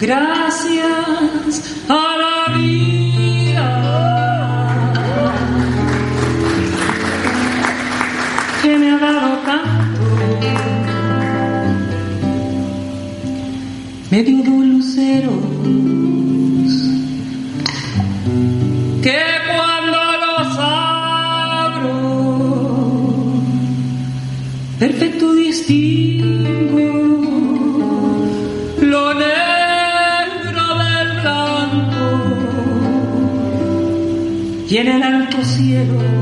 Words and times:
Gracias 0.00 1.62
a 1.88 2.16
la 2.22 2.56
vida 2.56 3.66
que 8.62 8.78
me 8.78 8.92
ha 8.92 8.98
dado 8.98 9.38
tanto. 9.38 10.00
Me 14.10 14.22
dio 14.22 14.64
luceros 14.64 15.34
que 19.02 19.20
cuando 19.48 19.98
los 20.24 20.58
abro, 20.60 21.92
perfecto 24.78 25.34
distingo. 25.34 27.07
y 34.70 34.76
en 34.76 34.88
el 34.88 35.02
alto 35.02 35.42
cielo 35.42 36.17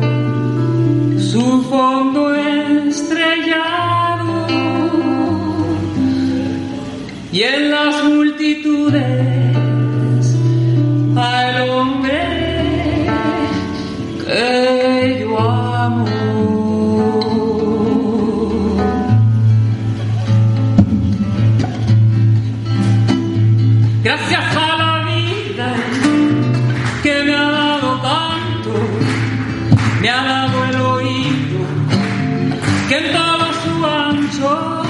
told 34.38 34.85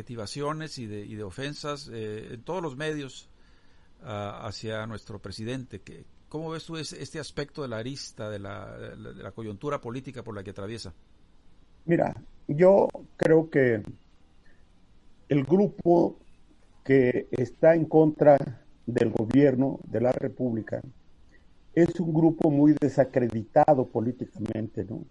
adjetivaciones 0.00 0.78
y 0.78 0.86
de, 0.86 1.22
ofensas 1.22 1.90
eh, 1.92 2.34
en 2.34 2.42
todos 2.42 2.62
los 2.62 2.76
medios 2.76 3.28
ah, 4.02 4.46
hacia 4.46 4.86
nuestro 4.86 5.20
presidente. 5.20 5.82
¿Cómo 6.28 6.50
ves 6.50 6.64
tú 6.64 6.76
este 6.76 7.18
aspecto 7.18 7.62
de 7.62 7.68
la 7.68 7.78
arista, 7.78 8.30
de 8.30 8.38
la, 8.38 8.76
de 8.76 9.22
la 9.22 9.32
coyuntura 9.32 9.80
política 9.80 10.22
por 10.22 10.34
la 10.34 10.42
que 10.42 10.50
atraviesa? 10.50 10.94
Mira, 11.86 12.14
yo 12.46 12.88
creo 13.16 13.50
que 13.50 13.82
el 15.28 15.44
grupo 15.44 16.18
que 16.84 17.28
está 17.30 17.74
en 17.74 17.84
contra 17.84 18.38
del 18.86 19.10
gobierno 19.10 19.80
de 19.84 20.00
la 20.00 20.12
República 20.12 20.80
es 21.74 21.98
un 22.00 22.12
grupo 22.12 22.50
muy 22.50 22.74
desacreditado 22.80 23.86
políticamente, 23.86 24.84
¿no? 24.84 25.04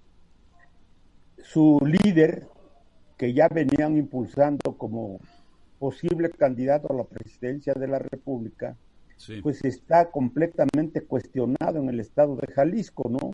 Su 1.38 1.80
líder, 1.85 2.47
que 3.19 3.33
ya 3.33 3.50
venían 3.50 3.98
impulsando 3.98 4.77
como 4.77 5.19
posible 5.77 6.30
candidato 6.30 6.88
a 6.89 6.95
la 6.95 7.04
presidencia 7.04 7.74
de 7.74 7.86
la 7.86 8.00
República, 8.00 8.77
pues 9.44 9.66
está 9.66 10.10
completamente 10.10 11.01
cuestionado 11.01 11.80
en 11.80 11.89
el 11.89 12.00
estado 12.00 12.38
de 12.38 12.48
Jalisco, 12.48 13.10
¿no? 13.10 13.33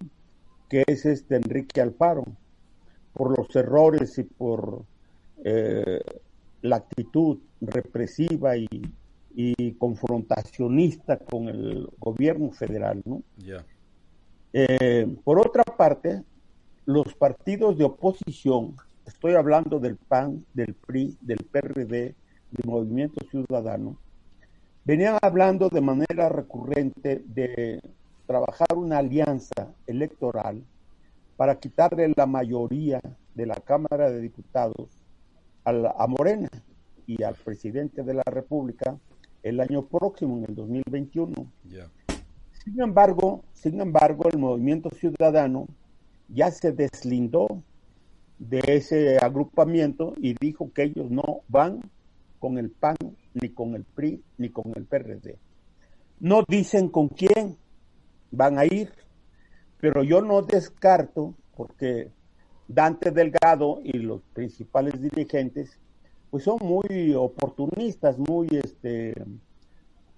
Que 0.68 0.84
es 0.88 1.06
este 1.06 1.36
Enrique 1.36 1.82
Alfaro, 1.82 2.26
por 3.14 3.38
los 3.38 3.56
errores 3.56 4.18
y 4.18 4.24
por 4.24 4.84
eh, 5.44 6.02
la 6.64 6.78
actitud 6.78 7.38
represiva 7.62 8.58
y, 8.58 8.68
confrontacionista 9.78 11.18
con 11.18 11.50
el 11.50 11.90
gobierno 12.00 12.50
federal, 12.52 13.04
¿no? 13.06 13.22
Eh, 14.54 15.16
por 15.24 15.40
otra 15.40 15.64
parte, 15.64 16.24
los 16.86 17.14
partidos 17.14 17.78
de 17.78 17.84
oposición, 17.84 18.76
estoy 19.06 19.36
hablando 19.36 19.80
del 19.80 19.98
PAN, 19.98 20.46
del 20.54 20.74
PRI, 20.74 21.18
del 21.22 21.40
PRD, 21.52 22.16
del 22.52 22.66
Movimiento 22.66 23.25
Ciudadano, 23.30 23.98
venían 24.84 25.18
hablando 25.22 25.69
de 25.69 25.81
manera 25.81 26.30
recurrente 26.30 27.24
de 27.25 27.81
trabajar 28.25 28.75
una 28.75 29.00
alianza 29.00 29.74
electoral 29.88 30.63
para 31.38 31.60
quitarle 31.60 32.12
la 32.16 32.25
mayoría 32.25 33.02
de 33.34 33.46
la 33.46 33.56
Cámara 33.56 34.10
de 34.10 34.22
Diputados 34.22 34.90
a, 35.66 36.08
Morena 36.08 36.50
y 37.08 37.24
al 37.24 37.36
presidente 37.36 38.04
de 38.04 38.13
la 38.13 38.24
República 38.25 38.98
el 39.44 39.60
año 39.60 39.86
próximo, 39.86 40.38
en 40.38 40.46
el 40.46 40.56
2021. 40.56 41.34
Sin 42.63 42.81
embargo, 42.81 43.44
sin 43.54 43.81
embargo, 43.81 44.28
el 44.30 44.40
movimiento 44.40 44.90
ciudadano 44.90 45.68
ya 46.30 46.50
se 46.51 46.72
deslindó 46.72 47.48
de 48.40 48.62
ese 48.68 49.18
agrupamiento 49.18 50.14
y 50.18 50.36
dijo 50.40 50.72
que 50.74 50.84
ellos 50.84 51.10
no 51.10 51.42
van 51.48 51.82
con 52.40 52.58
el 52.58 52.70
PAN, 52.70 52.98
ni 53.34 53.50
con 53.50 53.76
el 53.76 53.84
PRI, 53.84 54.22
ni 54.38 54.50
con 54.50 54.72
el 54.76 54.86
PRD. 54.86 55.38
No 56.20 56.44
dicen 56.48 56.90
con 56.90 57.08
quién 57.08 57.58
van 58.32 58.60
a 58.60 58.66
ir, 58.66 58.92
pero 59.80 60.04
yo 60.04 60.22
no 60.22 60.42
descarto, 60.42 61.34
porque 61.56 62.12
Dante 62.68 63.12
Delgado 63.12 63.80
y 63.84 63.98
los 64.00 64.22
principales 64.34 65.02
dirigentes, 65.02 65.80
pues 66.30 66.44
son 66.44 66.58
muy 66.62 67.14
oportunistas, 67.14 68.18
muy 68.18 68.48
este, 68.52 69.14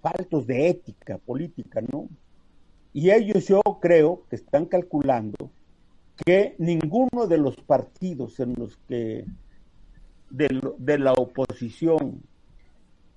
faltos 0.01 0.47
de 0.47 0.69
ética 0.69 1.17
política, 1.17 1.81
¿no? 1.81 2.09
Y 2.93 3.11
ellos 3.11 3.45
yo 3.47 3.61
creo 3.81 4.23
que 4.29 4.37
están 4.37 4.65
calculando 4.65 5.51
que 6.25 6.55
ninguno 6.57 7.27
de 7.27 7.37
los 7.37 7.55
partidos 7.57 8.39
en 8.39 8.53
los 8.57 8.77
que 8.87 9.25
de, 10.29 10.97
la 10.97 11.13
oposición 11.13 12.21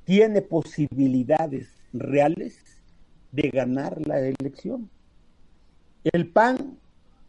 tiene 0.05 0.43
posibilidades 0.43 1.69
reales 1.93 2.63
de 3.33 3.51
ganar 3.51 4.07
la 4.07 4.21
elección. 4.21 4.91
El 6.05 6.29
PAN 6.29 6.79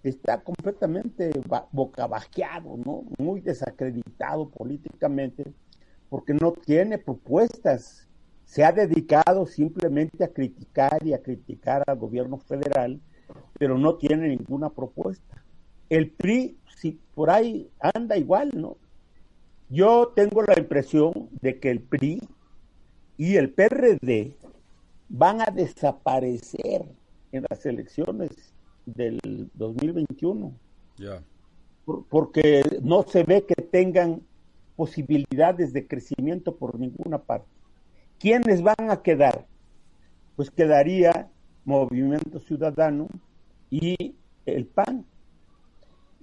está 0.03 0.41
completamente 0.41 1.31
bocabajeado, 1.71 2.77
¿no? 2.77 3.03
Muy 3.18 3.41
desacreditado 3.41 4.50
políticamente 4.50 5.44
porque 6.09 6.33
no 6.33 6.53
tiene 6.53 6.97
propuestas. 6.97 8.07
Se 8.45 8.63
ha 8.63 8.71
dedicado 8.71 9.45
simplemente 9.45 10.23
a 10.23 10.33
criticar 10.33 11.06
y 11.06 11.13
a 11.13 11.21
criticar 11.21 11.83
al 11.88 11.97
gobierno 11.97 12.38
federal, 12.38 13.00
pero 13.57 13.77
no 13.77 13.95
tiene 13.95 14.27
ninguna 14.27 14.69
propuesta. 14.69 15.41
El 15.91 16.09
PRI, 16.09 16.57
si 16.77 16.97
por 17.13 17.29
ahí 17.29 17.69
anda 17.81 18.15
igual, 18.15 18.49
¿no? 18.55 18.77
Yo 19.67 20.13
tengo 20.15 20.41
la 20.41 20.57
impresión 20.57 21.29
de 21.41 21.59
que 21.59 21.69
el 21.69 21.81
PRI 21.81 22.21
y 23.17 23.35
el 23.35 23.51
PRD 23.51 24.38
van 25.09 25.41
a 25.41 25.51
desaparecer 25.51 26.85
en 27.33 27.45
las 27.49 27.65
elecciones 27.65 28.53
del 28.85 29.19
2021. 29.53 30.53
Ya. 30.97 31.21
porque 32.09 32.63
no 32.81 33.03
se 33.03 33.23
ve 33.23 33.44
que 33.45 33.61
tengan 33.61 34.21
posibilidades 34.77 35.73
de 35.73 35.87
crecimiento 35.87 36.55
por 36.55 36.79
ninguna 36.79 37.17
parte. 37.17 37.49
¿Quiénes 38.17 38.61
van 38.63 38.89
a 38.89 39.01
quedar? 39.01 39.45
Pues 40.37 40.49
quedaría 40.51 41.29
Movimiento 41.65 42.39
Ciudadano 42.39 43.09
y 43.69 44.15
el 44.45 44.67
PAN. 44.67 45.05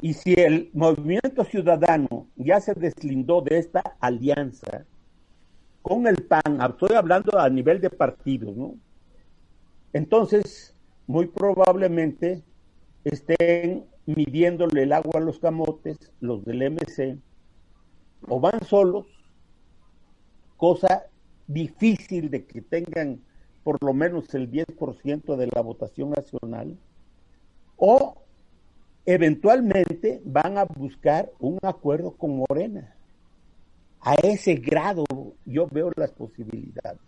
Y 0.00 0.14
si 0.14 0.34
el 0.34 0.70
movimiento 0.74 1.44
ciudadano 1.44 2.28
ya 2.36 2.60
se 2.60 2.74
deslindó 2.74 3.40
de 3.40 3.58
esta 3.58 3.80
alianza 4.00 4.84
con 5.82 6.06
el 6.06 6.16
PAN, 6.24 6.60
estoy 6.60 6.94
hablando 6.96 7.38
a 7.38 7.48
nivel 7.48 7.80
de 7.80 7.90
partidos, 7.90 8.56
¿no? 8.56 8.74
Entonces, 9.92 10.76
muy 11.06 11.26
probablemente 11.26 12.44
estén 13.04 13.86
midiéndole 14.06 14.84
el 14.84 14.92
agua 14.92 15.20
a 15.20 15.24
los 15.24 15.38
camotes, 15.38 15.96
los 16.20 16.44
del 16.44 16.62
MC, 16.70 17.18
o 18.28 18.38
van 18.38 18.62
solos, 18.64 19.06
cosa 20.56 21.06
difícil 21.46 22.30
de 22.30 22.46
que 22.46 22.62
tengan 22.62 23.20
por 23.64 23.82
lo 23.82 23.92
menos 23.92 24.32
el 24.34 24.50
10% 24.50 25.36
de 25.36 25.48
la 25.54 25.60
votación 25.62 26.10
nacional, 26.10 26.78
o 27.76 28.27
eventualmente 29.08 30.20
van 30.22 30.58
a 30.58 30.64
buscar 30.64 31.32
un 31.38 31.58
acuerdo 31.62 32.10
con 32.10 32.44
Morena. 32.46 32.94
A 34.02 34.12
ese 34.16 34.56
grado 34.56 35.06
yo 35.46 35.66
veo 35.66 35.90
las 35.96 36.10
posibilidades. 36.10 37.00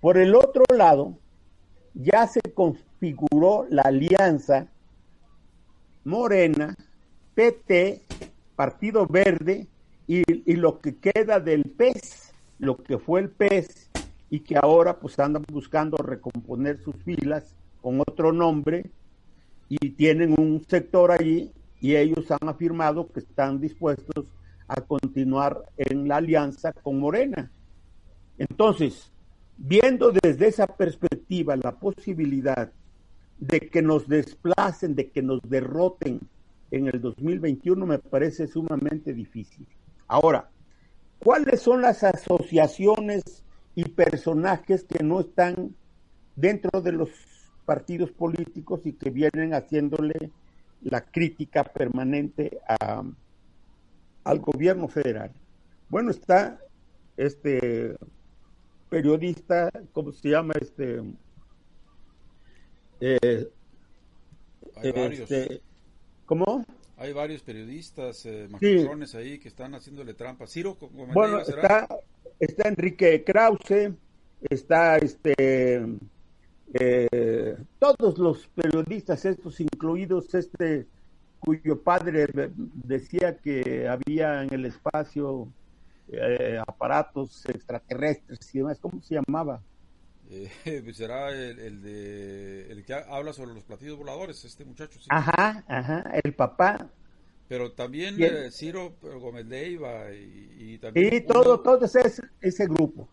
Por 0.00 0.16
el 0.16 0.34
otro 0.34 0.64
lado, 0.74 1.18
ya 1.92 2.26
se 2.26 2.40
configuró 2.40 3.66
la 3.68 3.82
alianza 3.82 4.68
Morena, 6.04 6.74
PT, 7.34 8.00
Partido 8.56 9.06
Verde 9.06 9.66
y, 10.06 10.22
lo 10.54 10.80
que 10.80 10.96
queda 10.96 11.38
del 11.38 11.64
PES, 11.64 12.32
lo 12.58 12.78
que 12.78 12.96
fue 12.96 13.20
el 13.20 13.28
PES 13.28 13.90
y 14.30 14.40
que 14.40 14.56
ahora 14.56 14.98
pues 14.98 15.18
andan 15.18 15.44
buscando 15.52 15.98
recomponer 15.98 16.78
sus 16.78 16.96
filas 17.04 17.54
con 17.82 18.00
otro 18.00 18.32
nombre 18.32 18.90
y 19.70 19.90
tienen 19.90 20.38
un 20.38 20.62
sector 20.68 21.12
allí 21.12 21.52
y 21.80 21.94
ellos 21.96 22.30
han 22.30 22.48
afirmado 22.48 23.10
que 23.10 23.20
están 23.20 23.60
dispuestos 23.60 24.26
a 24.66 24.80
continuar 24.80 25.62
en 25.76 26.08
la 26.08 26.16
alianza 26.16 26.72
con 26.72 26.98
Morena. 26.98 27.50
Entonces, 28.36 29.10
viendo 29.56 30.12
desde 30.12 30.48
esa 30.48 30.66
perspectiva 30.66 31.56
la 31.56 31.78
posibilidad 31.78 32.72
de 33.38 33.60
que 33.60 33.80
nos 33.80 34.08
desplacen, 34.08 34.94
de 34.96 35.10
que 35.10 35.22
nos 35.22 35.40
derroten 35.48 36.20
en 36.72 36.88
el 36.88 37.00
2021, 37.00 37.86
me 37.86 37.98
parece 37.98 38.48
sumamente 38.48 39.14
difícil. 39.14 39.66
Ahora, 40.08 40.50
¿cuáles 41.20 41.62
son 41.62 41.80
las 41.80 42.02
asociaciones 42.02 43.22
y 43.76 43.84
personajes 43.84 44.84
que 44.84 45.04
no 45.04 45.20
están 45.20 45.74
dentro 46.34 46.80
de 46.80 46.92
los 46.92 47.10
partidos 47.70 48.10
políticos 48.10 48.80
y 48.84 48.94
que 48.94 49.10
vienen 49.10 49.54
haciéndole 49.54 50.32
la 50.82 51.02
crítica 51.02 51.62
permanente 51.62 52.58
a, 52.68 53.04
al 54.24 54.40
gobierno 54.40 54.88
federal. 54.88 55.30
Bueno, 55.88 56.10
está 56.10 56.58
este 57.16 57.96
periodista, 58.88 59.70
¿cómo 59.92 60.10
se 60.10 60.30
llama? 60.30 60.54
Este, 60.60 61.00
eh, 62.98 63.48
Hay 64.74 64.90
varios. 64.90 65.30
Este, 65.30 65.60
¿Cómo? 66.26 66.64
Hay 66.96 67.12
varios 67.12 67.40
periodistas, 67.42 68.26
eh, 68.26 68.48
ahí 69.14 69.38
que 69.38 69.46
están 69.46 69.76
haciéndole 69.76 70.14
trampa. 70.14 70.48
Ciro, 70.48 70.76
bueno, 71.14 71.38
está, 71.38 71.86
está 72.40 72.68
Enrique 72.68 73.22
Krause, 73.22 73.92
está 74.40 74.98
este 74.98 75.86
eh, 76.74 77.56
todos 77.78 78.18
los 78.18 78.46
periodistas 78.48 79.24
estos, 79.24 79.60
incluidos 79.60 80.34
este 80.34 80.86
cuyo 81.40 81.80
padre 81.82 82.28
decía 82.54 83.38
que 83.38 83.88
había 83.88 84.42
en 84.42 84.52
el 84.52 84.66
espacio 84.66 85.48
eh, 86.12 86.58
aparatos 86.66 87.46
extraterrestres 87.46 88.54
y 88.54 88.58
demás, 88.58 88.78
¿cómo 88.78 89.00
se 89.00 89.14
llamaba? 89.14 89.62
Eh, 90.30 90.50
pues 90.84 90.96
será 90.96 91.30
el, 91.30 91.82
de, 91.82 92.70
el 92.70 92.84
que 92.84 92.94
habla 92.94 93.32
sobre 93.32 93.54
los 93.54 93.64
platillos 93.64 93.96
voladores, 93.96 94.44
este 94.44 94.64
muchacho. 94.64 94.98
Ajá, 95.08 95.64
ajá, 95.66 96.12
el 96.22 96.34
papá. 96.34 96.88
Pero 97.48 97.72
también 97.72 98.16
eh, 98.22 98.50
Ciro 98.52 98.94
Gómez 99.00 99.46
Leiva 99.46 100.12
y, 100.12 100.74
y 100.74 100.78
también... 100.78 101.14
Y 101.14 101.20
todo, 101.22 101.60
todo 101.60 101.84
ese, 101.84 102.22
ese 102.40 102.66
grupo. 102.66 103.08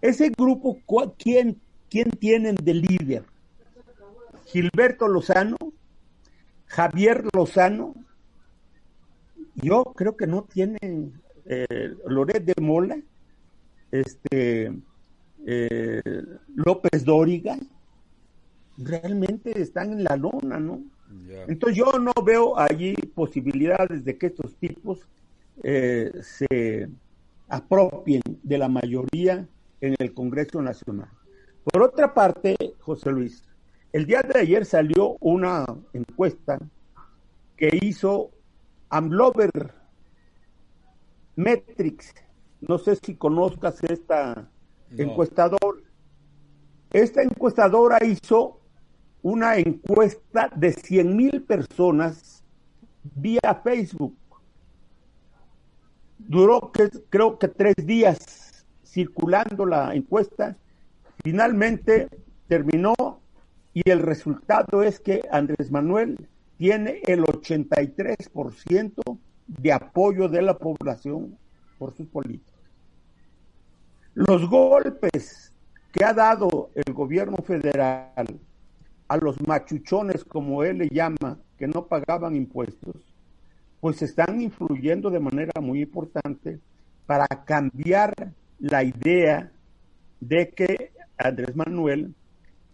Ese 0.00 0.30
grupo, 0.30 0.78
¿quién, 1.18 1.60
¿quién 1.92 2.10
tienen 2.10 2.54
de 2.54 2.72
líder? 2.72 3.24
Gilberto 4.46 5.06
Lozano, 5.08 5.58
Javier 6.64 7.22
Lozano, 7.34 7.94
yo 9.56 9.84
creo 9.94 10.16
que 10.16 10.26
no 10.26 10.44
tienen 10.44 11.20
eh, 11.44 11.94
Loret 12.06 12.46
de 12.46 12.54
Mola, 12.62 12.96
este 13.90 14.72
eh, 15.46 16.22
López 16.54 17.04
Dóriga, 17.04 17.58
realmente 18.78 19.60
están 19.60 19.92
en 19.92 20.04
la 20.04 20.16
lona, 20.16 20.58
¿no? 20.58 20.82
Entonces 21.46 21.76
yo 21.76 21.98
no 21.98 22.12
veo 22.24 22.58
allí 22.58 22.94
posibilidades 23.14 24.02
de 24.02 24.16
que 24.16 24.28
estos 24.28 24.56
tipos 24.56 25.06
eh, 25.62 26.10
se 26.22 26.88
apropien 27.48 28.22
de 28.42 28.56
la 28.56 28.68
mayoría 28.68 29.46
en 29.82 29.94
el 29.98 30.14
Congreso 30.14 30.62
Nacional. 30.62 31.10
Por 31.64 31.82
otra 31.82 32.12
parte, 32.12 32.56
José 32.80 33.12
Luis, 33.12 33.44
el 33.92 34.06
día 34.06 34.22
de 34.22 34.40
ayer 34.40 34.64
salió 34.64 35.16
una 35.20 35.64
encuesta 35.92 36.58
que 37.56 37.78
hizo 37.82 38.30
Amlover 38.88 39.72
Metrix. 41.36 42.14
No 42.60 42.78
sé 42.78 42.96
si 42.96 43.14
conozcas 43.14 43.82
esta 43.84 44.48
encuestadora. 44.96 45.78
Esta 46.90 47.22
encuestadora 47.22 48.04
hizo 48.04 48.60
una 49.22 49.56
encuesta 49.56 50.50
de 50.56 50.72
100 50.72 51.16
mil 51.16 51.42
personas 51.44 52.42
vía 53.14 53.60
Facebook. 53.62 54.16
Duró 56.18 56.72
creo 57.08 57.38
que 57.38 57.48
tres 57.48 57.74
días 57.76 58.64
circulando 58.84 59.64
la 59.64 59.94
encuesta. 59.94 60.56
Finalmente 61.22 62.08
terminó 62.48 62.94
y 63.74 63.88
el 63.90 64.00
resultado 64.00 64.82
es 64.82 65.00
que 65.00 65.22
Andrés 65.30 65.70
Manuel 65.70 66.28
tiene 66.58 67.00
el 67.06 67.22
83% 67.22 69.18
de 69.46 69.72
apoyo 69.72 70.28
de 70.28 70.42
la 70.42 70.58
población 70.58 71.38
por 71.78 71.94
sus 71.94 72.06
políticas. 72.06 72.52
Los 74.14 74.48
golpes 74.48 75.52
que 75.92 76.04
ha 76.04 76.12
dado 76.12 76.70
el 76.74 76.92
gobierno 76.92 77.38
federal 77.38 78.40
a 79.08 79.16
los 79.16 79.40
machuchones, 79.46 80.24
como 80.24 80.64
él 80.64 80.78
le 80.78 80.88
llama, 80.88 81.38
que 81.58 81.66
no 81.66 81.86
pagaban 81.86 82.36
impuestos, 82.36 82.96
pues 83.80 84.00
están 84.02 84.40
influyendo 84.40 85.10
de 85.10 85.20
manera 85.20 85.60
muy 85.60 85.82
importante 85.82 86.60
para 87.06 87.26
cambiar 87.26 88.32
la 88.58 88.84
idea 88.84 89.50
de 90.20 90.50
que 90.50 90.92
Andrés 91.28 91.54
Manuel 91.54 92.14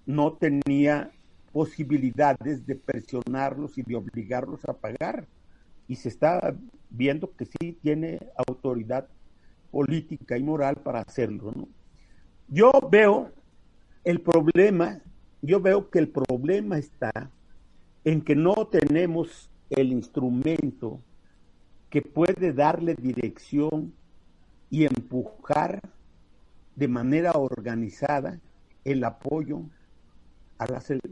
no 0.06 0.32
tenía 0.32 1.10
posibilidades 1.52 2.66
de 2.66 2.74
presionarlos 2.76 3.78
y 3.78 3.82
de 3.82 3.96
obligarlos 3.96 4.64
a 4.66 4.72
pagar 4.72 5.26
y 5.86 5.96
se 5.96 6.08
está 6.08 6.54
viendo 6.90 7.34
que 7.34 7.46
sí 7.46 7.78
tiene 7.82 8.18
autoridad 8.36 9.08
política 9.70 10.36
y 10.36 10.42
moral 10.42 10.76
para 10.76 11.00
hacerlo. 11.00 11.52
Yo 12.48 12.70
veo 12.90 13.30
el 14.04 14.20
problema, 14.20 15.00
yo 15.42 15.60
veo 15.60 15.90
que 15.90 15.98
el 15.98 16.08
problema 16.08 16.78
está 16.78 17.30
en 18.04 18.22
que 18.22 18.34
no 18.34 18.66
tenemos 18.66 19.50
el 19.70 19.92
instrumento 19.92 21.00
que 21.90 22.02
puede 22.02 22.52
darle 22.52 22.94
dirección 22.94 23.92
y 24.70 24.84
empujar 24.84 25.80
de 26.78 26.87
manera 26.87 27.32
organizada 27.32 28.38
el 28.85 29.02
apoyo 29.02 29.62
a 30.58 30.66
las, 30.70 30.90
en, 30.90 31.02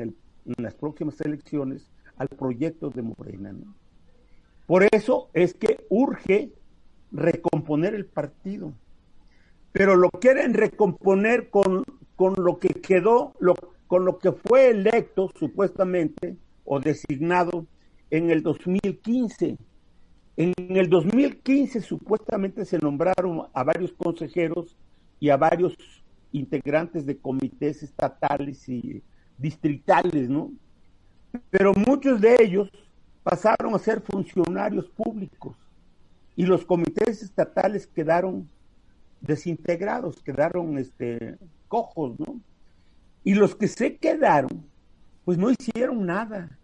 en, 0.00 0.16
las 0.56 0.74
próximas 0.74 1.20
elecciones 1.20 1.88
al 2.16 2.26
proyecto 2.26 2.90
de 2.90 3.02
Morena. 3.02 3.54
Por 4.66 4.84
eso 4.92 5.30
es 5.32 5.54
que 5.54 5.86
urge 5.90 6.50
recomponer 7.12 7.94
el 7.94 8.06
partido, 8.06 8.72
pero 9.70 9.94
lo 9.94 10.10
quieren 10.10 10.54
recomponer 10.54 11.50
con, 11.50 11.84
con 12.16 12.34
lo 12.36 12.58
que 12.58 12.70
quedó, 12.70 13.34
lo, 13.38 13.54
con 13.86 14.04
lo 14.04 14.18
que 14.18 14.32
fue 14.32 14.70
electo 14.70 15.30
supuestamente 15.38 16.36
o 16.64 16.80
designado 16.80 17.64
en 18.10 18.30
el 18.30 18.42
2015. 18.42 19.56
En 20.40 20.54
el 20.76 20.88
2015 20.88 21.80
supuestamente 21.80 22.64
se 22.64 22.78
nombraron 22.78 23.48
a 23.52 23.64
varios 23.64 23.92
consejeros 23.92 24.76
y 25.18 25.30
a 25.30 25.36
varios 25.36 25.74
integrantes 26.30 27.04
de 27.04 27.18
comités 27.18 27.82
estatales 27.82 28.68
y 28.68 29.02
distritales, 29.36 30.30
¿no? 30.30 30.52
pero 31.50 31.72
muchos 31.74 32.20
de 32.20 32.36
ellos 32.40 32.70
pasaron 33.24 33.74
a 33.74 33.78
ser 33.80 34.00
funcionarios 34.00 34.88
públicos 34.88 35.56
y 36.36 36.44
los 36.44 36.64
comités 36.64 37.20
estatales 37.20 37.88
quedaron 37.88 38.48
desintegrados, 39.20 40.22
quedaron 40.22 40.78
este, 40.78 41.36
cojos, 41.66 42.18
¿no? 42.20 42.40
Y 43.24 43.34
los 43.34 43.56
que 43.56 43.66
se 43.66 43.96
quedaron, 43.96 44.64
pues 45.24 45.36
no 45.36 45.50
hicieron 45.50 46.06
nada, 46.06 46.56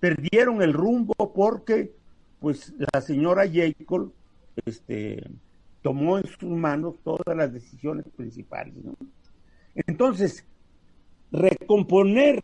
perdieron 0.00 0.60
el 0.60 0.72
rumbo 0.72 1.14
porque, 1.32 1.94
pues, 2.42 2.74
la 2.92 3.00
señora 3.00 3.44
Jacob, 3.50 4.12
este, 4.66 5.22
tomó 5.80 6.18
en 6.18 6.26
sus 6.26 6.50
manos 6.50 6.96
todas 7.04 7.36
las 7.36 7.52
decisiones 7.52 8.04
principales, 8.16 8.74
¿no? 8.84 8.96
Entonces, 9.74 10.44
recomponer 11.30 12.42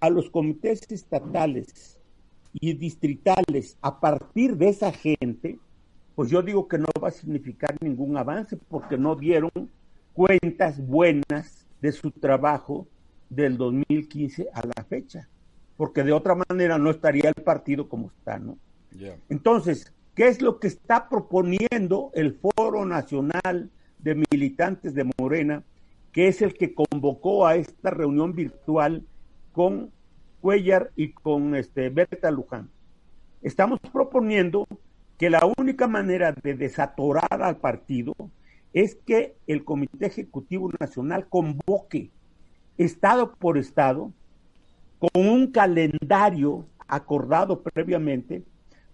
a 0.00 0.10
los 0.10 0.30
comités 0.30 0.80
estatales 0.90 1.98
y 2.52 2.72
distritales 2.74 3.76
a 3.82 3.98
partir 4.00 4.56
de 4.56 4.68
esa 4.68 4.92
gente, 4.92 5.58
pues 6.14 6.30
yo 6.30 6.40
digo 6.40 6.68
que 6.68 6.78
no 6.78 6.86
va 7.02 7.08
a 7.08 7.12
significar 7.12 7.76
ningún 7.80 8.16
avance 8.16 8.56
porque 8.56 8.96
no 8.96 9.16
dieron 9.16 9.50
cuentas 10.14 10.84
buenas 10.86 11.66
de 11.82 11.90
su 11.90 12.12
trabajo 12.12 12.86
del 13.28 13.56
2015 13.56 14.48
a 14.52 14.66
la 14.66 14.84
fecha, 14.84 15.28
porque 15.76 16.04
de 16.04 16.12
otra 16.12 16.36
manera 16.48 16.78
no 16.78 16.90
estaría 16.90 17.28
el 17.28 17.42
partido 17.42 17.88
como 17.88 18.08
está, 18.08 18.38
¿no? 18.38 18.56
Entonces, 19.28 19.92
¿qué 20.14 20.28
es 20.28 20.42
lo 20.42 20.58
que 20.58 20.66
está 20.66 21.08
proponiendo 21.08 22.10
el 22.14 22.34
Foro 22.34 22.84
Nacional 22.84 23.70
de 23.98 24.14
Militantes 24.30 24.94
de 24.94 25.10
Morena, 25.18 25.62
que 26.12 26.28
es 26.28 26.42
el 26.42 26.54
que 26.54 26.74
convocó 26.74 27.46
a 27.46 27.56
esta 27.56 27.90
reunión 27.90 28.34
virtual 28.34 29.04
con 29.52 29.90
Cuellar 30.40 30.90
y 30.96 31.12
con 31.12 31.54
este, 31.54 31.90
Berta 31.90 32.30
Luján. 32.30 32.70
Estamos 33.42 33.78
proponiendo 33.92 34.66
que 35.18 35.28
la 35.28 35.40
única 35.58 35.86
manera 35.86 36.32
de 36.32 36.54
desatorar 36.54 37.42
al 37.42 37.58
partido 37.58 38.14
es 38.72 38.94
que 38.94 39.36
el 39.46 39.64
Comité 39.64 40.06
Ejecutivo 40.06 40.70
Nacional 40.78 41.26
convoque 41.28 42.10
estado 42.78 43.34
por 43.34 43.58
estado 43.58 44.12
con 44.98 45.26
un 45.26 45.50
calendario 45.50 46.66
acordado 46.88 47.62
previamente, 47.62 48.42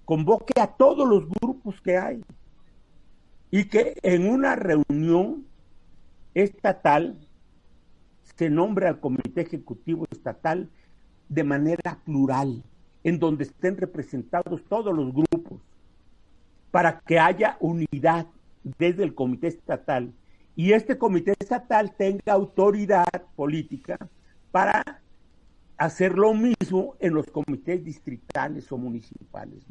convoque 0.06 0.58
a 0.60 0.68
todos 0.68 1.06
los 1.06 1.28
grupos 1.28 1.80
que 1.82 1.98
hay 1.98 2.24
y 3.50 3.64
que 3.64 3.98
en 4.02 4.30
una 4.30 4.54
reunión 4.54 5.44
estatal 6.32 7.18
se 8.36 8.48
nombre 8.48 8.86
al 8.86 9.00
Comité 9.00 9.42
Ejecutivo 9.42 10.06
Estatal 10.10 10.70
de 11.28 11.42
manera 11.42 11.98
plural, 12.04 12.62
en 13.02 13.18
donde 13.18 13.44
estén 13.44 13.76
representados 13.76 14.64
todos 14.68 14.94
los 14.94 15.12
grupos, 15.12 15.60
para 16.70 17.00
que 17.00 17.18
haya 17.18 17.56
unidad 17.60 18.26
desde 18.78 19.02
el 19.02 19.14
Comité 19.14 19.48
Estatal 19.48 20.12
y 20.54 20.72
este 20.72 20.98
Comité 20.98 21.34
Estatal 21.38 21.94
tenga 21.96 22.32
autoridad 22.32 23.08
política 23.34 23.98
para 24.52 25.02
hacer 25.76 26.16
lo 26.16 26.32
mismo 26.32 26.94
en 27.00 27.14
los 27.14 27.26
comités 27.26 27.84
distritales 27.84 28.70
o 28.70 28.78
municipales. 28.78 29.64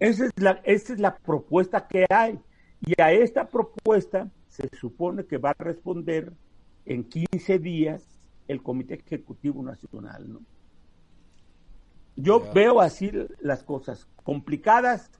Esa, 0.00 0.26
es 0.26 0.32
la, 0.36 0.60
esa 0.64 0.92
es 0.92 1.00
la 1.00 1.16
propuesta 1.16 1.86
que 1.88 2.06
hay 2.08 2.38
y 2.86 3.00
a 3.00 3.12
esta 3.12 3.48
propuesta 3.48 4.30
se 4.48 4.68
supone 4.76 5.26
que 5.26 5.38
va 5.38 5.50
a 5.50 5.64
responder 5.64 6.32
en 6.84 7.04
15 7.04 7.58
días 7.58 8.04
el 8.46 8.62
Comité 8.62 8.94
Ejecutivo 8.94 9.62
Nacional. 9.62 10.32
¿no? 10.32 10.40
Yo 12.16 12.52
veo 12.52 12.80
así 12.80 13.10
las 13.40 13.62
cosas 13.62 14.08
complicadas, 14.24 15.10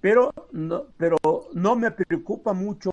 pero 0.00 0.32
no, 0.52 0.84
pero 0.96 1.16
no 1.52 1.76
me 1.76 1.90
preocupa 1.90 2.52
mucho 2.52 2.90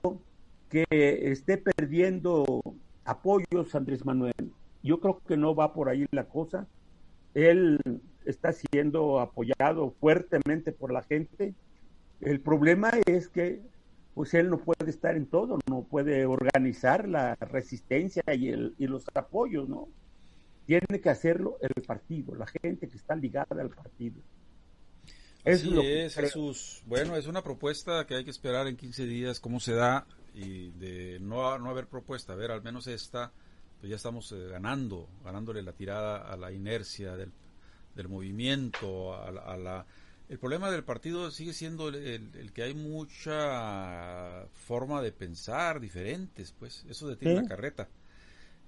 que 0.70 0.86
esté 0.90 1.58
perdiendo 1.58 2.62
apoyos, 3.06 3.76
Andrés 3.76 4.06
Manuel. 4.06 4.52
Yo 4.82 5.00
creo 5.00 5.22
que 5.28 5.38
no 5.38 5.56
va 5.56 5.74
por 5.74 5.90
ahí 5.90 6.06
la 6.12 6.26
cosa. 6.26 6.68
Él 7.34 7.80
está 8.26 8.54
siendo 8.54 9.20
apoyado 9.20 9.92
fuertemente 10.00 10.72
por 10.72 10.92
la 10.92 11.04
gente. 11.04 11.54
El 12.22 12.40
problema 12.40 12.92
es 13.06 13.28
que 13.28 13.62
pues 14.14 14.34
él 14.34 14.50
no 14.50 14.60
puede 14.60 14.90
estar 14.90 15.16
en 15.16 15.26
todo, 15.26 15.60
no 15.68 15.84
puede 15.84 16.26
organizar 16.26 17.10
la 17.10 17.36
resistencia 17.36 18.24
y, 18.36 18.50
el, 18.50 18.76
y 18.78 18.88
los 18.88 19.06
apoyos, 19.16 19.68
¿no? 19.68 19.88
Tiene 20.66 21.02
que 21.02 21.10
hacerlo 21.10 21.58
el 21.62 21.84
partido, 21.84 22.36
la 22.36 22.46
gente 22.46 22.88
que 22.88 22.96
está 22.96 23.16
ligada 23.16 23.62
al 23.62 23.70
partido. 23.70 24.22
Es 25.44 25.62
Así 25.62 25.78
es, 25.82 26.16
Jesús. 26.16 26.84
Bueno, 26.86 27.18
es 27.18 27.28
una 27.28 27.42
propuesta 27.42 28.06
que 28.06 28.16
hay 28.16 28.24
que 28.24 28.30
esperar 28.30 28.68
en 28.68 28.78
15 28.78 29.06
días 29.06 29.40
cómo 29.40 29.60
se 29.60 29.74
da 29.74 30.06
y 30.34 30.70
de 30.72 31.20
no, 31.20 31.58
no 31.60 31.70
haber 31.70 31.88
propuesta, 31.88 32.34
a 32.34 32.36
ver, 32.36 32.52
al 32.52 32.62
menos 32.62 32.88
esta, 32.88 33.34
pues 33.80 33.90
ya 33.90 33.98
estamos 33.98 34.32
eh, 34.32 34.48
ganando, 34.48 35.10
ganándole 35.24 35.62
la 35.62 35.74
tirada 35.74 36.32
a 36.32 36.38
la 36.38 36.52
inercia 36.54 37.18
del, 37.18 37.34
del 37.96 38.10
movimiento, 38.10 39.16
a 39.16 39.32
la, 39.32 39.86
El 40.30 40.40
problema 40.40 40.72
del 40.72 40.84
partido 40.84 41.30
sigue 41.32 41.54
siendo 41.54 41.90
el, 41.90 42.52
que 42.54 42.64
hay 42.64 42.74
mucha 42.74 44.48
forma 44.54 45.02
de 45.02 45.12
pensar 45.12 45.80
diferentes, 45.80 46.54
pues 46.58 46.86
eso 46.90 47.08
detiene 47.08 47.42
la 47.42 47.48
carreta. 47.48 47.90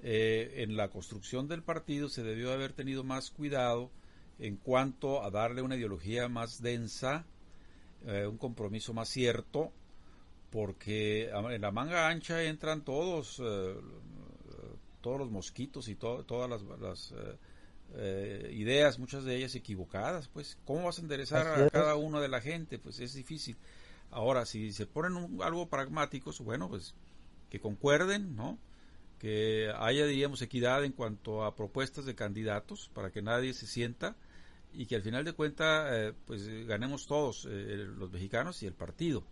Eh, 0.01 0.63
en 0.63 0.77
la 0.77 0.89
construcción 0.89 1.47
del 1.47 1.63
partido 1.63 2.09
se 2.09 2.21
debió 2.21 2.53
haber 2.53 2.73
tenido 2.73 3.03
más 3.03 3.31
cuidado 3.31 3.89
en 4.39 4.57
cuanto 4.57 5.23
a 5.23 5.31
darle 5.31 5.61
una 5.61 5.77
ideología 5.77 6.27
más 6.27 6.61
densa, 6.61 7.25
eh, 8.05 8.27
un 8.27 8.37
compromiso 8.37 8.93
más 8.93 9.09
cierto, 9.09 9.71
porque 10.51 11.29
en 11.29 11.61
la 11.61 11.71
manga 11.71 12.07
ancha 12.07 12.43
entran 12.43 12.83
todos, 12.83 13.41
eh, 13.43 13.75
todos 15.01 15.19
los 15.19 15.31
mosquitos 15.31 15.87
y 15.87 15.95
todas 15.95 16.61
las, 16.79 17.13
eh, 17.97 18.51
ideas, 18.53 18.99
muchas 18.99 19.23
de 19.23 19.35
ellas 19.35 19.55
equivocadas, 19.55 20.27
pues, 20.27 20.57
¿cómo 20.65 20.83
vas 20.83 20.99
a 20.99 21.01
enderezar 21.01 21.47
a 21.47 21.69
cada 21.69 21.95
uno 21.95 22.21
de 22.21 22.27
la 22.27 22.41
gente? 22.41 22.77
Pues 22.77 22.99
es 22.99 23.13
difícil. 23.13 23.57
Ahora, 24.11 24.45
si 24.45 24.73
se 24.73 24.85
ponen 24.85 25.41
algo 25.41 25.67
pragmáticos, 25.67 26.39
bueno, 26.39 26.69
pues 26.69 26.93
que 27.49 27.59
concuerden, 27.59 28.35
¿no? 28.35 28.57
Que 29.19 29.71
haya, 29.77 30.05
diríamos, 30.05 30.41
equidad 30.41 30.83
en 30.83 30.91
cuanto 30.91 31.43
a 31.43 31.55
propuestas 31.55 32.05
de 32.05 32.15
candidatos 32.15 32.89
para 32.93 33.11
que 33.11 33.21
nadie 33.21 33.53
se 33.53 33.67
sienta 33.67 34.15
y 34.73 34.85
que 34.87 34.95
al 34.95 35.01
final 35.01 35.23
de 35.23 35.33
cuentas, 35.33 35.87
eh, 35.91 36.13
pues 36.27 36.47
ganemos 36.67 37.07
todos, 37.07 37.47
eh, 37.49 37.85
los 37.97 38.11
mexicanos 38.11 38.61
y 38.61 38.67
el 38.67 38.73
partido. 38.73 39.23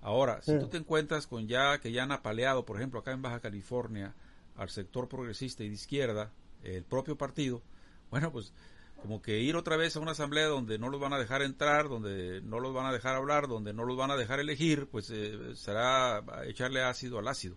Ahora, 0.00 0.40
si 0.42 0.56
tú 0.58 0.68
te 0.68 0.76
encuentras 0.76 1.26
con 1.26 1.48
ya 1.48 1.78
que 1.80 1.90
ya 1.90 2.04
han 2.04 2.12
apaleado, 2.12 2.64
por 2.64 2.76
ejemplo, 2.76 3.00
acá 3.00 3.12
en 3.12 3.22
Baja 3.22 3.40
California, 3.40 4.14
al 4.56 4.70
sector 4.70 5.08
progresista 5.08 5.64
y 5.64 5.68
de 5.68 5.74
izquierda, 5.74 6.32
el 6.62 6.84
propio 6.84 7.16
partido, 7.16 7.62
bueno, 8.10 8.32
pues 8.32 8.52
como 9.00 9.22
que 9.22 9.40
ir 9.40 9.56
otra 9.56 9.76
vez 9.76 9.96
a 9.96 10.00
una 10.00 10.12
asamblea 10.12 10.46
donde 10.46 10.78
no 10.78 10.88
los 10.88 11.00
van 11.00 11.12
a 11.12 11.18
dejar 11.18 11.42
entrar, 11.42 11.88
donde 11.88 12.40
no 12.42 12.60
los 12.60 12.74
van 12.74 12.86
a 12.86 12.92
dejar 12.92 13.14
hablar, 13.14 13.46
donde 13.46 13.72
no 13.72 13.84
los 13.84 13.96
van 13.96 14.10
a 14.10 14.16
dejar 14.16 14.40
elegir, 14.40 14.88
pues 14.90 15.10
eh, 15.10 15.54
será 15.54 16.24
echarle 16.46 16.82
ácido 16.82 17.18
al 17.18 17.28
ácido. 17.28 17.56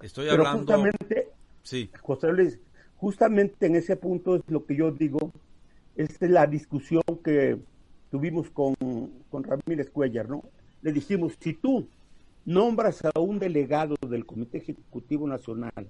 Estoy 0.00 0.26
Pero 0.28 0.46
hablando. 0.46 0.72
Justamente, 0.72 1.32
sí. 1.62 1.90
José 2.00 2.32
Luis, 2.32 2.58
justamente 2.96 3.66
en 3.66 3.76
ese 3.76 3.96
punto 3.96 4.36
es 4.36 4.42
lo 4.48 4.64
que 4.64 4.76
yo 4.76 4.90
digo, 4.90 5.32
es 5.96 6.20
la 6.20 6.46
discusión 6.46 7.02
que 7.24 7.58
tuvimos 8.10 8.50
con, 8.50 8.74
con 9.30 9.44
Ramírez 9.44 9.90
Cuellar, 9.90 10.28
¿no? 10.28 10.42
Le 10.82 10.92
dijimos, 10.92 11.32
si 11.40 11.54
tú 11.54 11.88
nombras 12.44 13.04
a 13.04 13.18
un 13.18 13.38
delegado 13.38 13.96
del 14.08 14.24
Comité 14.24 14.58
Ejecutivo 14.58 15.26
Nacional 15.26 15.88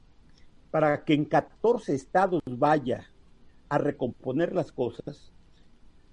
para 0.70 1.04
que 1.04 1.14
en 1.14 1.24
14 1.24 1.94
estados 1.94 2.42
vaya 2.46 3.10
a 3.68 3.78
recomponer 3.78 4.54
las 4.54 4.72
cosas, 4.72 5.32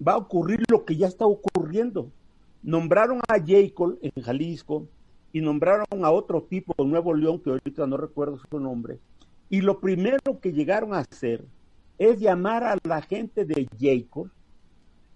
va 0.06 0.12
a 0.12 0.18
ocurrir 0.18 0.62
lo 0.68 0.84
que 0.84 0.96
ya 0.96 1.06
está 1.06 1.26
ocurriendo. 1.26 2.10
Nombraron 2.62 3.20
a 3.28 3.38
Jacob 3.44 3.98
en 4.00 4.22
Jalisco 4.22 4.88
y 5.32 5.40
nombraron 5.40 6.04
a 6.04 6.10
otro 6.10 6.42
tipo 6.42 6.74
en 6.78 6.90
Nuevo 6.90 7.12
León, 7.14 7.40
que 7.40 7.50
ahorita 7.50 7.86
no 7.86 7.96
recuerdo 7.96 8.38
su 8.50 8.60
nombre, 8.60 8.98
y 9.50 9.60
lo 9.60 9.80
primero 9.80 10.40
que 10.40 10.52
llegaron 10.52 10.94
a 10.94 10.98
hacer 10.98 11.44
es 11.98 12.18
llamar 12.18 12.64
a 12.64 12.78
la 12.84 13.02
gente 13.02 13.44
de 13.44 13.68
Jacob 13.78 14.30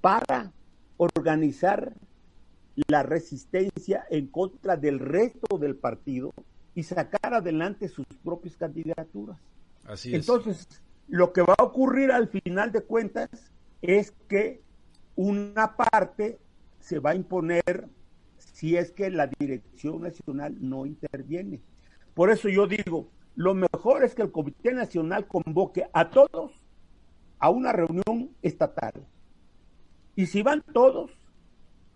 para 0.00 0.52
organizar 0.96 1.92
la 2.88 3.02
resistencia 3.02 4.04
en 4.10 4.28
contra 4.28 4.76
del 4.76 4.98
resto 4.98 5.58
del 5.58 5.74
partido 5.74 6.32
y 6.74 6.84
sacar 6.84 7.34
adelante 7.34 7.88
sus 7.88 8.06
propias 8.22 8.56
candidaturas. 8.56 9.38
Así 9.84 10.14
Entonces, 10.14 10.68
lo 11.08 11.32
que 11.32 11.42
va 11.42 11.54
a 11.58 11.64
ocurrir 11.64 12.12
al 12.12 12.28
final 12.28 12.70
de 12.72 12.82
cuentas 12.82 13.28
es 13.82 14.12
que 14.28 14.62
una 15.16 15.76
parte 15.76 16.38
se 16.80 16.98
va 16.98 17.10
a 17.10 17.14
imponer 17.14 17.88
si 18.36 18.76
es 18.76 18.92
que 18.92 19.10
la 19.10 19.26
dirección 19.26 20.02
nacional 20.02 20.56
no 20.60 20.86
interviene. 20.86 21.60
Por 22.14 22.30
eso 22.30 22.48
yo 22.48 22.66
digo, 22.66 23.10
lo 23.34 23.54
mejor 23.54 24.04
es 24.04 24.14
que 24.14 24.22
el 24.22 24.32
Comité 24.32 24.72
Nacional 24.72 25.26
convoque 25.26 25.86
a 25.92 26.10
todos 26.10 26.52
a 27.38 27.50
una 27.50 27.72
reunión 27.72 28.30
estatal. 28.42 28.92
Y 30.16 30.26
si 30.26 30.42
van 30.42 30.62
todos 30.72 31.12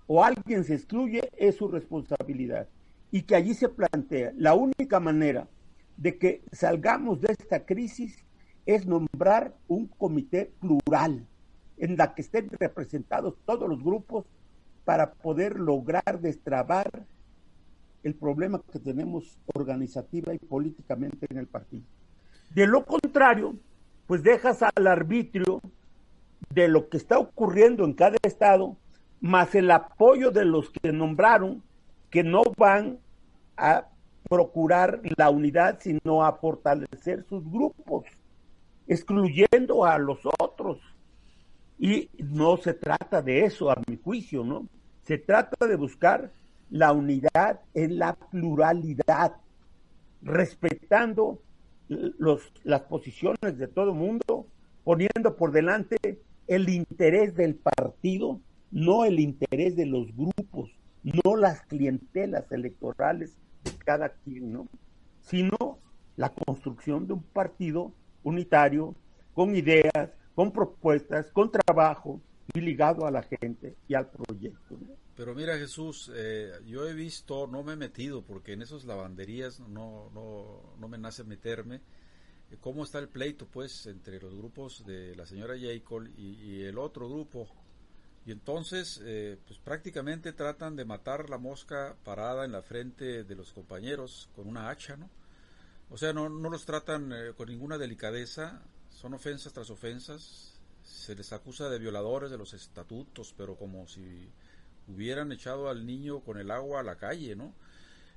o 0.07 0.25
alguien 0.25 0.65
se 0.65 0.75
excluye, 0.75 1.29
es 1.37 1.57
su 1.57 1.69
responsabilidad. 1.69 2.69
Y 3.11 3.23
que 3.23 3.35
allí 3.35 3.55
se 3.55 3.69
plantea 3.69 4.33
la 4.37 4.55
única 4.55 5.01
manera 5.01 5.49
de 5.97 6.19
que 6.19 6.45
salgamos 6.53 7.21
de 7.21 7.33
esta 7.33 7.67
crisis 7.67 8.25
es 8.67 8.87
nombrar 8.87 9.55
un 9.69 9.87
comité 9.87 10.53
plural 10.61 11.27
en 11.79 11.97
la 11.97 12.15
que 12.15 12.23
estén 12.23 12.49
representados 12.51 13.35
todos 13.45 13.69
los 13.69 13.83
grupos 13.83 14.25
para 14.85 15.13
poder 15.13 15.59
lograr 15.59 16.21
destrabar 16.21 17.07
el 18.03 18.15
problema 18.15 18.61
que 18.73 18.79
tenemos 18.79 19.39
organizativa 19.55 20.35
y 20.35 20.39
políticamente 20.39 21.27
en 21.31 21.39
el 21.39 21.47
partido. 21.47 21.85
De 22.55 22.67
lo 22.67 22.85
contrario, 22.85 23.55
pues 24.07 24.23
dejas 24.23 24.63
al 24.63 24.87
arbitrio 24.87 25.61
de 26.51 26.69
lo 26.69 26.89
que 26.89 26.97
está 26.97 27.19
ocurriendo 27.19 27.85
en 27.85 27.95
cada 27.95 28.17
estado, 28.23 28.77
más 29.21 29.55
el 29.55 29.71
apoyo 29.71 30.31
de 30.31 30.45
los 30.45 30.71
que 30.71 30.93
nombraron, 30.93 31.63
que 32.11 32.23
no 32.23 32.43
van 32.57 32.99
a 33.57 33.87
procurar 34.29 35.01
la 35.17 35.31
unidad, 35.31 35.79
sino 35.81 36.25
a 36.25 36.33
fortalecer 36.35 37.25
sus 37.29 37.49
grupos 37.51 38.05
excluyendo 38.93 39.85
a 39.85 39.99
los 39.99 40.21
otros. 40.39 40.79
Y 41.79 42.11
no 42.19 42.57
se 42.57 42.75
trata 42.75 43.23
de 43.23 43.45
eso, 43.45 43.71
a 43.71 43.81
mi 43.89 43.97
juicio, 43.97 44.45
¿no? 44.45 44.69
Se 45.03 45.19
trata 45.19 45.67
de 45.67 45.77
buscar 45.77 46.31
la 46.71 46.93
unidad 46.93 47.61
en 47.75 47.99
la 47.99 48.15
pluralidad, 48.15 49.37
respetando 50.23 51.41
los, 51.89 52.53
las 52.63 52.83
posiciones 52.83 53.59
de 53.59 53.67
todo 53.67 53.95
mundo, 53.95 54.47
poniendo 54.85 55.37
por 55.37 55.53
delante 55.53 55.99
el 56.47 56.69
interés 56.69 57.35
del 57.35 57.57
partido, 57.57 58.41
no 58.71 59.05
el 59.05 59.19
interés 59.19 59.75
de 59.77 59.87
los 59.87 60.15
grupos, 60.17 60.71
no 61.03 61.37
las 61.37 61.63
clientelas 61.63 62.51
electorales 62.53 63.37
de 63.65 63.73
cada 63.85 64.11
quien, 64.11 64.53
¿no? 64.53 64.69
Sino 65.21 65.79
la 66.17 66.31
construcción 66.31 67.07
de 67.07 67.15
un 67.15 67.23
partido 67.23 67.93
unitario, 68.23 68.95
con 69.35 69.55
ideas, 69.57 70.11
con 70.35 70.53
propuestas, 70.53 71.31
con 71.31 71.51
trabajo 71.51 72.21
y 72.55 72.61
ligado 72.61 73.07
a 73.07 73.11
la 73.11 73.23
gente 73.23 73.77
y 73.89 73.95
al 73.95 74.09
proyecto. 74.11 74.79
Pero 75.17 75.35
mira 75.35 75.59
Jesús, 75.59 76.11
eh, 76.15 76.53
yo 76.67 76.89
he 76.89 76.95
visto, 76.95 77.47
no 77.47 77.63
me 77.63 77.75
he 77.75 77.77
metido 77.77 78.23
porque 78.23 78.55
en 78.55 78.63
esos 78.63 78.85
lavanderías 78.85 79.61
no, 79.61 80.11
no, 80.15 80.75
no 80.79 80.89
me 80.89 80.99
nace 80.99 81.23
meterme, 81.25 81.81
eh, 82.51 82.57
cómo 82.61 82.83
está 82.83 82.99
el 82.99 83.09
pleito 83.09 83.47
pues 83.47 83.87
entre 83.87 84.21
los 84.21 84.35
grupos 84.35 84.85
de 84.87 85.15
la 85.15 85.27
señora 85.27 85.55
Jacob 85.59 86.07
y, 86.17 86.63
el 86.63 86.79
otro 86.79 87.09
grupo. 87.09 87.47
Y 88.25 88.31
entonces, 88.31 89.01
eh, 89.05 89.37
pues 89.47 89.59
prácticamente 89.59 90.33
tratan 90.33 90.77
de 90.77 90.85
matar 90.85 91.29
la 91.29 91.39
mosca 91.39 91.97
parada 92.05 92.45
en 92.45 92.53
la 92.53 92.63
frente 92.63 93.25
de 93.25 93.35
los 93.35 93.53
compañeros 93.53 94.31
con 94.35 94.47
una 94.47 94.71
hacha, 94.71 94.97
¿no? 94.97 95.11
O 95.93 95.99
sea, 95.99 96.15
no, 96.15 96.31
no 96.31 96.49
los 96.49 96.65
tratan 96.65 97.13
eh, 97.13 97.33
con 97.37 97.51
ninguna 97.51 97.77
delicadeza, 97.77 98.63
son 98.89 99.13
ofensas 99.13 99.53
tras 99.53 99.69
ofensas, 99.69 100.59
se 100.83 101.15
les 101.15 101.35
acusa 101.35 101.69
de 101.69 101.79
violadores 101.79 102.31
de 102.31 102.39
los 102.39 102.55
estatutos, 102.55 103.35
pero 103.37 103.57
como 103.57 103.87
si 103.87 104.31
hubieran 104.89 105.33
echado 105.33 105.69
al 105.69 105.85
niño 105.85 106.21
con 106.21 106.39
el 106.39 106.51
agua 106.51 106.81
a 106.81 106.83
la 106.83 106.97
calle, 106.97 107.37
¿no? 107.37 107.55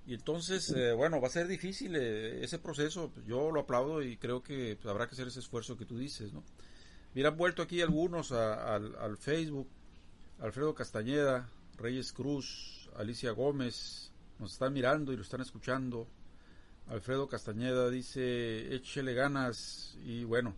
Y 0.08 0.14
entonces, 0.14 0.70
eh, 0.70 0.94
bueno, 0.94 1.20
va 1.20 1.28
a 1.28 1.32
ser 1.32 1.48
difícil 1.48 1.98
eh, 1.98 2.46
ese 2.46 2.60
proceso, 2.60 3.12
yo 3.28 3.52
lo 3.52 3.60
aplaudo 3.60 4.02
y 4.02 4.16
creo 4.16 4.42
que 4.42 4.78
pues, 4.82 4.90
habrá 4.90 5.08
que 5.08 5.16
hacer 5.16 5.28
ese 5.28 5.42
esfuerzo 5.42 5.76
que 5.76 5.86
tú 5.86 5.98
dices, 5.98 6.32
¿no? 6.32 6.46
Mira, 7.14 7.28
han 7.28 7.38
vuelto 7.38 7.62
aquí 7.62 7.82
algunos 7.82 8.32
al, 8.32 8.96
al 8.96 9.18
Facebook, 9.18 9.68
Alfredo 10.40 10.74
Castañeda, 10.74 11.50
Reyes 11.76 12.14
Cruz, 12.14 12.90
Alicia 12.96 13.32
Gómez, 13.32 14.14
nos 14.40 14.54
están 14.54 14.72
mirando 14.72 15.12
y 15.12 15.18
lo 15.18 15.24
están 15.24 15.42
escuchando. 15.42 16.08
Alfredo 16.88 17.28
Castañeda 17.28 17.89
dice, 17.89 18.76
échele 18.76 19.13
ganas 19.13 19.98
y 20.04 20.24
bueno, 20.24 20.56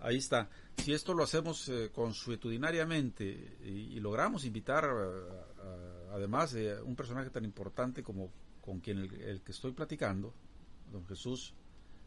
ahí 0.00 0.18
está. 0.18 0.50
Si 0.76 0.92
esto 0.92 1.14
lo 1.14 1.24
hacemos 1.24 1.68
eh, 1.68 1.90
consuetudinariamente 1.92 3.56
y, 3.64 3.98
logramos 4.00 4.44
invitar, 4.44 4.84
además 6.12 6.52
de 6.52 6.80
un 6.82 6.96
personaje 6.96 7.30
tan 7.30 7.44
importante 7.44 8.02
como 8.02 8.30
con 8.60 8.80
quien 8.80 8.98
el, 8.98 9.42
que 9.42 9.52
estoy 9.52 9.72
platicando, 9.72 10.34
don 10.90 11.06
Jesús 11.06 11.54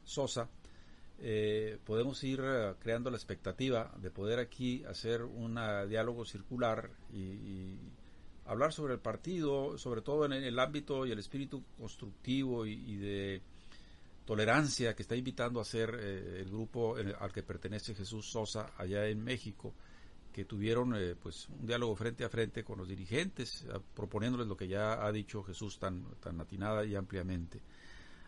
Sosa, 0.03 0.49
eh, 1.17 1.79
podemos 1.85 2.23
ir 2.23 2.41
eh, 2.43 2.73
creando 2.79 3.09
la 3.09 3.17
expectativa 3.17 3.91
de 3.97 4.11
poder 4.11 4.39
aquí 4.39 4.83
hacer 4.85 5.23
un 5.23 5.57
diálogo 5.87 6.25
circular 6.25 6.89
y 7.11 7.77
hablar 8.45 8.73
sobre 8.73 8.93
el 8.93 8.99
partido, 8.99 9.77
sobre 9.77 10.01
todo 10.01 10.25
en 10.25 10.33
el 10.33 10.59
ámbito 10.59 11.05
y 11.05 11.11
el 11.11 11.19
espíritu 11.19 11.63
constructivo 11.77 12.65
y, 12.65 12.95
de 12.97 13.41
tolerancia 14.25 14.95
que 14.95 15.03
está 15.03 15.15
invitando 15.15 15.59
a 15.59 15.63
hacer 15.63 15.95
eh, 15.99 16.41
el 16.41 16.49
grupo 16.49 16.95
al 16.95 17.31
que 17.31 17.43
pertenece 17.43 17.93
Jesús 17.93 18.29
Sosa 18.29 18.73
allá 18.77 19.07
en 19.07 19.23
México, 19.23 19.73
que 20.31 20.45
tuvieron 20.45 20.95
eh, 20.95 21.15
pues 21.15 21.47
un 21.49 21.65
diálogo 21.65 21.95
frente 21.95 22.23
a 22.23 22.29
frente 22.29 22.63
con 22.63 22.77
los 22.77 22.87
dirigentes, 22.87 23.65
proponiéndoles 23.93 24.47
lo 24.47 24.57
que 24.57 24.67
ya 24.67 25.05
ha 25.05 25.11
dicho 25.11 25.43
Jesús 25.43 25.79
tan, 25.79 26.05
tan 26.19 26.39
atinada 26.41 26.85
y 26.85 26.95
ampliamente. 26.95 27.61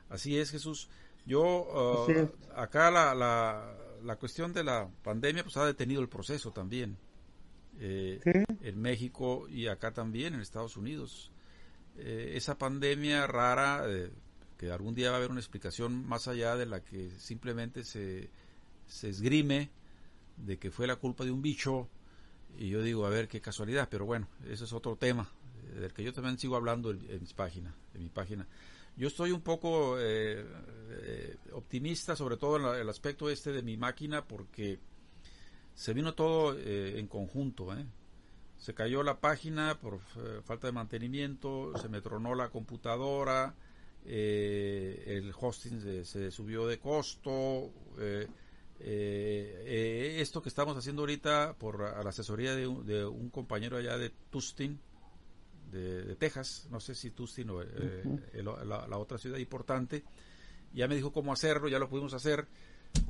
Así 0.10 0.38
es, 0.38 0.52
Jesús. 0.52 0.88
Yo, 1.26 2.08
ah, 2.56 2.62
acá 2.62 2.90
la, 2.90 3.14
la, 3.14 3.76
la 4.04 4.16
cuestión 4.16 4.54
de 4.54 4.64
la 4.64 4.90
pandemia 5.04 5.44
pues 5.44 5.58
ha 5.58 5.66
detenido 5.66 6.02
el 6.02 6.08
proceso 6.08 6.52
también 6.52 6.98
eh, 7.80 8.20
en 8.62 8.82
México 8.82 9.48
y 9.50 9.68
acá 9.68 9.92
también 9.92 10.34
en 10.34 10.42
Estados 10.42 10.78
Unidos. 10.78 11.32
Eh, 11.98 12.34
esa 12.36 12.58
pandemia 12.58 13.28
rara, 13.28 13.86
eh, 13.88 14.12
que 14.58 14.72
algún 14.72 14.96
día 14.96 15.10
va 15.10 15.16
a 15.16 15.18
haber 15.18 15.32
una 15.32 15.40
explicación 15.40 16.08
más 16.08 16.28
allá 16.28 16.56
de 16.56 16.66
la 16.66 16.84
que 16.84 17.10
simplemente 17.20 17.84
se, 17.84 18.30
se 18.88 19.10
esgrime 19.10 19.70
de 20.38 20.58
que 20.58 20.72
fue 20.72 20.88
la 20.88 20.96
culpa 20.96 21.24
de 21.24 21.32
un 21.32 21.42
bicho, 21.42 21.88
y 22.58 22.70
yo 22.70 22.82
digo, 22.82 23.06
a 23.06 23.10
ver 23.10 23.28
qué 23.28 23.42
casualidad, 23.42 23.88
pero 23.90 24.06
bueno, 24.06 24.28
ese 24.50 24.64
es 24.64 24.74
otro 24.74 24.96
tema, 24.96 25.30
del 25.80 25.94
que 25.94 26.04
yo 26.04 26.14
también 26.14 26.38
sigo 26.40 26.56
hablando 26.56 26.92
en, 26.92 27.06
en 27.10 27.26
página, 27.36 27.74
en 27.94 28.04
mi 28.04 28.10
página. 28.10 28.48
Yo 28.96 29.08
estoy 29.08 29.32
un 29.32 29.42
poco 29.42 29.98
optimista, 31.54 32.16
sobre 32.16 32.38
todo 32.38 32.74
en 32.74 32.82
el 32.82 32.90
aspecto 32.90 33.30
este 33.30 33.52
de 33.52 33.62
mi 33.62 33.78
máquina, 33.78 34.26
porque 34.26 34.80
se 35.78 35.94
vino 35.94 36.14
todo 36.16 36.58
eh, 36.58 36.98
en 36.98 37.08
conjunto. 37.08 37.72
¿eh? 37.78 37.86
Se 38.58 38.74
cayó 38.74 39.04
la 39.04 39.20
página 39.20 39.78
por 39.80 40.00
eh, 40.18 40.42
falta 40.44 40.66
de 40.66 40.74
mantenimiento, 40.74 41.78
se 41.78 41.88
me 41.88 42.02
tronó 42.02 42.34
la 42.34 42.50
computadora, 42.50 43.54
el 44.04 45.34
hosting 45.40 46.04
se, 46.04 46.32
subió 46.32 46.66
de 46.66 46.80
costo. 46.80 47.72
esto 48.80 50.42
que 50.42 50.50
estamos 50.50 50.76
haciendo 50.78 51.04
ahorita 51.04 51.56
por 51.60 51.80
la 51.82 52.10
asesoría 52.10 52.56
de 52.56 52.66
un, 53.06 53.30
compañero 53.30 53.78
allá 53.78 53.98
de 53.98 54.12
Tustin, 54.32 54.80
de, 55.72 56.16
Texas, 56.16 56.68
no 56.72 56.80
sé 56.80 56.96
si 56.96 57.12
Tustin 57.12 57.50
o 57.50 57.62
la, 57.62 58.88
la, 58.88 58.98
otra 58.98 59.18
ciudad 59.18 59.38
importante, 59.38 60.06
ya 60.74 60.88
me 60.88 60.96
dijo 60.96 61.12
cómo 61.12 61.34
hacerlo, 61.34 61.68
ya 61.68 61.78
lo 61.78 61.90
pudimos 61.90 62.14
hacer 62.14 62.48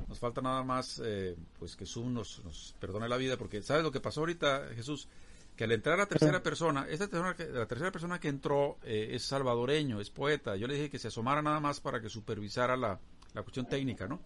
nos 0.08 0.18
falta 0.18 0.40
nada 0.40 0.62
más 0.62 1.00
eh, 1.04 1.36
pues 1.58 1.76
que 1.76 1.86
Zoom 1.86 2.14
nos, 2.14 2.42
nos, 2.44 2.74
perdone 2.80 3.08
la 3.08 3.16
vida, 3.16 3.36
porque 3.36 3.62
¿sabes 3.62 3.82
lo 3.82 3.92
que 3.92 4.00
pasó 4.00 4.20
ahorita, 4.20 4.68
Jesús? 4.74 5.08
Que 5.56 5.64
al 5.64 5.72
entrar 5.72 5.98
la 5.98 6.06
tercera 6.06 6.42
persona, 6.42 6.86
esta 6.88 7.08
persona 7.08 7.34
la 7.52 7.66
tercera 7.66 7.90
persona 7.90 8.20
que 8.20 8.28
entró 8.28 8.78
eh, 8.84 9.08
es 9.12 9.24
salvadoreño, 9.24 10.00
es 10.00 10.08
poeta. 10.08 10.56
Yo 10.56 10.68
le 10.68 10.74
dije 10.74 10.90
que 10.90 10.98
se 11.00 11.08
asomara 11.08 11.42
nada 11.42 11.58
más 11.58 11.80
para 11.80 12.00
que 12.00 12.08
supervisara 12.08 12.76
la, 12.76 13.00
la 13.34 13.42
cuestión 13.42 13.66
técnica, 13.66 14.06
¿no? 14.06 14.20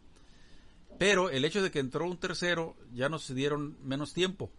Pero 0.99 1.31
el 1.31 1.45
hecho 1.45 1.63
de 1.63 1.71
que 1.71 1.79
entró 1.79 2.05
un 2.05 2.19
tercero 2.19 2.77
ya 2.93 3.09
nos 3.09 3.35
dieron 3.35 3.77
menos 3.83 4.13
tiempo. 4.13 4.51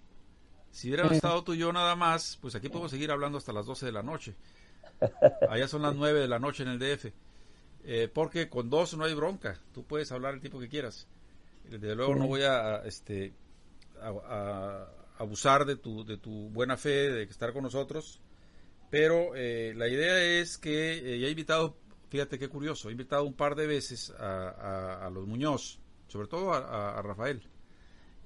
Si 0.72 0.88
hubieran 0.90 1.14
estado 1.14 1.44
tú 1.44 1.54
y 1.54 1.60
yo 1.60 1.72
nada 1.72 1.96
más, 1.96 2.40
pues 2.42 2.56
aquí 2.56 2.68
podemos 2.68 2.90
seguir 2.90 3.12
hablando 3.12 3.38
hasta 3.38 3.54
las 3.54 3.68
12 3.68 3.86
de 3.86 3.92
la 3.92 4.02
noche. 4.02 4.36
Allá 5.50 5.68
son 5.68 5.84
las 5.84 5.96
9 5.96 6.22
de 6.22 6.28
la 6.28 6.40
noche 6.40 6.64
en 6.64 6.70
el 6.70 6.80
DF. 6.80 7.14
Eh, 7.86 8.10
porque 8.12 8.50
con 8.50 8.69
dos 8.69 8.96
no 8.96 9.04
hay 9.04 9.13
bronca, 9.13 9.60
tú 9.74 9.84
puedes 9.84 10.12
hablar 10.12 10.34
el 10.34 10.39
tiempo 10.39 10.60
que 10.60 10.69
quieras. 10.69 11.08
Desde 11.69 11.96
luego 11.96 12.15
no 12.15 12.28
voy 12.28 12.43
a, 12.43 12.78
este, 12.86 13.34
a, 14.02 14.88
abusar 15.17 15.65
de 15.65 15.76
tu, 15.76 16.06
de 16.06 16.17
tu 16.17 16.50
buena 16.50 16.78
fe 16.78 17.12
de 17.12 17.24
estar 17.24 17.52
con 17.52 17.63
nosotros, 17.63 18.22
pero 18.89 19.36
eh, 19.36 19.74
la 19.76 19.88
idea 19.88 20.22
es 20.39 20.58
que 20.58 20.93
eh, 20.93 21.19
ya 21.19 21.28
he 21.28 21.32
invitado, 21.32 21.78
fíjate 22.10 22.39
qué 22.39 22.48
curioso, 22.48 22.89
he 22.89 22.93
invitado 22.93 23.24
un 23.26 23.34
par 23.34 23.56
de 23.56 23.67
veces 23.67 24.13
a, 24.17 25.10
los 25.13 25.28
Muñoz, 25.28 25.80
sobre 26.08 26.28
todo 26.28 26.54
a, 26.54 27.02
Rafael, 27.02 27.41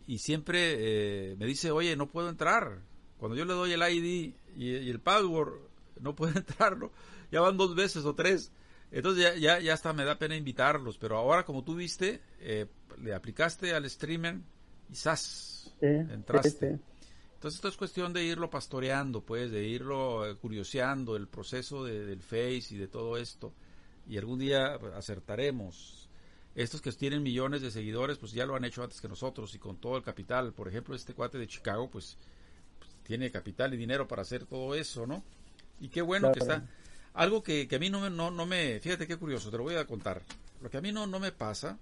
y 0.06 0.20
siempre 0.20 1.36
me 1.38 1.46
dice, 1.46 1.72
oye, 1.72 1.96
no 1.96 2.08
puedo 2.08 2.30
entrar. 2.30 2.82
Cuando 3.17 3.36
yo 3.36 3.46
le 3.46 3.54
doy 3.54 3.74
el 3.74 3.82
ID 3.82 4.34
y, 4.56 4.89
el 4.89 5.00
password, 5.00 5.54
no 6.00 6.15
puede 6.15 6.34
entrar, 6.39 6.78
¿no? 6.78 6.91
Ya 7.32 7.41
van 7.41 7.58
dos 7.58 7.76
veces 7.76 8.06
o 8.06 8.13
tres. 8.13 8.52
Entonces 8.91 9.23
ya, 9.23 9.36
ya, 9.36 9.60
ya 9.60 9.73
hasta 9.73 9.93
me 9.93 10.06
da 10.06 10.17
pena 10.17 10.36
invitarlos, 10.36 10.97
pero 10.97 11.17
ahora 11.17 11.43
como 11.43 11.63
tú 11.63 11.76
viste, 11.76 12.21
eh, 12.39 12.67
le 13.02 13.13
aplicaste 13.13 13.73
al 13.73 13.89
streamer 13.89 14.39
y 14.89 14.95
¡zas! 14.95 15.76
entraste. 15.82 16.80
Entonces 17.38 17.58
esto 17.58 17.67
es 17.67 17.78
cuestión 17.78 18.13
de 18.13 18.23
irlo 18.23 18.50
pastoreando, 18.50 19.21
pues, 19.21 19.52
de 19.52 19.63
irlo 19.63 20.28
eh, 20.28 20.36
curioseando, 20.36 21.15
el 21.15 21.28
proceso 21.28 21.84
del 21.84 22.21
Face 22.21 22.67
y 22.71 22.78
de 22.78 22.88
todo 22.88 23.15
esto. 23.17 23.54
Y 24.08 24.17
algún 24.17 24.39
día 24.39 24.80
acertaremos. 24.95 26.10
Estos 26.56 26.82
que 26.82 26.91
tienen 26.93 27.21
millones 27.21 27.62
de 27.62 27.69
seguidores, 27.69 28.17
pues 28.17 28.32
ya 28.32 28.47
lo 28.47 28.56
han 28.56 28.65
hecho 28.65 28.82
antes 28.82 29.00
que 29.00 29.08
nosotros 29.08 29.54
y 29.54 29.60
con 29.60 29.78
todo 29.78 29.97
el 29.97 30.04
capital. 30.04 30.52
Por 30.54 30.67
ejemplo, 30.67 30.95
este 30.95 31.13
cuate 31.13 31.38
de 31.38 31.45
Chicago, 31.45 31.88
pues, 31.91 32.17
pues 32.80 32.89
tiene 33.04 33.30
capital 33.30 33.71
y 33.76 33.78
dinero 33.78 34.08
para 34.08 34.23
hacer 34.23 34.45
todo 34.45 34.73
eso, 34.73 35.06
¿no? 35.06 35.23
Y 35.80 35.89
qué 35.89 36.02
bueno 36.02 36.32
que 36.32 36.39
está 36.39 36.65
algo 37.18 37.42
que, 37.42 37.68
a 37.72 37.80
mí 37.80 37.90
no 37.90 38.00
me, 38.00 38.10
no, 38.12 38.30
no 38.30 38.46
me... 38.46 38.80
Fíjate 38.80 39.08
qué 39.08 39.18
curioso, 39.18 39.50
te 39.50 39.58
lo 39.58 39.64
voy 39.64 39.76
a 39.76 39.88
contar. 39.88 40.22
Lo 40.62 40.70
que 40.70 40.78
a 40.78 40.82
mí 40.82 40.92
no, 40.92 41.08
no 41.08 41.20
me 41.20 41.32
pasa 41.32 41.80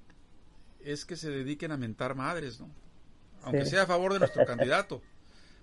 es 0.80 1.04
que 1.04 1.18
se 1.18 1.30
dediquen 1.30 1.74
a 1.74 1.78
mentar 1.78 2.16
madres, 2.16 2.62
¿no? 2.62 2.70
Aunque 3.44 3.66
sea 3.66 3.84
a 3.84 3.86
favor 3.86 4.14
de 4.14 4.20
nuestro 4.20 4.46
candidato. 4.48 5.02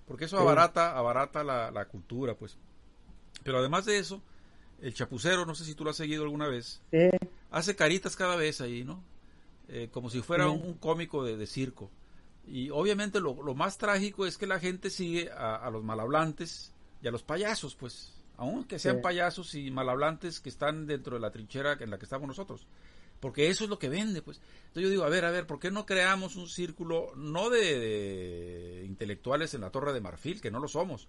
Porque 0.06 0.26
eso 0.26 0.38
abarata, 0.38 0.96
abarata 0.96 1.42
la, 1.42 1.70
la 1.70 1.86
cultura, 1.86 2.34
pues. 2.34 2.58
Pero 3.44 3.58
además 3.58 3.86
de 3.86 3.96
eso, 3.96 4.20
el 4.82 4.92
chapucero, 4.92 5.46
no 5.46 5.54
sé 5.54 5.64
si 5.64 5.74
tú 5.74 5.84
lo 5.84 5.90
has 5.90 5.96
seguido 5.96 6.24
alguna 6.24 6.48
vez, 6.48 6.82
hace 7.50 7.74
caritas 7.74 8.14
cada 8.14 8.36
vez 8.36 8.60
ahí, 8.60 8.84
¿no? 8.84 9.02
Eh, 9.68 9.88
como 9.90 10.10
si 10.10 10.20
fuera 10.20 10.50
un, 10.50 10.74
cómico 10.74 11.24
de, 11.24 11.46
circo. 11.46 11.90
Y 12.46 12.68
obviamente 12.68 13.20
lo, 13.20 13.42
lo, 13.42 13.54
más 13.54 13.78
trágico 13.78 14.26
es 14.26 14.36
que 14.36 14.46
la 14.46 14.60
gente 14.60 14.90
sigue 14.90 15.30
a, 15.30 15.56
a, 15.56 15.70
los 15.70 15.82
malhablantes 15.82 16.74
y 17.00 17.08
a 17.08 17.10
los 17.10 17.22
payasos, 17.22 17.74
pues 17.74 18.21
aunque 18.42 18.80
sean 18.80 19.00
payasos 19.00 19.54
y 19.54 19.70
malhablantes 19.70 20.40
que 20.40 20.48
están 20.48 20.86
dentro 20.86 21.14
de 21.14 21.20
la 21.20 21.30
trinchera 21.30 21.76
en 21.78 21.90
la 21.90 21.98
que 21.98 22.06
estamos 22.06 22.26
nosotros. 22.26 22.66
Porque 23.20 23.48
eso 23.48 23.62
es 23.62 23.70
lo 23.70 23.78
que 23.78 23.88
vende, 23.88 24.20
pues. 24.20 24.40
Entonces 24.66 24.82
yo 24.82 24.90
digo, 24.90 25.04
a 25.04 25.08
ver, 25.08 25.24
a 25.24 25.30
ver, 25.30 25.46
¿por 25.46 25.60
qué 25.60 25.70
no 25.70 25.86
creamos 25.86 26.34
un 26.34 26.48
círculo, 26.48 27.12
no 27.14 27.50
de, 27.50 28.82
intelectuales 28.84 29.54
en 29.54 29.60
la 29.60 29.70
Torre 29.70 29.92
de 29.92 30.00
Marfil, 30.00 30.40
que 30.40 30.50
no 30.50 30.58
lo 30.58 30.66
somos, 30.66 31.06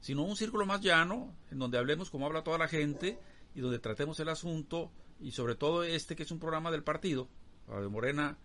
sino 0.00 0.24
un 0.24 0.34
círculo 0.34 0.66
más 0.66 0.80
llano, 0.80 1.32
en 1.52 1.60
donde 1.60 1.78
hablemos 1.78 2.10
como 2.10 2.26
habla 2.26 2.42
toda 2.42 2.58
la 2.58 2.66
gente 2.66 3.16
y 3.54 3.60
donde 3.60 3.78
tratemos 3.78 4.18
el 4.18 4.28
asunto, 4.28 4.90
y 5.20 5.30
sobre 5.30 5.54
todo 5.54 5.84
este 5.84 6.16
que 6.16 6.24
es 6.24 6.32
un 6.32 6.40
programa 6.40 6.72
del 6.72 6.82
partido, 6.82 7.28
de 7.68 7.88
Morena, 7.88 8.36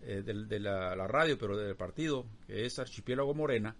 eh, 0.00 0.22
de, 0.24 0.58
la, 0.58 0.96
la, 0.96 1.06
radio, 1.06 1.36
pero 1.36 1.58
del 1.58 1.76
partido, 1.76 2.24
que 2.46 2.64
es 2.64 2.78
Archipiélago 2.78 3.34
Morena, 3.34 3.76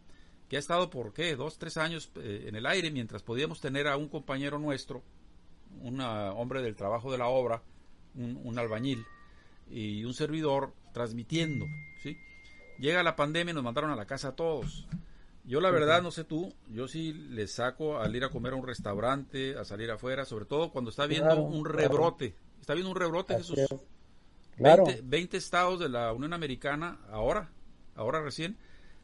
que 0.52 0.56
ha 0.56 0.58
estado 0.58 0.90
por 0.90 1.14
qué, 1.14 1.34
dos, 1.34 1.56
tres 1.56 1.78
años 1.78 2.12
eh, 2.16 2.44
en 2.46 2.54
el 2.54 2.66
aire, 2.66 2.90
mientras 2.90 3.22
podíamos 3.22 3.62
tener 3.62 3.88
a 3.88 3.96
un 3.96 4.10
compañero 4.10 4.58
nuestro, 4.58 5.02
un 5.80 5.98
hombre 5.98 6.60
del 6.60 6.76
trabajo 6.76 7.10
de 7.10 7.16
la 7.16 7.28
obra, 7.28 7.62
un, 8.14 8.58
albañil 8.58 9.02
y 9.70 10.04
un 10.04 10.12
servidor 10.12 10.74
transmitiendo, 10.92 11.64
¿sí? 12.02 12.18
Llega 12.78 13.02
la 13.02 13.16
pandemia 13.16 13.52
y 13.52 13.54
nos 13.54 13.64
mandaron 13.64 13.92
a 13.92 13.96
la 13.96 14.04
casa 14.04 14.28
a 14.28 14.36
todos. 14.36 14.86
Yo 15.44 15.62
la 15.62 15.70
verdad, 15.70 16.02
no 16.02 16.10
sé 16.10 16.24
tú, 16.24 16.52
yo 16.68 16.86
sí 16.86 17.14
le 17.14 17.46
saco 17.46 17.98
al 17.98 18.14
ir 18.14 18.22
a 18.22 18.28
comer 18.28 18.52
a 18.52 18.56
un 18.56 18.66
restaurante, 18.66 19.56
a 19.56 19.64
salir 19.64 19.90
afuera, 19.90 20.26
sobre 20.26 20.44
todo 20.44 20.70
cuando 20.70 20.90
está 20.90 21.06
viendo 21.06 21.34
un 21.42 21.64
rebrote. 21.64 22.36
Está 22.60 22.74
viendo 22.74 22.90
un 22.90 22.96
rebrote, 22.96 23.38
Jesús. 23.38 23.58
Claro. 24.58 24.84
20 25.02 25.34
estados 25.34 25.80
de 25.80 25.88
la 25.88 26.12
Unión 26.12 26.34
Americana, 26.34 27.00
ahora, 27.10 27.48
ahora 27.94 28.20
recién, 28.20 28.58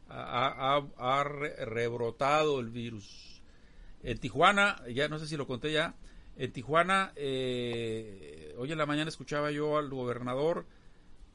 ha, 0.09 1.23
rebrotado 1.23 2.59
el 2.59 2.69
virus. 2.69 3.41
En 4.01 4.17
Tijuana, 4.17 4.81
ya 4.93 5.09
no 5.09 5.19
sé 5.19 5.27
si 5.27 5.37
lo 5.37 5.45
conté 5.45 5.71
ya, 5.71 5.95
en 6.37 6.53
Tijuana, 6.53 7.11
eh, 7.15 8.55
hoy 8.57 8.71
en 8.71 8.77
la 8.77 8.85
mañana 8.85 9.09
escuchaba 9.09 9.51
yo 9.51 9.77
al 9.77 9.89
gobernador 9.89 10.65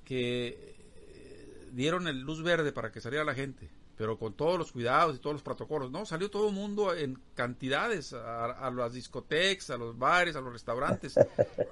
que 0.04 0.48
eh, 0.48 1.68
dieron 1.72 2.08
el 2.08 2.20
luz 2.20 2.42
verde 2.42 2.72
para 2.72 2.90
que 2.90 3.00
saliera 3.00 3.24
la 3.24 3.34
gente. 3.34 3.68
pero 3.96 4.18
con 4.18 4.32
todos 4.32 4.58
los 4.58 4.72
cuidados 4.72 5.14
y 5.14 5.18
todos 5.20 5.34
los 5.34 5.42
protocolos. 5.42 5.90
No, 5.90 6.04
salió 6.04 6.28
todo 6.28 6.48
el 6.48 6.54
mundo 6.54 6.94
en 6.94 7.20
cantidades 7.34 8.12
a, 8.12 8.70
las 8.74 8.92
discotecas, 8.92 9.70
a 9.70 9.76
los 9.76 9.96
bares, 9.96 10.34
a 10.34 10.40
los 10.40 10.52
restaurantes. 10.52 11.14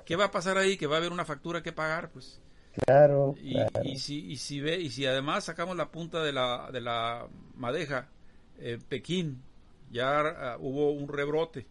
¿Qué 0.06 0.14
va 0.14 0.26
a 0.26 0.30
pasar 0.30 0.56
ahí? 0.56 0.76
Que 0.76 0.86
va 0.86 0.96
a 0.96 0.98
haber 0.98 1.10
una 1.10 1.24
factura 1.24 1.62
que 1.64 1.72
pagar, 1.72 2.10
pues. 2.10 2.40
Claro. 2.87 3.35
Y, 3.42 3.58
y 3.85 3.98
si 3.98 4.26
y 4.32 4.37
si 4.37 4.61
ve 4.61 4.80
y 4.80 4.90
si 4.90 5.06
además 5.06 5.44
sacamos 5.44 5.76
la 5.76 5.90
punta 5.90 6.22
de 6.22 6.32
la 6.32 6.70
de 6.72 6.80
la 6.80 7.28
madeja, 7.54 8.08
eh, 8.58 8.78
Pekín 8.88 9.42
ya 9.90 10.20
ah, 10.20 10.56
hubo 10.58 10.90
un 10.92 11.08
rebrote, 11.08 11.66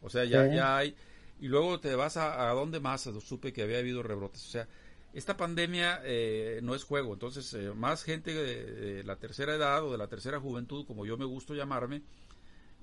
o 0.00 0.08
sea 0.08 0.24
ya 0.24 0.46
ya 0.46 0.76
hay 0.78 0.94
y 1.40 1.48
luego 1.48 1.80
te 1.80 1.94
vas 1.94 2.16
a, 2.16 2.48
a 2.48 2.54
dónde 2.54 2.80
más 2.80 3.02
supe 3.02 3.52
que 3.52 3.62
había 3.62 3.78
habido 3.78 4.02
rebrotes, 4.02 4.46
o 4.46 4.50
sea 4.50 4.68
esta 5.12 5.36
pandemia 5.36 6.00
eh, 6.04 6.60
no 6.62 6.74
es 6.74 6.84
juego, 6.84 7.12
entonces 7.12 7.52
eh, 7.52 7.72
más 7.74 8.02
gente 8.02 8.32
de, 8.32 9.04
la 9.04 9.16
tercera 9.16 9.54
edad 9.54 9.84
o 9.84 9.92
de 9.92 9.98
la 9.98 10.08
tercera 10.08 10.40
juventud, 10.40 10.86
como 10.86 11.04
yo 11.04 11.18
me 11.18 11.26
gusto 11.26 11.54
llamarme, 11.54 12.02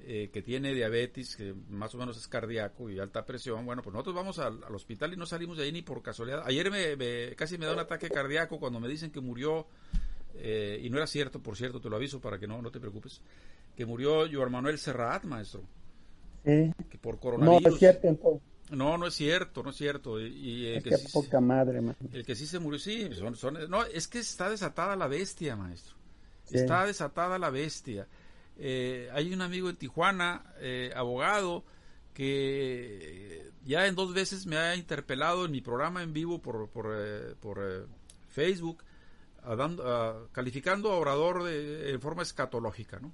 eh, 0.05 0.29
que 0.31 0.41
tiene 0.41 0.73
diabetes, 0.73 1.35
que 1.35 1.53
más 1.69 1.93
o 1.95 1.97
menos 1.97 2.17
es 2.17 2.27
cardíaco 2.27 2.89
y 2.89 2.99
alta 2.99 3.25
presión, 3.25 3.65
bueno, 3.65 3.81
pues 3.81 3.93
nosotros 3.93 4.15
vamos 4.15 4.39
al, 4.39 4.63
hospital 4.73 5.13
y 5.13 5.17
no 5.17 5.25
salimos 5.25 5.57
de 5.57 5.63
ahí 5.63 5.71
ni 5.71 5.81
por 5.81 6.01
casualidad. 6.01 6.43
Ayer 6.45 6.71
me, 6.71 7.35
casi 7.35 7.57
me 7.57 7.65
da 7.65 7.73
un 7.73 7.79
ataque 7.79 8.09
cardíaco 8.09 8.59
cuando 8.59 8.79
me 8.79 8.87
dicen 8.87 9.11
que 9.11 9.21
murió, 9.21 9.67
y 10.35 10.89
no 10.89 10.97
era 10.97 11.07
cierto, 11.07 11.41
por 11.41 11.57
cierto, 11.57 11.81
te 11.81 11.89
lo 11.89 11.95
aviso 11.95 12.19
para 12.21 12.39
que 12.39 12.47
no, 12.47 12.61
no 12.61 12.71
te 12.71 12.79
preocupes, 12.79 13.21
que 13.75 13.85
murió 13.85 14.25
Joan 14.31 14.51
Manuel 14.51 14.77
Serrat, 14.77 15.23
maestro. 15.23 15.61
Sí. 16.45 16.71
Que 16.89 16.97
por 16.97 17.19
coronavirus. 17.19 17.61
No, 17.61 17.69
es 17.69 17.79
cierto, 17.79 18.41
no, 18.71 18.97
no 18.97 19.07
es 19.07 19.15
cierto, 19.15 19.63
no 19.63 19.71
es 19.71 19.75
cierto. 19.75 20.19
Y, 20.19 20.67
el 20.67 20.83
que 20.83 20.97
sí, 20.97 21.07
poca 21.11 21.41
madre, 21.41 21.81
El 22.13 22.25
que 22.25 22.35
sí 22.35 22.45
se 22.45 22.59
murió, 22.59 22.79
sí. 22.79 23.09
no, 23.67 23.83
es 23.85 24.07
que 24.07 24.19
está 24.19 24.49
desatada 24.49 24.95
la 24.95 25.07
bestia, 25.07 25.55
maestro. 25.55 25.95
Está 26.51 26.85
desatada 26.85 27.37
la 27.39 27.49
bestia. 27.49 28.07
Eh, 28.59 29.09
hay 29.13 29.33
un 29.33 29.41
amigo 29.41 29.69
en 29.69 29.77
Tijuana, 29.77 30.53
eh, 30.59 30.91
abogado, 30.95 31.63
que 32.13 33.51
ya 33.63 33.87
en 33.87 33.95
dos 33.95 34.13
veces 34.13 34.45
me 34.45 34.57
ha 34.57 34.75
interpelado 34.75 35.45
en 35.45 35.51
mi 35.51 35.61
programa 35.61 36.03
en 36.03 36.11
vivo 36.11 36.41
por, 36.41 36.69
por, 36.69 36.93
eh, 36.97 37.35
por 37.39 37.87
Facebook, 38.27 38.83
calificando 40.33 40.91
a 40.91 40.95
Obrador 40.95 41.43
de, 41.43 41.91
en 41.91 42.01
forma 42.01 42.23
escatológica, 42.23 42.99
¿no? 42.99 43.13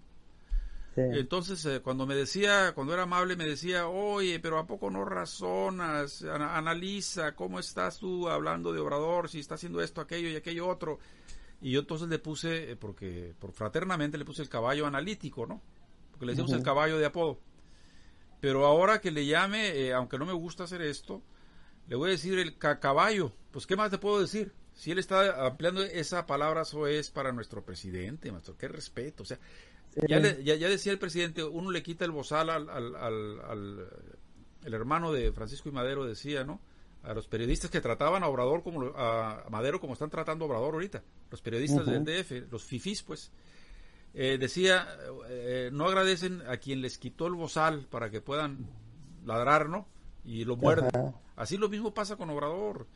Entonces, 0.96 1.66
eh, 1.66 1.82
cuando 1.82 2.06
me 2.06 2.16
decía, 2.16 2.72
cuando 2.74 2.94
era 2.94 3.04
amable, 3.04 3.36
me 3.36 3.46
decía, 3.46 3.88
oye, 3.88 4.40
pero 4.40 4.58
¿a 4.58 4.66
poco 4.66 4.90
no 4.90 5.04
razonas? 5.04 6.24
analiza, 6.24 7.36
¿cómo 7.36 7.60
estás 7.60 8.00
tú 8.00 8.30
hablando 8.30 8.72
de 8.72 8.80
Obrador? 8.80 9.30
Si 9.30 9.40
está 9.40 9.56
haciendo 9.56 9.82
esto, 9.82 10.00
aquello 10.00 10.30
y 10.30 10.38
aquello 10.38 10.68
otro. 10.68 11.00
Y 11.62 11.72
yo 11.72 11.80
entonces 11.82 12.08
le 12.10 12.20
puse, 12.20 12.72
eh, 12.72 12.76
porque 12.76 13.34
por 13.40 13.52
fraternamente 13.52 14.18
le 14.18 14.26
puse 14.26 14.42
el 14.42 14.50
caballo 14.50 14.86
analítico, 14.86 15.46
¿no? 15.46 15.62
Porque 16.12 16.26
le 16.26 16.34
decimos 16.34 16.52
el 16.52 16.64
caballo 16.64 16.98
de 16.98 17.06
apodo. 17.06 17.40
Pero 18.42 18.66
ahora 18.66 19.02
que 19.02 19.12
le 19.12 19.26
llame, 19.26 19.70
eh, 19.70 19.94
aunque 19.94 20.18
no 20.18 20.26
me 20.26 20.34
gusta 20.34 20.66
hacer 20.66 20.82
esto, 20.82 21.22
le 21.88 21.96
voy 21.96 22.10
a 22.10 22.12
decir 22.12 22.38
el 22.38 22.58
caballo. 22.58 23.34
Pues, 23.52 23.66
¿qué 23.66 23.76
más 23.76 23.92
te 23.92 23.98
puedo 23.98 24.20
decir? 24.20 24.54
Si 24.74 24.92
él 24.92 25.00
está 25.00 25.46
ampliando 25.46 25.82
esa 25.82 26.26
palabra, 26.26 26.64
eso 26.64 26.86
es 26.88 27.10
para 27.10 27.32
nuestro 27.32 27.64
presidente, 27.64 28.32
maestro. 28.32 28.58
Qué 28.58 28.68
respeto. 28.68 29.24
O 29.24 29.26
sea, 29.26 29.40
ya, 30.08 30.20
ya, 30.20 30.70
decía 30.70 30.92
el 30.92 31.00
presidente, 31.00 31.44
uno 31.44 31.72
le 31.72 31.82
quita 31.82 32.04
el 32.04 32.12
bozal 32.12 32.50
al, 32.50 32.70
al, 32.70 33.90
el 34.64 34.74
hermano 34.74 35.14
de 35.14 35.32
Francisco 35.32 35.70
y 35.70 35.72
Madero 35.72 36.06
decía, 36.06 36.44
¿no? 36.44 36.60
A 37.06 37.14
los 37.14 37.28
periodistas 37.28 37.70
que 37.70 37.82
trataban 37.82 38.24
a 38.24 38.28
Obrador 38.28 38.64
como 38.64 38.88
a 38.96 39.46
Madero 39.50 39.80
como 39.80 39.94
están 39.94 40.10
tratando 40.10 40.46
a 40.46 40.48
Obrador 40.48 40.74
ahorita, 40.74 41.04
los 41.30 41.42
periodistas 41.42 41.86
del 41.86 42.04
DF, 42.04 42.52
los 42.52 42.64
fifís, 42.64 43.04
pues. 43.04 43.32
Eh, 44.18 44.38
decía, 44.40 44.88
eh, 45.28 45.70
no 45.74 45.86
agradecen 45.86 46.42
a 46.48 46.56
quien 46.56 46.82
les 46.82 46.98
quitó 46.98 47.28
el 47.28 47.34
bozal 47.34 47.86
para 47.88 48.10
que 48.10 48.22
puedan 48.22 48.66
ladrar, 49.26 49.68
¿no? 49.68 49.88
Y 50.24 50.46
lo 50.46 50.56
muerden. 50.56 50.90
Así 51.36 51.58
lo 51.58 51.68
mismo 51.68 51.94
pasa 51.94 52.16
con 52.16 52.30
Obrador. 52.30 52.88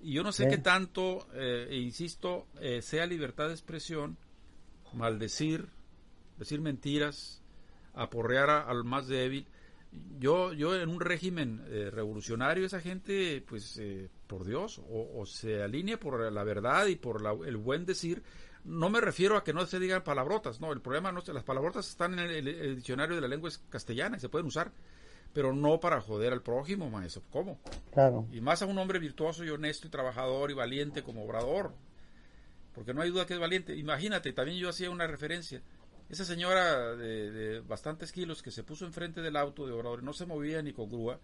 Y 0.00 0.12
yo 0.12 0.22
no 0.22 0.30
sé 0.30 0.48
qué 0.48 0.58
tanto, 0.58 1.26
eh, 1.34 1.76
insisto, 1.82 2.46
sea 2.80 3.04
libertad 3.04 3.48
de 3.48 3.52
expresión, 3.52 4.16
maldecir, 4.94 5.68
decir 6.38 6.60
mentiras, 6.60 7.42
aporrear 7.92 8.48
al 8.48 8.84
más 8.84 9.08
débil. 9.08 9.46
Yo, 9.92 10.52
yo 10.52 10.80
en 10.80 10.88
un 10.88 11.00
régimen 11.00 11.64
eh, 11.68 11.90
revolucionario, 11.90 12.64
esa 12.64 12.80
gente, 12.80 13.42
pues, 13.48 13.76
eh, 13.78 14.08
por 14.26 14.44
Dios, 14.44 14.80
o, 14.88 15.26
se 15.26 15.62
alinea 15.62 15.98
por 15.98 16.30
la 16.30 16.44
verdad 16.44 16.86
y 16.86 16.96
por 16.96 17.22
el 17.46 17.56
buen 17.56 17.86
decir. 17.86 18.22
No 18.62 18.90
me 18.90 19.00
refiero 19.00 19.36
a 19.36 19.42
que 19.42 19.54
no 19.54 19.64
se 19.66 19.80
digan 19.80 20.04
palabrotas, 20.04 20.60
no, 20.60 20.70
el 20.72 20.82
problema 20.82 21.10
no 21.10 21.20
es, 21.20 21.28
las 21.28 21.44
palabrotas 21.44 21.88
están 21.88 22.18
en 22.18 22.30
el, 22.30 22.76
diccionario 22.76 23.14
de 23.14 23.22
la 23.22 23.28
lengua 23.28 23.50
castellana 23.70 24.18
y 24.18 24.20
se 24.20 24.28
pueden 24.28 24.46
usar, 24.46 24.70
pero 25.32 25.54
no 25.54 25.80
para 25.80 26.00
joder 26.02 26.34
al 26.34 26.42
prójimo, 26.42 26.90
maestro. 26.90 27.22
¿Cómo? 27.30 27.58
Claro. 27.90 28.28
Y 28.30 28.42
más 28.42 28.60
a 28.60 28.66
un 28.66 28.78
hombre 28.78 28.98
virtuoso 28.98 29.44
y 29.44 29.48
honesto 29.48 29.86
y 29.86 29.90
trabajador 29.90 30.50
y 30.50 30.54
valiente 30.54 31.02
como 31.02 31.24
Obrador, 31.24 31.72
porque 32.74 32.92
no 32.92 33.00
hay 33.00 33.10
duda 33.10 33.26
que 33.26 33.34
es 33.34 33.40
valiente. 33.40 33.74
Imagínate, 33.74 34.32
también 34.34 34.58
yo 34.58 34.68
hacía 34.68 34.90
una 34.90 35.06
referencia 35.06 35.62
esa 36.10 36.24
señora 36.24 36.96
de, 36.96 37.60
bastantes 37.60 38.10
kilos 38.10 38.42
que 38.42 38.50
se 38.50 38.64
puso 38.64 38.84
enfrente 38.84 39.22
del 39.22 39.36
auto 39.36 39.66
de 39.66 39.72
Obrador 39.72 40.02
no 40.02 40.12
se 40.12 40.26
movía 40.26 40.60
ni 40.60 40.72
con 40.72 40.90
grúa. 40.90 41.20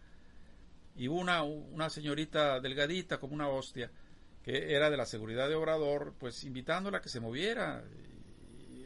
Y 0.94 1.08
una, 1.08 1.42
una 1.42 1.90
señorita 1.90 2.60
delgadita 2.60 3.18
como 3.18 3.34
una 3.34 3.48
hostia, 3.48 3.90
que 4.42 4.74
era 4.74 4.88
de 4.88 4.96
la 4.96 5.04
seguridad 5.04 5.48
de 5.48 5.56
Obrador, 5.56 6.14
pues 6.18 6.44
invitándola 6.44 6.98
a 6.98 7.02
que 7.02 7.08
se 7.08 7.20
moviera. 7.20 7.84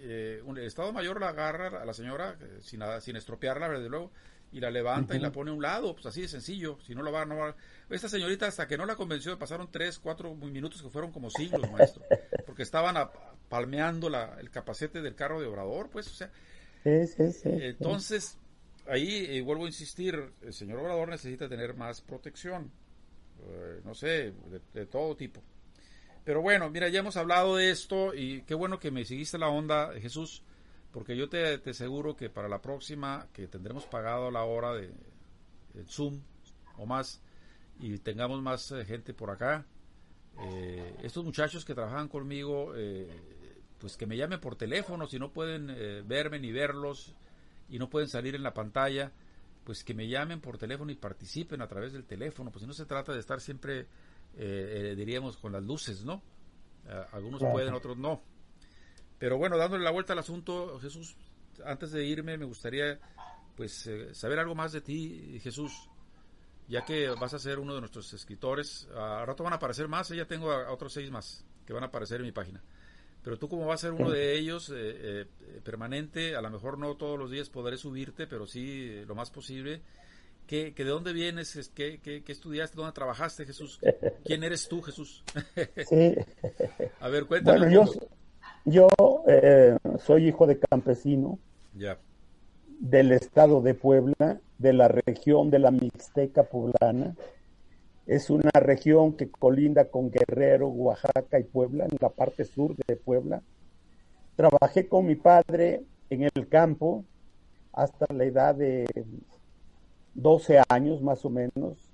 Eh, 0.03 0.43
el 0.49 0.59
Estado 0.59 0.93
Mayor 0.93 1.21
la 1.21 1.29
agarra 1.29 1.83
a 1.83 1.85
la 1.85 1.93
señora 1.93 2.37
eh, 2.41 2.59
sin, 2.63 2.81
sin 3.01 3.17
estropearla, 3.17 3.69
desde 3.69 3.91
luego, 3.91 4.11
y 4.53 4.59
la 4.59 4.71
levanta 4.71 5.15
y 5.15 5.21
la 5.21 5.31
pone 5.31 5.51
a 5.51 5.55
un 5.55 5.63
lado, 5.63 5.95
pues 5.95 6.07
así 6.07 6.23
de 6.23 6.29
sencillo, 6.29 6.79
si 6.85 6.95
no 6.95 7.03
lo 7.03 7.13
va, 7.13 7.25
no 7.27 7.37
va. 7.37 7.55
Esta 7.91 8.09
señorita 8.09 8.47
hasta 8.47 8.67
que 8.67 8.77
no 8.77 8.87
la 8.87 8.97
convenció, 8.97 9.39
pasaron 9.39 9.71
tres, 9.71 9.99
cuatro 9.99 10.35
minutos 10.35 10.83
que 10.83 10.89
fueron 10.89 11.13
como 11.13 11.31
siglos, 11.31 11.71
maestro, 11.71 12.03
porque 12.47 12.63
estaban 12.63 12.97
palmeando 13.51 14.09
la, 14.09 14.37
el 14.39 14.49
capacete 14.49 15.03
del 15.03 15.15
carro 15.15 15.41
de 15.41 15.47
Obrador, 15.47 15.91
pues, 15.91 16.07
o 16.07 16.15
sea. 16.15 16.31
entonces, 17.45 18.39
ahí 18.87 19.27
eh, 19.29 19.43
vuelvo 19.43 19.65
a 19.65 19.67
insistir, 19.67 20.33
el 20.41 20.55
señor 20.55 20.79
Obrador 20.79 21.11
necesita 21.11 21.49
tener 21.49 21.75
más 21.75 22.01
protección, 22.01 22.71
eh, 23.43 23.81
no 23.85 23.95
sé, 23.95 24.33
de, 24.73 24.87
todo 24.87 25.17
tipo. 25.17 25.43
Pero 26.25 26.41
bueno, 26.41 26.71
mira, 26.71 26.89
ya 26.89 27.01
hemos 27.01 27.17
hablado 27.17 27.57
de 27.57 27.71
esto 27.71 28.15
y 28.15 28.43
qué 28.43 28.55
bueno 28.55 28.79
que 28.79 28.93
me 28.93 29.05
seguiste 29.05 29.37
la 29.37 29.49
onda, 29.49 29.93
Jesús 30.01 30.45
porque 30.93 31.17
yo 31.17 31.29
te, 31.29 31.59
te, 31.59 31.71
aseguro 31.71 32.17
que 32.17 32.31
para 32.31 32.49
la 32.49 32.61
próxima, 32.61 33.29
que 33.33 33.47
tendremos 33.47 33.87
pagado 33.87 34.31
la 34.31 34.43
hora 34.43 34.73
de, 34.73 34.91
Zoom 35.87 36.21
o 36.79 36.87
más, 36.87 37.23
y 37.79 37.99
tengamos 37.99 38.43
más 38.43 38.73
eh, 38.73 38.85
gente 38.85 39.15
por 39.15 39.31
acá, 39.31 39.67
estos 41.03 41.23
muchachos 41.23 41.65
que 41.65 41.75
trabajan 41.75 42.09
conmigo, 42.09 42.75
eh, 42.75 43.07
pues 43.81 43.97
que 43.97 44.07
me 44.07 44.17
llamen 44.17 44.41
por 44.41 44.57
teléfono, 44.57 45.07
si 45.07 45.19
no 45.19 45.33
pueden 45.33 45.67
verme 46.07 46.39
ni 46.39 46.53
verlos 46.53 47.15
y 47.69 47.79
no 47.79 47.89
pueden 47.89 48.09
salir 48.09 48.35
en 48.35 48.43
la 48.43 48.55
pantalla, 48.55 49.11
pues 49.65 49.83
que 49.83 49.95
me 49.95 50.07
llamen 50.07 50.41
por 50.41 50.59
teléfono 50.59 50.93
y 50.93 50.97
participen 50.97 51.63
a 51.63 51.67
través 51.67 51.93
del 51.93 52.05
teléfono, 52.05 52.51
pues 52.51 52.63
si 52.63 52.67
no 52.67 52.75
se 52.75 52.87
trata 52.87 53.13
de 53.13 53.21
estar 53.21 53.41
siempre, 53.41 53.87
diríamos, 54.35 55.37
con 55.39 55.53
las 55.53 55.63
luces, 55.63 56.05
¿no? 56.05 56.23
algunos 57.13 57.41
pueden, 57.41 57.75
otros 57.75 57.97
no. 57.97 58.23
Pero 59.19 59.37
bueno, 59.37 59.57
dándole 59.59 59.85
la 59.85 59.91
vuelta 59.91 60.13
al 60.13 60.19
asunto, 60.19 60.79
Jesús, 60.81 61.17
antes 61.65 61.93
de 61.93 62.05
irme 62.05 62.39
me 62.39 62.45
gustaría 62.45 62.99
pues 63.55 63.87
eh, 63.87 64.15
saber 64.15 64.39
algo 64.39 64.55
más 64.55 64.73
de 64.73 64.81
ti, 64.81 65.39
Jesús, 65.43 65.91
ya 66.69 66.85
que 66.85 67.11
vas 67.11 67.35
a 67.35 67.39
ser 67.39 67.59
uno 67.59 67.75
de 67.75 67.81
nuestros 67.81 68.13
escritores. 68.15 68.89
A 68.97 69.25
rato 69.27 69.45
van 69.45 69.53
a 69.53 69.57
aparecer 69.57 69.89
más, 69.89 70.09
ya 70.09 70.25
tengo 70.25 70.51
a, 70.51 70.73
otros 70.73 70.95
seis 70.95 71.11
más 71.11 71.45
que 71.67 71.75
van 71.75 71.83
a 71.83 71.89
aparecer 71.89 72.21
en 72.21 72.27
mi 72.27 72.33
página. 72.33 72.63
Pero 73.23 73.39
tú 73.39 73.49
como 73.49 73.67
vas 73.67 73.85
a 73.85 73.89
ser 73.89 73.93
uno 73.93 74.11
de 74.11 74.39
ellos 74.39 74.71
eh, 74.71 74.75
eh, 74.77 75.27
permanente, 75.63 76.37
a 76.37 76.41
lo 76.41 76.51
mejor 76.51 76.79
no 76.79 76.97
todos 76.97 77.19
los 77.19 77.31
días 77.31 77.51
podré 77.51 77.77
subirte, 77.77 78.27
pero 78.27 78.47
sí 78.47 79.05
lo 79.07 79.15
más 79.15 79.31
posible. 79.31 79.83
¿Qué, 80.47 80.75
que 80.75 80.85
¿De 80.85 80.91
dónde 80.91 81.13
vienes? 81.13 81.71
¿Qué, 81.75 82.01
qué, 82.03 82.25
qué 82.25 82.33
estudiaste? 82.33 82.77
¿Dónde 82.77 82.93
trabajaste, 82.93 83.47
Jesús? 83.47 83.79
¿Quién 84.25 84.43
eres 84.43 84.69
tú, 84.69 84.83
Jesús? 84.83 85.23
Sí. 85.89 86.15
a 87.01 87.09
ver, 87.09 87.27
cuéntame. 87.27 87.59
Bueno, 87.59 87.73
yo, 87.73 87.93
yo 88.65 88.89
eh, 89.29 89.77
soy 89.99 90.29
hijo 90.29 90.47
de 90.47 90.59
campesino 90.59 91.39
del 92.81 93.13
estado 93.13 93.61
de 93.61 93.75
Puebla, 93.75 94.41
de 94.59 94.73
la 94.73 94.89
región 94.89 95.51
de 95.51 95.59
la 95.59 95.71
Mixteca 95.71 96.45
poblana. 96.45 97.15
Es 98.11 98.29
una 98.29 98.51
región 98.51 99.13
que 99.13 99.31
colinda 99.31 99.85
con 99.85 100.11
Guerrero, 100.11 100.67
Oaxaca 100.67 101.39
y 101.39 101.45
Puebla, 101.45 101.85
en 101.85 101.97
la 102.01 102.09
parte 102.09 102.45
sur 102.45 102.75
de 102.89 102.97
Puebla. 102.97 103.41
Trabajé 104.35 104.89
con 104.89 105.07
mi 105.07 105.15
padre 105.15 105.85
en 106.11 106.25
el 106.25 106.49
campo 106.49 107.05
hasta 107.73 108.13
la 108.13 108.25
edad 108.25 108.57
de 108.57 108.85
12 110.15 110.61
años 110.69 111.01
más 111.03 111.25
o 111.25 111.31
menos. 111.31 111.93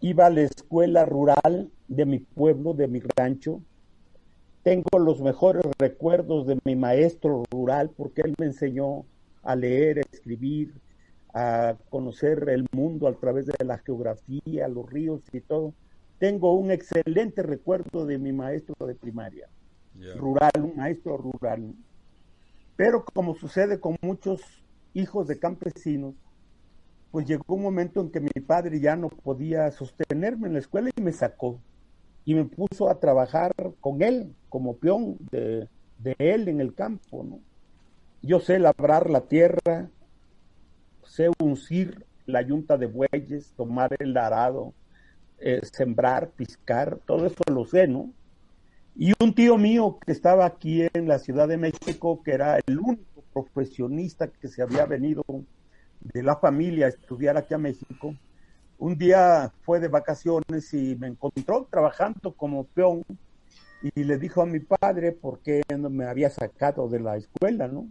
Iba 0.00 0.26
a 0.26 0.30
la 0.30 0.40
escuela 0.40 1.04
rural 1.04 1.70
de 1.86 2.04
mi 2.04 2.18
pueblo, 2.18 2.74
de 2.74 2.88
mi 2.88 3.00
rancho, 3.16 3.62
tengo 4.64 4.98
los 4.98 5.20
mejores 5.20 5.64
recuerdos 5.78 6.48
de 6.48 6.58
mi 6.64 6.74
maestro 6.74 7.44
rural 7.48 7.90
porque 7.96 8.22
él 8.22 8.34
me 8.40 8.46
enseñó 8.46 9.06
a 9.44 9.54
leer, 9.54 9.98
a 9.98 10.02
escribir, 10.12 10.74
a 11.34 11.76
conocer 11.90 12.48
el 12.48 12.66
mundo 12.72 13.08
a 13.08 13.14
través 13.14 13.46
de 13.46 13.64
la 13.64 13.78
geografía, 13.78 14.68
los 14.68 14.88
ríos 14.90 15.22
y 15.32 15.40
todo. 15.40 15.74
Tengo 16.18 16.54
un 16.54 16.70
excelente 16.70 17.42
recuerdo 17.42 18.06
de 18.06 18.18
mi 18.18 18.32
maestro 18.32 18.86
de 18.86 18.94
primaria, 18.94 19.48
rural, 20.16 20.50
un 20.56 20.76
maestro 20.76 21.16
rural. 21.16 21.74
Pero 22.76 23.04
como 23.04 23.34
sucede 23.34 23.80
con 23.80 23.96
muchos 24.02 24.40
hijos 24.94 25.28
de 25.28 25.38
campesinos, 25.38 26.14
pues 27.10 27.26
llegó 27.26 27.54
un 27.54 27.62
momento 27.62 28.00
en 28.00 28.10
que 28.10 28.20
mi 28.20 28.28
padre 28.46 28.80
ya 28.80 28.96
no 28.96 29.08
podía 29.08 29.70
sostenerme 29.70 30.48
en 30.48 30.54
la 30.54 30.58
escuela 30.60 30.90
y 30.94 31.00
me 31.00 31.12
sacó 31.12 31.60
y 32.24 32.34
me 32.34 32.44
puso 32.44 32.90
a 32.90 33.00
trabajar 33.00 33.52
con 33.80 34.02
él 34.02 34.34
como 34.50 34.76
peón 34.76 35.16
de, 35.30 35.66
él 36.18 36.48
en 36.48 36.60
el 36.60 36.74
campo. 36.74 37.24
¿no? 37.24 37.40
Yo 38.20 38.40
sé 38.40 38.58
labrar 38.58 39.08
la 39.08 39.22
tierra, 39.22 39.88
sé 41.08 41.28
uncir 41.40 42.06
la 42.26 42.42
yunta 42.42 42.76
de 42.76 42.86
bueyes, 42.86 43.52
tomar 43.56 43.96
el 43.98 44.16
arado, 44.16 44.74
eh, 45.38 45.60
sembrar, 45.72 46.30
piscar, 46.30 46.98
todo 47.06 47.26
eso 47.26 47.42
lo 47.50 47.64
sé, 47.64 47.88
¿no? 47.88 48.12
Y 48.94 49.12
un 49.22 49.34
tío 49.34 49.56
mío 49.56 49.98
que 50.04 50.12
estaba 50.12 50.44
aquí 50.44 50.86
en 50.92 51.08
la 51.08 51.18
Ciudad 51.18 51.48
de 51.48 51.56
México, 51.56 52.22
que 52.22 52.32
era 52.32 52.58
el 52.66 52.78
único 52.78 53.22
profesionista 53.32 54.28
que 54.28 54.48
se 54.48 54.62
había 54.62 54.84
venido 54.84 55.24
de 56.00 56.22
la 56.22 56.36
familia 56.36 56.86
a 56.86 56.90
estudiar 56.90 57.36
aquí 57.36 57.54
a 57.54 57.58
México, 57.58 58.14
un 58.78 58.96
día 58.96 59.52
fue 59.62 59.80
de 59.80 59.88
vacaciones 59.88 60.72
y 60.74 60.96
me 60.96 61.08
encontró 61.08 61.66
trabajando 61.70 62.32
como 62.32 62.64
peón 62.64 63.04
y 63.82 64.04
le 64.04 64.18
dijo 64.18 64.42
a 64.42 64.46
mi 64.46 64.60
padre 64.60 65.12
por 65.12 65.40
qué 65.40 65.62
me 65.76 66.06
había 66.06 66.30
sacado 66.30 66.88
de 66.88 67.00
la 67.00 67.16
escuela, 67.16 67.68
¿no? 67.68 67.88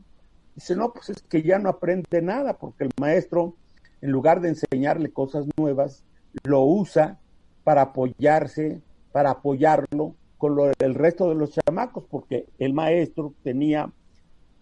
Dice, 0.57 0.75
no, 0.75 0.91
pues 0.91 1.11
es 1.11 1.21
que 1.21 1.43
ya 1.43 1.59
no 1.59 1.69
aprende 1.69 2.19
nada 2.19 2.57
porque 2.57 2.85
el 2.85 2.89
maestro, 2.99 3.55
en 4.01 4.09
lugar 4.09 4.41
de 4.41 4.49
enseñarle 4.49 5.13
cosas 5.13 5.45
nuevas, 5.55 6.03
lo 6.43 6.63
usa 6.63 7.19
para 7.63 7.83
apoyarse, 7.83 8.81
para 9.11 9.29
apoyarlo 9.29 10.15
con 10.39 10.55
lo, 10.55 10.71
el 10.79 10.95
resto 10.95 11.29
de 11.29 11.35
los 11.35 11.51
chamacos, 11.51 12.05
porque 12.09 12.47
el 12.57 12.73
maestro 12.73 13.35
tenía 13.43 13.93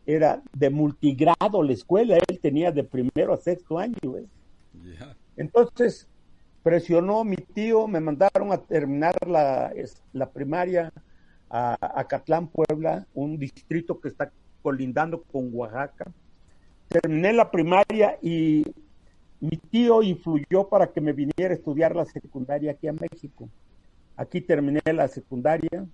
era 0.05 0.43
de 0.51 0.69
multigrado 0.69 1.63
la 1.63 1.71
escuela, 1.71 2.17
él 2.27 2.41
tenía 2.41 2.73
de 2.73 2.83
primero 2.83 3.33
a 3.33 3.37
sexto 3.37 3.79
año. 3.79 3.95
Entonces, 5.37 6.09
presionó 6.61 7.23
mi 7.23 7.37
tío, 7.37 7.87
me 7.87 8.01
mandaron 8.01 8.51
a 8.51 8.57
terminar 8.57 9.15
la, 9.25 9.71
la 10.11 10.29
primaria 10.29 10.91
a, 11.49 11.77
a, 12.01 12.05
Catlán, 12.05 12.49
Puebla, 12.49 13.07
un 13.13 13.39
distrito 13.39 14.01
que 14.01 14.09
está 14.09 14.33
colindando 14.65 15.21
con 15.21 15.51
Oaxaca. 15.53 16.11
Terminé 16.87 17.33
la 17.33 17.51
primaria 17.51 18.17
y 18.19 18.63
mi 19.39 19.57
tío 19.57 20.01
influyó 20.01 20.67
para 20.67 20.87
que 20.91 21.01
me 21.01 21.13
viniera 21.13 21.51
a 21.53 21.57
estudiar 21.57 21.95
la 21.95 22.05
secundaria 22.05 22.71
aquí 22.71 22.87
a 22.87 22.93
México. 22.93 23.47
Aquí 24.17 24.41
terminé 24.41 24.81
la 24.91 25.07
secundaria, 25.07 25.85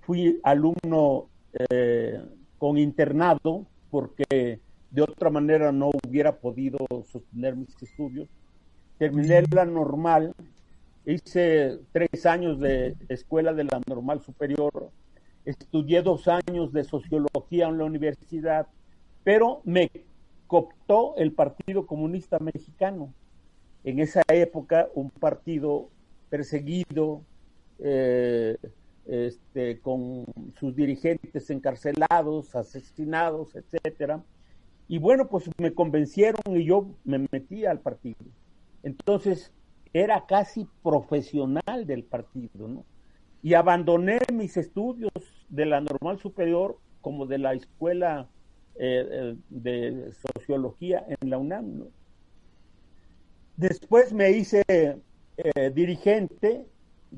fui 0.00 0.40
alumno 0.42 1.28
eh, 1.70 2.20
con 2.58 2.76
internado 2.76 3.66
porque 3.88 4.58
de 4.90 5.02
otra 5.02 5.30
manera 5.30 5.70
no 5.70 5.92
hubiera 6.04 6.32
podido 6.40 6.78
sostener 7.04 7.54
mis 7.54 7.80
estudios. 7.80 8.28
Terminé 8.98 9.44
la 9.54 9.64
normal, 9.64 10.34
hice 11.06 11.78
tres 11.92 12.26
años 12.26 12.58
de 12.58 12.96
escuela 13.08 13.52
de 13.52 13.62
la 13.62 13.80
normal 13.86 14.20
superior, 14.22 14.90
estudié 15.44 16.02
dos 16.02 16.28
años 16.28 16.72
de 16.72 16.84
sociología 16.84 17.68
en 17.68 17.78
la 17.78 17.84
universidad, 17.84 18.66
pero 19.24 19.60
me 19.64 19.90
cooptó 20.46 21.16
el 21.16 21.32
Partido 21.32 21.86
Comunista 21.86 22.38
Mexicano. 22.38 23.12
En 23.84 23.98
esa 23.98 24.22
época, 24.28 24.88
un 24.94 25.10
partido 25.10 25.88
perseguido, 26.28 27.22
eh, 27.78 28.56
este, 29.06 29.80
con 29.80 30.24
sus 30.58 30.76
dirigentes 30.76 31.50
encarcelados, 31.50 32.54
asesinados, 32.54 33.56
etcétera. 33.56 34.22
Y 34.88 34.98
bueno, 34.98 35.28
pues 35.28 35.50
me 35.58 35.74
convencieron 35.74 36.40
y 36.46 36.64
yo 36.64 36.86
me 37.04 37.26
metí 37.30 37.64
al 37.64 37.80
partido. 37.80 38.24
Entonces, 38.82 39.52
era 39.92 40.26
casi 40.26 40.66
profesional 40.82 41.86
del 41.86 42.04
partido, 42.04 42.68
¿no? 42.68 42.84
Y 43.42 43.54
abandoné 43.54 44.20
mis 44.32 44.56
estudios 44.56 45.12
de 45.48 45.66
la 45.66 45.80
normal 45.80 46.18
superior 46.18 46.78
como 47.00 47.26
de 47.26 47.38
la 47.38 47.52
escuela 47.54 48.28
eh, 48.76 49.06
eh, 49.10 49.36
de 49.50 50.12
sociología 50.14 51.04
en 51.06 51.28
la 51.28 51.36
UNAM. 51.36 51.84
Después 53.56 54.14
me 54.14 54.30
hice 54.30 54.62
eh, 54.68 55.70
dirigente 55.74 56.66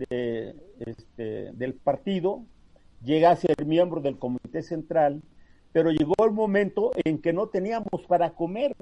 este, 0.00 1.52
del 1.52 1.74
partido, 1.74 2.44
llegué 3.04 3.26
a 3.26 3.36
ser 3.36 3.64
miembro 3.64 4.00
del 4.00 4.18
comité 4.18 4.62
central, 4.62 5.22
pero 5.72 5.92
llegó 5.92 6.24
el 6.24 6.32
momento 6.32 6.90
en 7.04 7.22
que 7.22 7.32
no 7.32 7.48
teníamos 7.48 8.04
para 8.08 8.30
comer. 8.30 8.74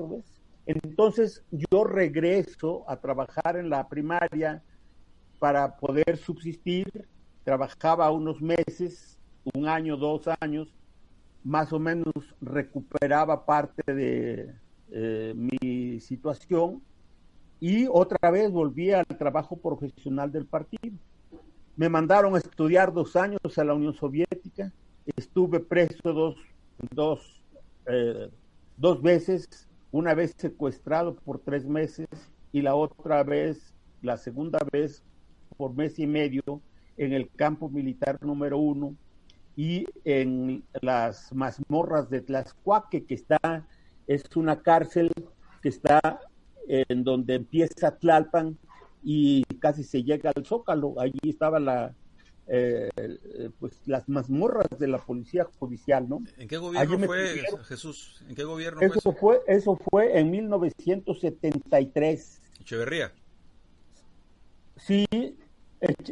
Entonces 0.65 1.45
yo 1.51 1.85
regreso 1.85 2.89
a 2.89 3.01
trabajar 3.01 3.57
en 3.57 3.69
la 3.69 3.87
primaria 3.89 4.63
para 5.39 5.77
poder 5.77 6.17
subsistir, 6.17 7.07
trabajaba 7.45 8.11
unos 8.11 8.41
meses, 8.41 9.19
un 9.55 9.69
año, 9.69 9.97
dos 9.97 10.29
años, 10.41 10.69
más 11.45 11.73
o 11.73 11.79
menos 11.79 12.13
recuperaba 12.41 13.45
parte 13.45 13.93
de 13.93 14.55
eh, 14.91 15.35
mi 15.35 16.01
situación 16.01 16.83
y 17.59 17.87
otra 17.91 18.31
vez 18.31 18.51
volví 18.51 18.93
al 18.93 19.07
trabajo 19.07 19.57
profesional 19.57 20.31
del 20.31 20.47
partido. 20.47 20.97
Me 21.77 21.89
mandaron 21.89 22.35
a 22.35 22.39
estudiar 22.39 22.93
dos 22.93 23.17
años 23.17 23.41
a 23.57 23.65
la 23.65 23.75
Unión 23.75 23.95
Soviética, 23.95 24.73
estuve 25.17 25.61
preso 25.61 26.13
dos, 26.13 26.37
dos, 26.95 27.43
eh, 27.87 28.31
dos 28.77 29.03
veces, 29.03 29.69
una 29.91 30.15
vez 30.15 30.35
secuestrado 30.37 31.15
por 31.15 31.39
tres 31.39 31.65
meses 31.65 32.09
y 32.53 32.63
la 32.63 32.75
otra 32.75 33.23
vez, 33.25 33.75
la 34.03 34.17
segunda 34.17 34.59
vez, 34.71 35.03
por 35.57 35.75
mes 35.75 35.99
y 35.99 36.07
medio 36.07 36.61
en 36.97 37.13
el 37.13 37.31
campo 37.31 37.69
militar 37.69 38.19
número 38.23 38.59
uno 38.59 38.97
y 39.57 39.87
en 40.05 40.65
las 40.81 41.33
mazmorras 41.33 42.09
de 42.11 42.23
Tlaxcuaque, 42.23 43.05
que 43.05 43.15
está, 43.15 43.67
es 44.07 44.25
una 44.35 44.63
cárcel 44.63 45.13
que 45.63 45.69
está 45.69 46.21
en 46.67 47.05
donde 47.05 47.35
empieza 47.35 47.99
Tlalpan 47.99 48.59
y 49.03 49.45
casi 49.59 49.85
se 49.85 50.03
llega 50.03 50.33
al 50.35 50.47
Zócalo. 50.47 50.99
Allí 50.99 51.19
estaba 51.25 51.61
la, 51.61 51.95
eh, 52.47 52.89
pues 53.59 53.81
las 53.87 54.09
mazmorras 54.09 54.69
de 54.79 54.89
la 54.89 54.97
policía 54.99 55.45
judicial, 55.59 56.09
¿no? 56.09 56.23
¿En 56.39 56.49
qué 56.49 56.57
gobierno 56.57 56.99
fue 57.01 57.43
Jesús? 57.65 58.25
¿En 58.29 58.35
qué 58.35 58.45
gobierno 58.45 58.81
eso 58.81 59.13
fue 59.13 59.43
eso? 59.47 59.77
fue 59.77 60.19
en 60.19 60.31
1973. 60.31 62.41
Echeverría. 62.61 63.13
Sí, 64.77 65.05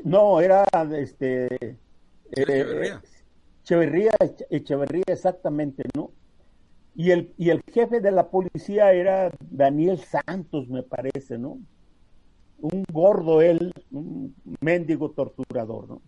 no, 0.05 0.41
era 0.41 0.65
este 0.97 1.79
Echeverría. 2.31 2.95
Eh, 2.95 3.09
Echeverría, 3.63 4.13
Echeverría 4.51 5.05
exactamente, 5.07 5.85
¿no? 5.95 6.11
Y 6.95 7.13
el, 7.13 7.33
y 7.39 7.51
el 7.51 7.63
jefe 7.73 8.01
de 8.01 8.11
la 8.11 8.29
policía 8.31 8.93
era 8.93 9.31
Daniel 9.41 9.99
Santos, 9.99 10.69
me 10.69 10.83
parece, 10.83 11.39
¿no? 11.39 11.59
Un 12.61 12.85
gordo 12.93 13.41
él, 13.41 13.73
un 13.91 14.35
mendigo 14.61 15.13
torturador, 15.13 15.89
¿no? 15.89 16.03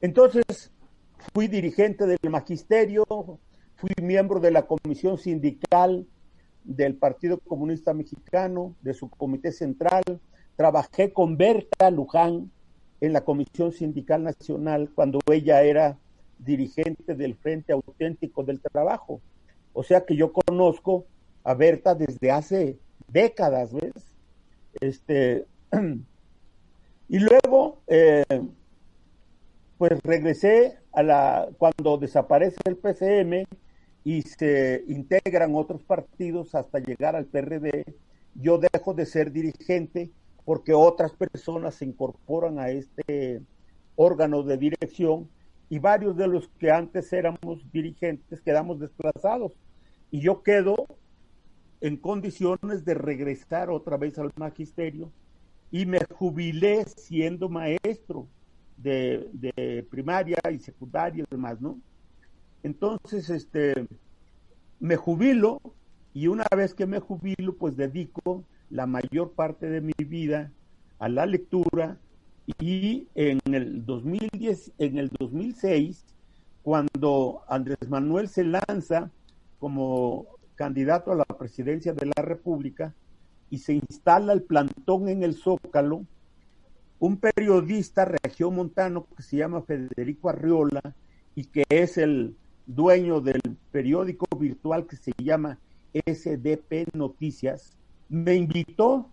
Entonces, 0.00 0.72
fui 1.34 1.48
dirigente 1.48 2.06
del 2.06 2.18
magisterio, 2.30 3.04
fui 3.76 3.90
miembro 4.02 4.40
de 4.40 4.50
la 4.50 4.66
comisión 4.66 5.18
sindical 5.18 6.06
del 6.64 6.96
Partido 6.96 7.38
Comunista 7.38 7.94
Mexicano, 7.94 8.74
de 8.82 8.94
su 8.94 9.08
comité 9.08 9.52
central, 9.52 10.02
trabajé 10.56 11.12
con 11.12 11.36
Berta 11.36 11.90
Luján 11.90 12.50
en 13.00 13.12
la 13.12 13.22
Comisión 13.22 13.72
Sindical 13.72 14.22
Nacional 14.22 14.90
cuando 14.94 15.20
ella 15.30 15.62
era 15.62 15.98
dirigente 16.38 17.14
del 17.14 17.34
Frente 17.34 17.72
Auténtico 17.72 18.42
del 18.44 18.60
Trabajo. 18.60 19.20
O 19.72 19.82
sea 19.82 20.04
que 20.04 20.16
yo 20.16 20.32
conozco 20.32 21.06
a 21.44 21.54
Berta 21.54 21.94
desde 21.94 22.30
hace 22.30 22.78
décadas, 23.08 23.72
¿ves? 23.72 23.92
Este, 24.80 25.46
y 27.08 27.18
luego, 27.18 27.82
eh, 27.86 28.24
pues 29.78 29.92
regresé 30.02 30.78
a 30.92 31.02
la, 31.02 31.48
cuando 31.58 31.98
desaparece 31.98 32.56
el 32.64 32.76
PCM 32.76 33.44
y 34.04 34.22
se 34.22 34.84
integran 34.88 35.54
otros 35.54 35.82
partidos 35.82 36.54
hasta 36.54 36.78
llegar 36.78 37.16
al 37.16 37.26
PRD, 37.26 37.84
yo 38.34 38.58
dejo 38.58 38.94
de 38.94 39.06
ser 39.06 39.32
dirigente 39.32 40.10
porque 40.46 40.72
otras 40.72 41.12
personas 41.12 41.74
se 41.74 41.84
incorporan 41.84 42.60
a 42.60 42.70
este 42.70 43.42
órgano 43.96 44.44
de 44.44 44.56
dirección 44.56 45.28
y 45.68 45.80
varios 45.80 46.16
de 46.16 46.28
los 46.28 46.48
que 46.60 46.70
antes 46.70 47.12
éramos 47.12 47.70
dirigentes 47.72 48.40
quedamos 48.40 48.78
desplazados. 48.78 49.52
Y 50.12 50.20
yo 50.20 50.44
quedo 50.44 50.86
en 51.80 51.96
condiciones 51.96 52.84
de 52.84 52.94
regresar 52.94 53.70
otra 53.70 53.96
vez 53.96 54.20
al 54.20 54.30
magisterio 54.36 55.10
y 55.72 55.84
me 55.84 55.98
jubilé 56.14 56.84
siendo 56.84 57.48
maestro 57.48 58.28
de, 58.76 59.84
primaria 59.90 60.38
y 60.52 60.60
secundaria 60.60 61.24
y 61.24 61.34
demás, 61.34 61.60
¿no? 61.60 61.80
Entonces, 62.62 63.30
este, 63.30 63.84
me 64.78 64.94
jubilo 64.94 65.60
y 66.14 66.28
una 66.28 66.44
vez 66.56 66.72
que 66.72 66.86
me 66.86 67.00
jubilo, 67.00 67.56
pues 67.56 67.76
dedico 67.76 68.44
la 68.70 68.86
mayor 68.86 69.32
parte 69.32 69.68
de 69.68 69.80
mi 69.80 69.92
vida 69.98 70.52
a 70.98 71.08
la 71.08 71.26
lectura 71.26 71.98
y 72.58 73.08
en 73.14 73.40
el 73.46 73.84
2010, 73.84 74.72
en 74.78 74.98
el 74.98 75.08
2006, 75.08 76.04
cuando 76.62 77.42
Andrés 77.48 77.88
Manuel 77.88 78.28
se 78.28 78.44
lanza 78.44 79.10
como 79.58 80.26
candidato 80.54 81.12
a 81.12 81.16
la 81.16 81.24
presidencia 81.24 81.92
de 81.92 82.06
la 82.06 82.22
República 82.22 82.94
y 83.50 83.58
se 83.58 83.74
instala 83.74 84.32
el 84.32 84.42
plantón 84.42 85.08
en 85.08 85.22
el 85.22 85.34
Zócalo, 85.34 86.04
un 86.98 87.18
periodista 87.18 88.04
regiomontano 88.04 89.06
que 89.16 89.22
se 89.22 89.36
llama 89.36 89.62
Federico 89.62 90.28
Arriola 90.28 90.94
y 91.34 91.44
que 91.44 91.64
es 91.68 91.98
el 91.98 92.36
dueño 92.66 93.20
del 93.20 93.40
periódico 93.70 94.26
virtual 94.38 94.86
que 94.86 94.96
se 94.96 95.12
llama 95.18 95.58
SDP 95.94 96.94
Noticias, 96.94 97.76
me 98.08 98.34
invitó 98.34 99.08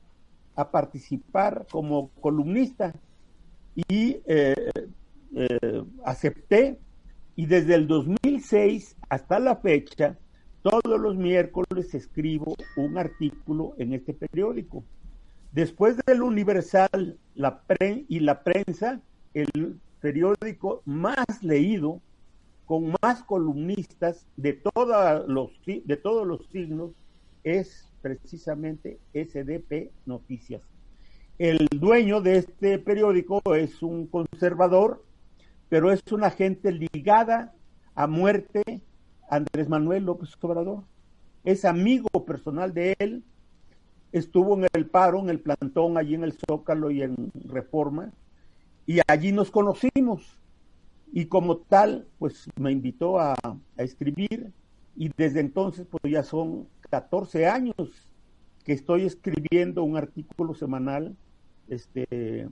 a 0.56 0.70
participar 0.70 1.66
como 1.72 2.10
columnista 2.22 2.94
y 3.76 4.18
eh, 4.26 4.56
eh, 5.36 5.84
acepté 6.06 6.80
y 7.36 7.46
desde 7.48 7.76
el 7.76 7.88
2006 7.88 8.96
hasta 9.10 9.40
la 9.40 9.56
fecha 9.56 10.18
todos 10.62 11.00
los 11.00 11.16
miércoles 11.16 11.94
escribo 11.94 12.56
un 12.78 12.98
artículo 12.98 13.74
en 13.78 13.94
este 13.94 14.14
periódico. 14.14 14.84
Después 15.52 15.98
del 16.06 16.22
Universal 16.22 17.18
la 17.36 17.62
y 18.08 18.20
la 18.22 18.44
prensa, 18.44 19.02
el 19.34 19.80
periódico 20.00 20.82
más 20.86 21.44
leído, 21.44 22.00
con 22.66 22.96
más 23.02 23.24
columnistas 23.24 24.26
de, 24.38 24.62
los, 25.28 25.52
de 25.66 25.98
todos 25.98 26.26
los 26.26 26.48
signos, 26.48 26.92
es 27.44 27.90
precisamente 28.04 29.00
SDP 29.14 29.92
Noticias. 30.06 30.62
El 31.40 31.68
dueño 31.72 32.22
de 32.22 32.38
este 32.38 32.78
periódico 32.78 33.42
es 33.56 33.82
un 33.82 34.06
conservador, 34.06 35.04
pero 35.70 35.92
es 35.92 36.04
una 36.12 36.30
gente 36.30 36.72
ligada 36.72 37.56
a 37.96 38.06
muerte 38.06 38.82
Andrés 39.30 39.70
Manuel 39.70 40.04
López 40.04 40.30
Obrador. 40.42 40.84
Es 41.44 41.66
amigo 41.66 42.26
personal 42.26 42.74
de 42.74 42.96
él, 43.00 43.24
estuvo 44.12 44.56
en 44.56 44.68
el 44.74 44.86
paro, 44.86 45.20
en 45.20 45.30
el 45.30 45.40
plantón, 45.40 45.98
allí 45.98 46.14
en 46.14 46.24
el 46.24 46.34
Zócalo 46.34 46.92
y 46.92 47.02
en 47.02 47.32
Reforma, 47.46 48.12
y 48.86 49.00
allí 49.08 49.32
nos 49.32 49.50
conocimos. 49.50 50.38
Y 51.12 51.26
como 51.26 51.58
tal, 51.58 52.08
pues 52.20 52.48
me 52.60 52.72
invitó 52.72 53.20
a, 53.20 53.36
escribir, 53.78 54.52
y 54.96 55.10
desde 55.18 55.40
entonces, 55.40 55.88
pues 55.90 56.12
ya 56.12 56.22
son 56.22 56.68
14 56.94 57.48
años 57.48 57.76
que 58.64 58.74
estoy 58.74 59.08
escribiendo 59.08 59.84
un 59.84 59.98
artículo 59.98 60.54
semanal 60.54 61.18
este, 61.68 62.48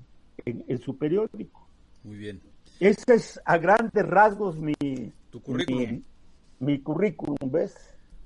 en, 0.46 0.80
su 0.80 0.98
periódico. 0.98 1.68
Muy 2.04 2.18
bien. 2.18 2.42
Ese 2.80 3.14
es 3.14 3.40
a 3.46 3.60
grandes 3.60 4.04
rasgos 4.04 4.58
mi, 4.58 4.74
tu 5.30 5.44
currículum 5.44 6.02
mi 6.58 6.80
currículum, 6.80 7.38
¿ves? 7.52 7.76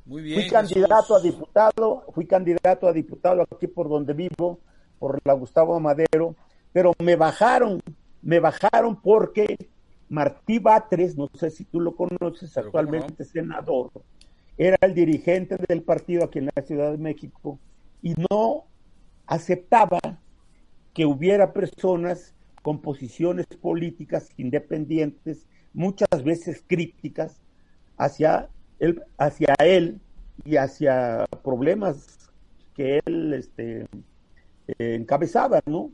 Muy 0.06 0.22
bien. 0.22 0.40
Fui 0.40 0.50
candidato 0.50 1.16
a 1.18 1.20
diputado, 1.20 2.06
fui 2.14 2.26
candidato 2.26 2.88
a 2.88 2.94
diputado 2.94 3.42
aquí 3.42 3.68
por 3.68 3.90
donde 3.90 4.14
vivo, 4.14 4.62
por 4.98 5.20
la 5.26 5.34
Gustavo 5.34 5.78
Madero, 5.82 6.34
pero 6.72 6.94
me 7.00 7.18
bajaron, 7.18 7.82
me 8.22 8.40
bajaron 8.40 9.02
porque 9.02 9.58
Martí 10.08 10.60
Batres, 10.60 11.18
no 11.18 11.30
sé 11.34 11.50
si 11.50 11.66
tú 11.66 11.82
lo 11.82 11.94
conoces, 11.94 12.58
actualmente 12.58 13.26
senador, 13.26 13.92
era 14.58 14.78
el 14.82 14.94
dirigente 14.94 15.58
del 15.68 15.84
partido 15.84 16.24
aquí 16.24 16.40
en 16.40 16.50
la 16.56 16.64
Ciudad 16.64 16.92
de 16.92 16.98
México 16.98 17.60
y 18.02 18.14
no 18.30 18.66
aceptaba 19.26 20.00
que 20.94 21.06
hubiera 21.06 21.52
personas 21.52 22.34
con 22.62 22.82
posiciones 22.82 23.46
políticas 23.62 24.30
independientes, 24.38 25.46
muchas 25.74 26.24
veces 26.24 26.64
críticas, 26.66 27.42
hacia 27.98 28.50
él, 28.80 29.04
hacia 29.18 29.54
él 29.60 30.00
y 30.44 30.58
hacia 30.58 31.26
problemas 31.44 32.32
que 32.76 33.02
él 33.06 33.34
este, 33.34 33.88
encabezaba, 34.80 35.62
¿no? 35.66 35.92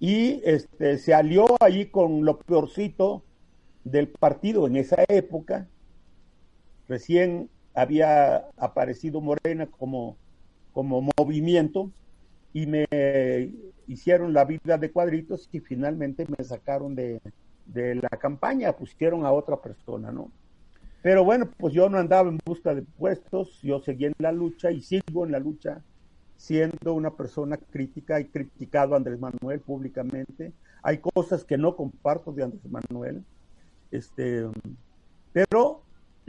Y 0.00 0.40
este, 0.44 0.98
se 0.98 1.14
alió 1.14 1.46
allí 1.60 1.86
con 1.86 2.24
lo 2.24 2.38
peorcito 2.38 3.24
del 3.84 4.08
partido 4.08 4.66
en 4.66 4.76
esa 4.76 5.04
época. 5.08 5.68
Recién 6.86 7.50
había 7.78 8.48
aparecido 8.56 9.20
Morena 9.20 9.66
como, 9.66 10.16
como 10.72 11.08
movimiento 11.16 11.90
y 12.52 12.66
me 12.66 12.86
hicieron 13.86 14.32
la 14.32 14.44
vida 14.44 14.78
de 14.78 14.90
cuadritos 14.90 15.48
y 15.52 15.60
finalmente 15.60 16.26
me 16.36 16.44
sacaron 16.44 16.94
de, 16.94 17.20
de 17.66 17.94
la 17.96 18.08
campaña, 18.08 18.72
pusieron 18.72 19.24
a 19.24 19.32
otra 19.32 19.60
persona, 19.60 20.10
¿no? 20.10 20.30
Pero 21.02 21.24
bueno, 21.24 21.48
pues 21.56 21.72
yo 21.72 21.88
no 21.88 21.98
andaba 21.98 22.28
en 22.28 22.38
busca 22.44 22.74
de 22.74 22.82
puestos, 22.82 23.60
yo 23.62 23.80
seguía 23.80 24.08
en 24.08 24.14
la 24.18 24.32
lucha 24.32 24.70
y 24.70 24.82
sigo 24.82 25.24
en 25.24 25.32
la 25.32 25.38
lucha 25.38 25.82
siendo 26.36 26.94
una 26.94 27.10
persona 27.10 27.56
crítica 27.56 28.20
y 28.20 28.26
criticado 28.26 28.94
a 28.94 28.96
Andrés 28.96 29.18
Manuel 29.18 29.60
públicamente. 29.60 30.52
Hay 30.82 30.98
cosas 30.98 31.44
que 31.44 31.58
no 31.58 31.76
comparto 31.76 32.32
de 32.32 32.44
Andrés 32.44 32.70
Manuel, 32.70 33.24
este, 33.90 34.46
pero 35.32 35.82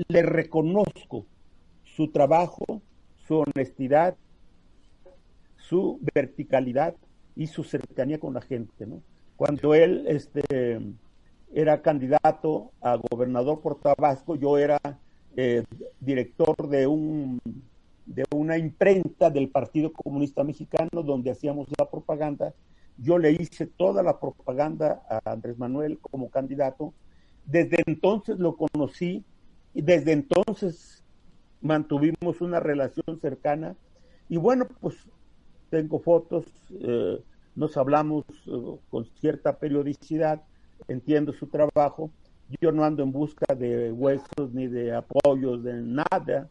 le 0.08 0.22
reconozco 0.22 1.26
su 2.00 2.08
trabajo, 2.08 2.82
su 3.28 3.39
honestidad, 3.39 4.16
su 5.58 6.00
verticalidad 6.16 6.95
y 7.36 7.47
su 7.47 7.66
cercanía 7.66 8.22
con 8.22 8.34
la 8.34 8.39
gente, 8.39 8.88
¿no? 8.88 9.02
Cuando 9.36 9.76
él, 9.76 10.06
este, 10.08 10.80
era 11.54 11.82
candidato 11.82 12.72
a 12.80 12.95
gobernador 12.95 13.60
por 13.60 13.82
Tabasco, 13.82 14.38
yo 14.38 14.58
era 14.58 14.80
eh, 15.36 15.66
director 16.00 16.70
de 16.70 16.88
un 16.88 17.38
de 18.06 18.24
una 18.34 18.58
imprenta 18.58 19.30
del 19.30 19.50
Partido 19.50 19.91
Comunista 19.91 20.45
Mexicano 20.45 21.04
donde 21.04 21.32
hacíamos 21.32 21.68
la 21.78 21.89
propaganda. 21.89 22.54
Yo 22.97 23.18
le 23.18 23.34
hice 23.34 23.66
toda 23.66 24.04
la 24.04 24.22
propaganda 24.22 25.04
a 25.10 25.20
Andrés 25.30 25.60
Manuel 25.60 26.00
como 26.00 26.30
candidato. 26.30 26.93
Desde 27.45 27.84
entonces 27.86 28.39
lo 28.39 28.56
conocí 28.56 29.26
y 29.74 29.82
desde 29.82 30.14
entonces 30.14 30.99
mantuvimos 31.62 32.41
una 32.41 32.60
relación 32.60 33.20
cercana. 33.22 33.76
Y 34.28 34.38
bueno, 34.38 34.68
pues 34.82 34.95
tengo 35.70 35.99
fotos, 35.99 36.45
eh, 36.72 37.22
nos 37.55 37.78
hablamos 37.78 38.26
eh, 38.47 38.78
con 38.89 39.05
cierta 39.20 39.57
periodicidad 39.57 40.41
entiendo 40.88 41.34
su 41.34 41.47
trabajo. 41.47 42.12
Yo 42.62 42.72
no 42.72 42.84
ando 42.84 43.03
en 43.03 43.12
busca 43.12 43.53
de 43.53 43.91
huesos 43.91 44.53
ni 44.53 44.68
de 44.68 44.95
apoyos, 44.95 45.64
de 45.64 45.74
nada. 45.82 46.49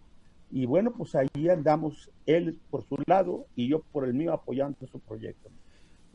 Y 0.51 0.67
bueno, 0.67 0.93
pues 0.93 1.15
ahí 1.15 1.49
andamos 1.49 2.11
él 2.27 2.59
por 2.71 2.85
su 2.85 2.97
lado 3.07 3.47
y 3.57 3.69
yo 3.69 3.81
por 3.93 4.05
el 4.05 4.15
mío 4.15 4.33
apoyando 4.33 4.87
su 4.87 5.01
proyecto. 5.01 5.51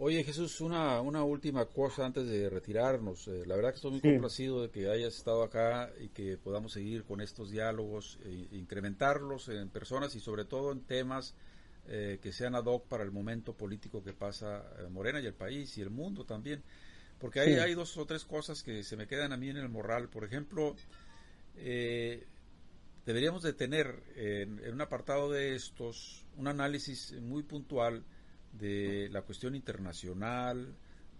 Oye 0.05 0.21
Jesús, 0.25 0.59
una, 0.59 0.99
una 0.99 1.23
última 1.23 1.65
cosa 1.65 2.05
antes 2.05 2.27
de 2.27 2.49
retirarnos. 2.49 3.25
Eh, 3.29 3.45
la 3.45 3.55
verdad 3.55 3.69
que 3.69 3.75
estoy 3.77 3.91
muy 3.91 4.01
complacido 4.01 4.61
de 4.61 4.69
que 4.69 4.89
hayas 4.89 5.15
estado 5.15 5.43
acá 5.43 5.93
y 5.97 6.09
que 6.09 6.35
podamos 6.35 6.73
seguir 6.73 7.05
con 7.05 7.21
estos 7.21 7.51
diálogos, 7.51 8.19
e 8.25 8.49
incrementarlos 8.51 9.47
en 9.47 9.69
personas 9.69 10.13
y 10.15 10.19
sobre 10.19 10.43
todo 10.43 10.73
en 10.73 10.81
temas 10.81 11.35
eh, 11.87 12.19
que 12.21 12.33
sean 12.33 12.53
ad 12.53 12.65
hoc 12.65 12.85
para 12.89 13.05
el 13.05 13.11
momento 13.11 13.53
político 13.53 14.03
que 14.03 14.11
pasa 14.11 14.65
Morena 14.91 15.21
y 15.21 15.25
el 15.25 15.35
país 15.35 15.77
y 15.77 15.81
el 15.81 15.89
mundo 15.89 16.25
también. 16.25 16.63
Porque 17.17 17.39
hay, 17.39 17.53
hay 17.53 17.73
dos 17.73 17.95
o 17.95 18.05
tres 18.05 18.25
cosas 18.25 18.61
que 18.61 18.83
se 18.83 18.97
me 18.97 19.07
quedan 19.07 19.31
a 19.31 19.37
mí 19.37 19.51
en 19.51 19.55
el 19.55 19.69
moral. 19.69 20.09
Por 20.09 20.25
ejemplo, 20.25 20.75
eh, 21.55 22.27
deberíamos 23.05 23.41
de 23.41 23.53
tener 23.53 24.03
en, 24.17 24.69
un 24.69 24.81
apartado 24.81 25.31
de 25.31 25.55
estos 25.55 26.25
un 26.35 26.49
análisis 26.49 27.13
muy 27.21 27.43
puntual 27.43 28.03
de 28.59 29.09
la 29.11 29.21
cuestión 29.21 29.55
internacional, 29.55 30.73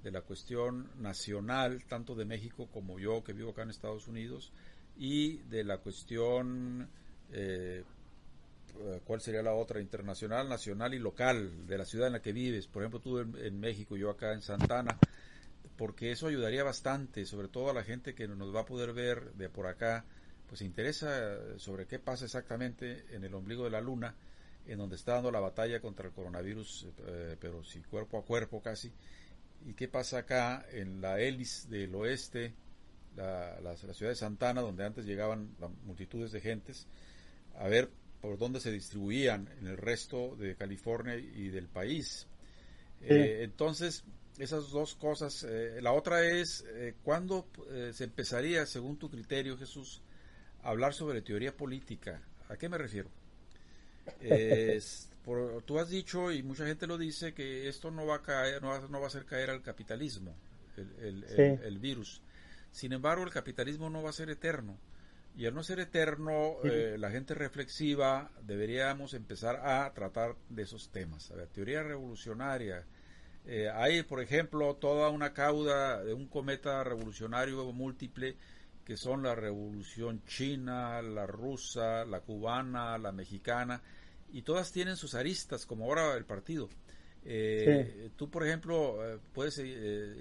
de 0.03 0.11
la 0.11 0.21
cuestión 0.21 0.89
nacional, 1.01 1.83
tanto 1.85 2.15
de 2.15 2.25
México 2.25 2.67
como 2.71 2.99
yo 2.99 3.23
que 3.23 3.33
vivo 3.33 3.51
acá 3.51 3.63
en 3.63 3.69
Estados 3.69 4.07
Unidos, 4.07 4.51
y 4.97 5.37
de 5.43 5.63
la 5.63 5.77
cuestión, 5.77 6.87
eh, 7.31 7.83
¿cuál 9.05 9.21
sería 9.21 9.41
la 9.41 9.53
otra? 9.53 9.81
Internacional, 9.81 10.47
nacional 10.47 10.93
y 10.93 10.99
local, 10.99 11.67
de 11.67 11.77
la 11.77 11.85
ciudad 11.85 12.07
en 12.07 12.13
la 12.13 12.21
que 12.21 12.33
vives. 12.33 12.67
Por 12.67 12.83
ejemplo, 12.83 12.99
tú 12.99 13.19
en, 13.19 13.35
en 13.37 13.59
México, 13.59 13.95
yo 13.97 14.09
acá 14.09 14.33
en 14.33 14.41
Santana 14.41 14.97
porque 15.77 16.11
eso 16.11 16.27
ayudaría 16.27 16.63
bastante, 16.63 17.25
sobre 17.25 17.47
todo 17.47 17.69
a 17.69 17.73
la 17.73 17.83
gente 17.83 18.13
que 18.13 18.27
nos 18.27 18.55
va 18.55 18.61
a 18.61 18.65
poder 18.65 18.93
ver 18.93 19.33
de 19.33 19.49
por 19.49 19.67
acá, 19.67 20.05
pues 20.47 20.59
se 20.59 20.65
interesa 20.65 21.57
sobre 21.57 21.87
qué 21.87 21.99
pasa 21.99 22.25
exactamente 22.25 23.05
en 23.11 23.23
el 23.23 23.33
ombligo 23.33 23.63
de 23.63 23.71
la 23.71 23.81
luna, 23.81 24.15
en 24.67 24.77
donde 24.77 24.95
está 24.95 25.13
dando 25.13 25.31
la 25.31 25.39
batalla 25.39 25.79
contra 25.79 26.07
el 26.07 26.13
coronavirus, 26.13 26.87
eh, 27.07 27.35
pero 27.39 27.63
sí 27.63 27.81
cuerpo 27.81 28.17
a 28.17 28.25
cuerpo 28.25 28.61
casi, 28.61 28.91
y 29.65 29.73
qué 29.73 29.87
pasa 29.87 30.19
acá 30.19 30.65
en 30.71 31.01
la 31.01 31.19
hélice 31.19 31.67
del 31.69 31.93
oeste, 31.95 32.53
la, 33.15 33.59
la, 33.61 33.75
ciudad 33.75 34.11
de 34.11 34.15
Santana, 34.15 34.61
donde 34.61 34.85
antes 34.85 35.05
llegaban 35.05 35.55
multitudes 35.85 36.31
de 36.31 36.41
gentes, 36.41 36.87
a 37.55 37.67
ver 37.67 37.89
por 38.21 38.37
dónde 38.37 38.59
se 38.59 38.71
distribuían 38.71 39.49
en 39.59 39.67
el 39.67 39.77
resto 39.77 40.35
de 40.35 40.55
California 40.55 41.15
y 41.15 41.49
del 41.49 41.67
país. 41.67 42.27
Eh, 43.01 43.41
entonces, 43.43 44.03
esas 44.37 44.71
dos 44.71 44.95
cosas. 44.95 45.45
Eh, 45.47 45.79
la 45.81 45.91
otra 45.91 46.25
es, 46.25 46.65
¿cuándo 47.03 47.47
se 47.91 48.05
empezaría, 48.05 48.65
según 48.65 48.97
tu 48.97 49.09
criterio, 49.09 49.57
Jesús, 49.57 50.01
a 50.63 50.69
hablar 50.69 50.93
sobre 50.93 51.21
teoría 51.21 51.55
política? 51.55 52.21
¿A 52.49 52.57
qué 52.57 52.69
me 52.69 52.77
refiero? 52.77 53.09
Tú 55.65 55.79
has 55.79 55.89
dicho, 55.89 56.31
y 56.31 56.43
mucha 56.43 56.65
gente 56.65 56.87
lo 56.87 56.97
dice, 56.97 57.33
que 57.33 57.67
esto 57.67 57.91
no 57.91 58.05
va 58.05 58.17
a 58.17 58.21
caer, 58.21 58.61
no 58.61 58.69
va, 58.69 58.79
no 58.89 58.99
va 58.99 59.05
a 59.05 59.07
hacer 59.07 59.25
caer 59.25 59.49
al 59.49 59.61
capitalismo, 59.61 60.35
el, 60.77 61.23
el, 61.63 61.79
virus. 61.79 62.21
Sin 62.71 62.93
embargo, 62.93 63.23
el 63.23 63.29
capitalismo 63.29 63.89
no 63.89 64.01
va 64.01 64.09
a 64.09 64.13
ser 64.13 64.29
eterno. 64.29 64.77
Y 65.35 65.47
al 65.47 65.55
no 65.55 65.63
ser 65.63 65.79
eterno, 65.79 66.57
eh, 66.63 66.95
la 66.99 67.09
gente 67.09 67.33
reflexiva 67.33 68.29
deberíamos 68.43 69.15
empezar 69.15 69.55
a 69.63 69.91
tratar 69.93 70.35
de 70.49 70.63
esos 70.63 70.89
temas. 70.89 71.31
A 71.31 71.35
ver, 71.35 71.47
teoría 71.47 71.81
revolucionaria. 71.81 72.85
Eh, 73.45 73.69
hay, 73.73 74.03
por 74.03 74.21
ejemplo, 74.21 74.75
toda 74.75 75.09
una 75.09 75.33
cauda 75.33 76.03
de 76.03 76.13
un 76.13 76.27
cometa 76.27 76.83
revolucionario 76.83 77.71
múltiple 77.73 78.35
que 78.85 78.97
son 78.97 79.23
la 79.23 79.35
revolución 79.35 80.23
china, 80.25 81.01
la 81.01 81.25
rusa, 81.25 82.05
la 82.05 82.21
cubana, 82.21 82.97
la 82.97 83.11
mexicana, 83.11 83.81
y 84.31 84.41
todas 84.41 84.71
tienen 84.71 84.95
sus 84.95 85.15
aristas, 85.15 85.65
como 85.65 85.85
ahora 85.85 86.15
el 86.15 86.25
partido. 86.25 86.69
Eh, 87.25 88.09
tú, 88.17 88.29
por 88.29 88.45
ejemplo, 88.45 88.99
puedes 89.33 89.57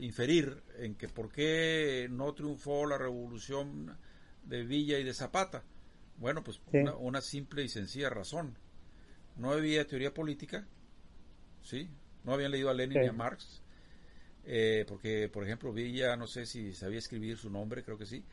inferir 0.00 0.62
en 0.78 0.94
que 0.94 1.08
por 1.08 1.32
qué 1.32 2.06
no 2.10 2.32
triunfó 2.32 2.86
la 2.86 2.98
revolución 2.98 3.96
de 4.44 4.64
Villa 4.64 4.98
y 4.98 5.04
de 5.04 5.14
Zapata. 5.14 5.64
Bueno, 6.18 6.44
pues 6.44 6.60
una, 7.00 7.20
simple 7.20 7.64
y 7.64 7.68
sencilla 7.68 8.10
razón. 8.10 8.56
No 9.36 9.52
había 9.52 9.86
teoría 9.86 10.12
política, 10.12 10.66
¿sí? 11.62 11.88
No 12.24 12.34
habían 12.34 12.52
leído 12.52 12.70
a 12.70 12.74
Lenin 12.74 13.02
y 13.02 13.06
a 13.06 13.12
Marx, 13.12 13.62
eh, 14.44 14.84
porque, 14.86 15.28
por 15.28 15.44
ejemplo, 15.44 15.72
Villa, 15.72 16.16
no 16.16 16.26
sé 16.26 16.46
si 16.46 16.74
sabía 16.74 16.98
escribir 16.98 17.38
su 17.38 17.50
nombre, 17.50 17.82
creo 17.82 17.98
que 17.98 18.06
sí. 18.06 18.24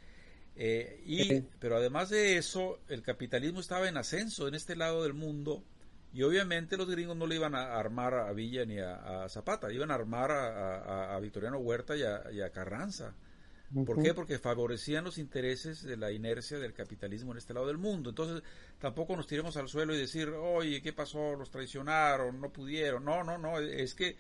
Eh, 0.56 1.02
y, 1.06 1.42
Pero 1.60 1.78
además 1.78 2.10
de 2.10 2.38
eso, 2.38 2.80
el 2.90 3.02
capitalismo 3.02 3.60
estaba 3.60 3.88
en 3.88 3.98
ascenso 3.98 4.48
en 4.48 4.56
este 4.56 4.76
lado 4.76 5.04
del 5.04 5.14
mundo 5.14 5.64
y 6.12 6.24
obviamente 6.24 6.76
los 6.76 6.90
gringos 6.90 7.16
no 7.16 7.28
le 7.28 7.36
iban 7.36 7.56
a 7.56 7.76
armar 7.76 8.14
a 8.14 8.34
Villa 8.34 8.66
ni 8.66 8.80
a, 8.80 9.28
Zapata, 9.30 9.72
iban 9.72 9.92
a 9.92 9.96
armar 9.96 10.32
a, 10.32 11.18
Victoriano 11.22 11.60
Huerta 11.60 11.96
y 11.96 12.42
a 12.42 12.50
Carranza. 12.52 13.16
¿Por 13.86 14.02
qué? 14.02 14.14
Porque 14.14 14.40
favorecían 14.40 15.04
los 15.04 15.20
intereses 15.20 15.84
de 15.84 15.96
la 15.96 16.12
inercia 16.12 16.58
del 16.58 16.74
capitalismo 16.74 17.32
en 17.32 17.38
este 17.38 17.54
lado 17.54 17.68
del 17.68 17.78
mundo. 17.78 18.10
Entonces, 18.10 18.42
tampoco 18.80 19.16
nos 19.16 19.28
tiremos 19.28 19.58
al 19.58 19.70
suelo 19.70 19.94
y 19.94 20.00
decir, 20.00 20.30
oye, 20.30 20.82
¿qué 20.82 20.92
pasó? 20.92 21.36
Los 21.36 21.52
traicionaron, 21.52 22.42
no 22.42 22.52
pudieron. 22.52 23.06
No, 23.06 23.24
no, 23.24 23.38
no. 23.38 23.60
Es 23.60 23.94
que 23.94 24.18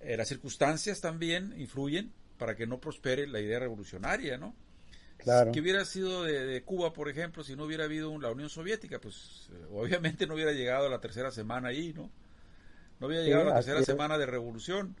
eh, 0.00 0.16
las 0.16 0.28
circunstancias 0.28 1.00
también 1.02 1.54
influyen 1.58 2.12
para 2.38 2.56
que 2.56 2.66
no 2.66 2.80
prospere 2.80 3.26
la 3.26 3.40
idea 3.40 3.58
revolucionaria, 3.58 4.38
¿no? 4.38 4.54
Claro. 5.18 5.52
¿Qué 5.52 5.60
hubiera 5.60 5.84
sido 5.84 6.24
de, 6.24 6.62
Cuba, 6.62 6.92
por 6.92 7.08
ejemplo, 7.08 7.44
si 7.44 7.56
no 7.56 7.64
hubiera 7.64 7.84
habido 7.84 8.18
la 8.18 8.30
Unión 8.30 8.48
Soviética? 8.48 9.00
Pues 9.00 9.50
eh, 9.52 9.66
obviamente 9.72 10.26
no 10.26 10.34
hubiera 10.34 10.52
llegado 10.52 10.86
a 10.86 10.90
la 10.90 11.00
tercera 11.00 11.30
semana 11.30 11.68
ahí, 11.68 11.92
¿no? 11.92 12.10
No 13.00 13.06
hubiera 13.06 13.24
llegado 13.24 13.42
a 13.42 13.46
la 13.46 13.54
tercera 13.56 13.84
semana 13.84 14.16
de 14.18 14.26
revolución. 14.26 14.96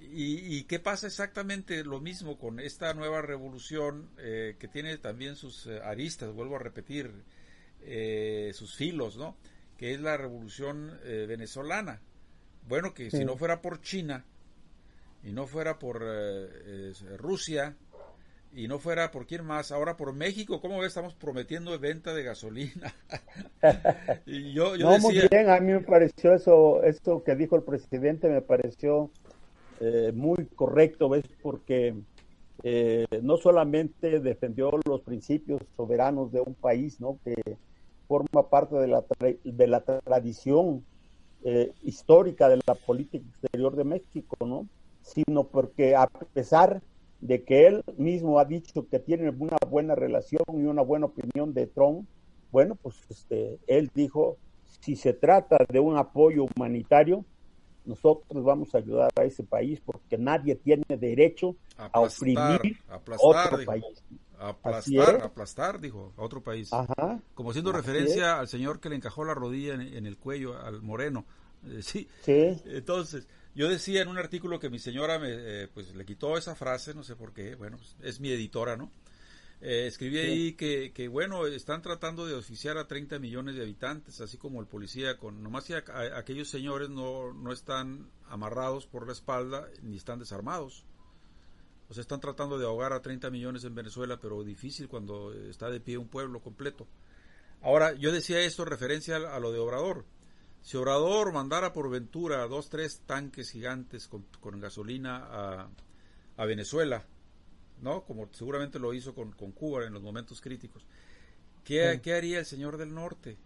Y, 0.00 0.62
qué 0.64 0.78
pasa 0.78 1.08
exactamente 1.08 1.82
lo 1.82 2.00
mismo 2.00 2.38
con 2.38 2.60
esta 2.60 2.94
nueva 2.94 3.20
revolución 3.20 4.08
eh, 4.18 4.54
que 4.58 4.68
tiene 4.68 4.96
también 4.98 5.34
sus 5.34 5.66
eh, 5.66 5.80
aristas, 5.82 6.32
vuelvo 6.32 6.54
a 6.54 6.60
repetir, 6.60 7.10
eh, 7.82 8.52
sus 8.54 8.76
filos, 8.76 9.16
¿no? 9.16 9.36
Que 9.76 9.92
es 9.92 10.00
la 10.00 10.16
revolución 10.16 10.98
venezolana. 11.04 12.00
Bueno, 12.66 12.94
que 12.94 13.12
si 13.12 13.24
no 13.24 13.36
fuera 13.36 13.62
por 13.62 13.80
China 13.80 14.24
y 15.22 15.30
no 15.30 15.46
fuera 15.46 15.78
por 15.78 16.04
Rusia 17.16 17.76
y 18.52 18.66
no 18.66 18.78
fuera 18.78 19.10
por 19.10 19.26
quién 19.26 19.44
más, 19.44 19.72
ahora 19.72 19.96
por 19.96 20.12
México, 20.14 20.60
¿cómo 20.60 20.78
ves? 20.78 20.88
Estamos 20.88 21.14
prometiendo 21.14 21.78
venta 21.78 22.14
de 22.14 22.22
gasolina. 22.22 22.94
y 24.26 24.52
yo, 24.52 24.76
yo 24.76 24.90
no, 24.90 24.98
muy 24.98 25.20
bien, 25.30 25.50
a 25.50 25.60
mí 25.60 25.72
me 25.72 25.80
pareció 25.80 26.34
eso, 26.34 26.82
eso 26.82 27.22
que 27.22 27.36
dijo 27.36 27.56
el 27.56 27.62
presidente, 27.62 28.28
me 28.28 28.42
pareció 28.42 29.10
eh, 29.80 30.12
muy 30.14 30.46
correcto, 30.46 31.08
¿ves? 31.08 31.24
Porque 31.42 31.94
eh, 32.64 33.06
no 33.22 33.36
solamente 33.36 34.18
defendió 34.20 34.70
los 34.86 35.02
principios 35.02 35.62
soberanos 35.76 36.32
de 36.32 36.40
un 36.40 36.54
país, 36.54 37.00
¿no? 37.00 37.18
Que 37.24 37.36
forma 38.08 38.48
parte 38.48 38.76
de 38.76 38.88
la, 38.88 39.04
de 39.44 39.66
la 39.66 39.80
tradición 39.82 40.84
eh, 41.44 41.72
histórica 41.82 42.48
de 42.48 42.60
la 42.66 42.74
política 42.74 43.24
exterior 43.42 43.76
de 43.76 43.84
México, 43.84 44.36
¿no? 44.44 44.66
Sino 45.02 45.44
porque 45.44 45.94
a 45.94 46.06
pesar 46.06 46.74
de 46.74 46.97
que 47.44 47.66
él 47.66 47.84
mismo 47.96 48.38
ha 48.38 48.44
dicho 48.44 48.86
que 48.88 48.98
tiene 48.98 49.30
una 49.30 49.56
buena 49.68 49.94
relación 49.94 50.42
y 50.54 50.64
una 50.64 50.82
buena 50.82 51.06
opinión 51.06 51.52
de 51.52 51.66
Trump, 51.66 52.08
bueno, 52.50 52.76
pues 52.76 52.96
este, 53.10 53.58
él 53.66 53.90
dijo, 53.94 54.36
si 54.80 54.96
se 54.96 55.12
trata 55.12 55.58
de 55.68 55.80
un 55.80 55.96
apoyo 55.96 56.46
humanitario, 56.54 57.24
nosotros 57.84 58.44
vamos 58.44 58.74
a 58.74 58.78
ayudar 58.78 59.10
a 59.16 59.24
ese 59.24 59.42
país 59.42 59.80
porque 59.84 60.18
nadie 60.18 60.54
tiene 60.56 60.84
derecho 60.88 61.56
a 61.76 62.00
oprimir 62.00 62.78
otro 63.18 63.64
país. 63.64 63.84
Aplastar, 64.38 65.22
aplastar, 65.22 65.80
dijo, 65.80 66.12
a 66.16 66.22
otro 66.22 66.40
país. 66.42 66.70
Como 67.34 67.50
haciendo 67.50 67.72
referencia 67.72 68.38
al 68.38 68.46
señor 68.46 68.78
que 68.78 68.88
le 68.88 68.96
encajó 68.96 69.24
la 69.24 69.34
rodilla 69.34 69.74
en, 69.74 70.06
el 70.06 70.16
cuello, 70.16 70.56
al 70.56 70.80
moreno. 70.80 71.24
Eh, 71.66 71.82
sí. 71.82 72.06
Entonces, 72.26 73.26
yo 73.58 73.68
decía 73.68 74.02
en 74.02 74.08
un 74.08 74.18
artículo 74.18 74.60
que 74.60 74.70
mi 74.70 74.78
señora 74.78 75.18
me, 75.18 75.30
eh, 75.32 75.68
pues 75.74 75.92
le 75.92 76.06
quitó 76.06 76.38
esa 76.38 76.54
frase, 76.54 76.94
no 76.94 77.02
sé 77.02 77.16
por 77.16 77.32
qué, 77.32 77.56
bueno, 77.56 77.76
pues, 77.76 77.96
es 78.02 78.20
mi 78.20 78.30
editora, 78.30 78.76
¿no? 78.76 78.92
Eh, 79.60 79.88
escribí 79.88 80.18
ahí 80.18 80.52
que, 80.52 80.92
que, 80.92 81.08
bueno, 81.08 81.44
están 81.44 81.82
tratando 81.82 82.24
de 82.24 82.34
oficiar 82.34 82.78
a 82.78 82.86
30 82.86 83.18
millones 83.18 83.56
de 83.56 83.62
habitantes, 83.62 84.20
así 84.20 84.36
como 84.36 84.60
el 84.60 84.68
policía, 84.68 85.18
con 85.18 85.42
nomás 85.42 85.64
que 85.64 85.74
aquellos 85.74 86.48
señores 86.48 86.88
no, 86.88 87.32
no 87.32 87.52
están 87.52 88.08
amarrados 88.28 88.86
por 88.86 89.08
la 89.08 89.12
espalda 89.12 89.66
ni 89.82 89.96
están 89.96 90.20
desarmados. 90.20 90.84
O 91.88 91.94
sea, 91.94 92.02
están 92.02 92.20
tratando 92.20 92.60
de 92.60 92.66
ahogar 92.66 92.92
a 92.92 93.02
30 93.02 93.28
millones 93.30 93.64
en 93.64 93.74
Venezuela, 93.74 94.20
pero 94.20 94.44
difícil 94.44 94.86
cuando 94.86 95.34
está 95.34 95.68
de 95.68 95.80
pie 95.80 95.98
un 95.98 96.06
pueblo 96.06 96.40
completo. 96.40 96.86
Ahora, 97.60 97.92
yo 97.94 98.12
decía 98.12 98.40
esto 98.40 98.62
en 98.62 98.68
referencia 98.68 99.16
a 99.16 99.40
lo 99.40 99.50
de 99.50 99.58
Obrador. 99.58 100.04
Si 100.68 100.76
Obrador 100.76 101.32
mandara 101.32 101.72
por 101.72 101.88
ventura 101.88 102.46
dos, 102.46 102.68
tres 102.68 103.00
tanques 103.06 103.48
gigantes 103.52 104.06
con, 104.06 104.26
con 104.38 104.60
gasolina 104.60 105.16
a, 105.16 105.70
a 106.36 106.44
Venezuela, 106.44 107.06
¿no? 107.80 108.04
Como 108.04 108.28
seguramente 108.34 108.78
lo 108.78 108.92
hizo 108.92 109.14
con, 109.14 109.32
Cuba 109.32 109.86
en 109.86 109.94
los 109.94 110.02
momentos 110.02 110.42
críticos. 110.42 110.86
¿Qué, 111.64 111.98
haría 112.14 112.40
el 112.40 112.44
señor 112.44 112.76
del 112.76 112.92
norte? 112.92 113.38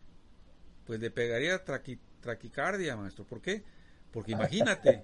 Pues 0.85 0.99
le 0.99 1.13
pegaría 1.13 1.63
traquicardia, 1.65 2.97
maestro. 2.97 3.25
¿Por 3.25 3.41
qué? 3.41 3.63
Porque 4.11 4.33
imagínate. 4.33 5.01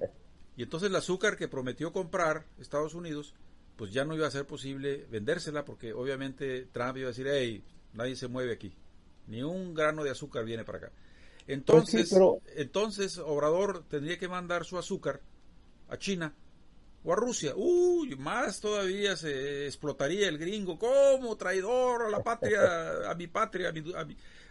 Y 0.56 0.64
entonces 0.64 0.90
el 0.90 0.96
azúcar 0.96 1.36
que 1.36 1.46
prometió 1.46 1.92
comprar 1.92 2.46
Estados 2.58 2.94
Unidos, 2.94 3.32
pues 3.76 3.92
ya 3.92 4.04
no 4.04 4.16
iba 4.16 4.26
a 4.26 4.32
ser 4.32 4.44
posible 4.44 5.06
vendérsela 5.08 5.64
porque 5.64 5.92
obviamente 5.92 6.66
Trump 6.72 6.96
iba 6.96 7.06
a 7.06 7.12
decir, 7.12 7.28
hey, 7.30 7.62
nadie 7.92 8.16
se 8.16 8.26
mueve 8.26 8.54
aquí. 8.54 8.74
Ni 9.28 9.44
un 9.44 9.72
grano 9.72 10.02
de 10.02 10.10
azúcar 10.10 10.44
viene 10.44 10.64
para 10.64 10.78
acá. 10.78 10.92
Pues 11.48 11.56
entonces, 11.56 12.14
entonces 12.56 13.16
Obrador 13.16 13.82
tendría 13.88 14.18
que 14.18 14.28
mandar 14.28 14.66
su 14.66 14.76
azúcar 14.76 15.22
a 15.88 15.96
China 15.96 16.34
o 17.02 17.14
a 17.14 17.16
Rusia. 17.16 17.54
Uy, 17.56 18.14
más 18.16 18.60
todavía 18.60 19.16
se 19.16 19.64
explotaría 19.64 20.28
el 20.28 20.36
gringo 20.36 20.78
como 20.78 21.34
traidor 21.38 22.02
a 22.02 22.10
la 22.10 22.22
patria, 22.22 23.10
a 23.10 23.14
mi 23.14 23.28
patria, 23.28 23.70
a 23.70 23.72
mi, 23.72 23.82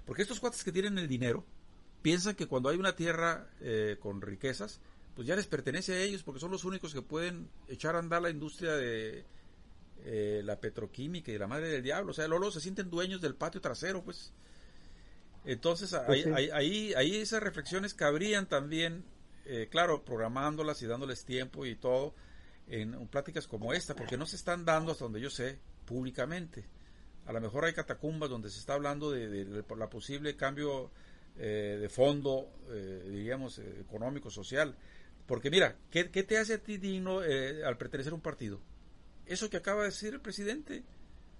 porque 0.05 0.23
estos 0.23 0.39
cuates 0.39 0.63
que 0.63 0.71
tienen 0.71 0.97
el 0.97 1.07
dinero 1.07 1.45
piensan 2.01 2.33
que 2.33 2.47
cuando 2.47 2.69
hay 2.69 2.77
una 2.77 2.95
tierra 2.95 3.47
eh, 3.61 3.97
con 3.99 4.19
riquezas, 4.19 4.79
pues 5.15 5.27
ya 5.27 5.35
les 5.35 5.45
pertenece 5.45 5.93
a 5.93 6.01
ellos 6.01 6.23
porque 6.23 6.39
son 6.39 6.49
los 6.49 6.65
únicos 6.65 6.95
que 6.95 7.03
pueden 7.03 7.47
echar 7.67 7.95
a 7.95 7.99
andar 7.99 8.23
la 8.23 8.31
industria 8.31 8.75
de 8.75 9.23
eh, 10.03 10.41
la 10.43 10.59
petroquímica 10.59 11.31
y 11.31 11.37
la 11.37 11.45
madre 11.45 11.69
del 11.69 11.83
diablo. 11.83 12.09
O 12.09 12.15
sea, 12.15 12.27
Lolo 12.27 12.49
se 12.49 12.59
sienten 12.59 12.89
dueños 12.89 13.21
del 13.21 13.35
patio 13.35 13.61
trasero, 13.61 14.03
pues. 14.03 14.33
Entonces, 15.45 15.95
pues 16.05 16.25
ahí, 16.27 16.49
ahí, 16.51 16.93
ahí, 16.93 17.15
esas 17.17 17.41
reflexiones 17.41 17.93
cabrían 17.93 18.47
también, 18.47 19.05
eh, 19.45 19.67
claro, 19.69 20.03
programándolas 20.03 20.81
y 20.81 20.87
dándoles 20.87 21.23
tiempo 21.23 21.65
y 21.65 21.75
todo, 21.75 22.13
en 22.67 23.07
pláticas 23.07 23.47
como 23.47 23.73
esta, 23.73 23.95
porque 23.95 24.17
no 24.17 24.25
se 24.25 24.35
están 24.35 24.65
dando, 24.65 24.91
hasta 24.91 25.05
donde 25.05 25.21
yo 25.21 25.29
sé, 25.29 25.57
públicamente. 25.85 26.65
A 27.27 27.33
lo 27.33 27.41
mejor 27.41 27.65
hay 27.65 27.73
catacumbas 27.73 28.29
donde 28.29 28.49
se 28.49 28.59
está 28.59 28.73
hablando 28.73 29.11
de, 29.11 29.63
la 29.77 29.89
posible 29.89 30.37
cambio 30.37 30.91
eh, 31.37 31.77
de 31.79 31.89
fondo, 31.89 32.49
eh, 32.69 33.03
diríamos, 33.09 33.59
eh, 33.59 33.81
económico, 33.81 34.29
social. 34.29 34.75
Porque 35.25 35.51
mira, 35.51 35.75
¿qué, 35.91 36.05
te 36.05 36.37
hace 36.37 36.53
a 36.53 36.57
ti 36.63 36.77
digno 36.77 37.19
al 37.19 37.77
pertenecer 37.77 38.13
a 38.13 38.15
un 38.15 38.21
partido? 38.21 38.61
Eso 39.25 39.49
que 39.49 39.57
acaba 39.57 39.81
de 39.81 39.89
decir 39.89 40.13
el 40.13 40.21
presidente. 40.21 40.83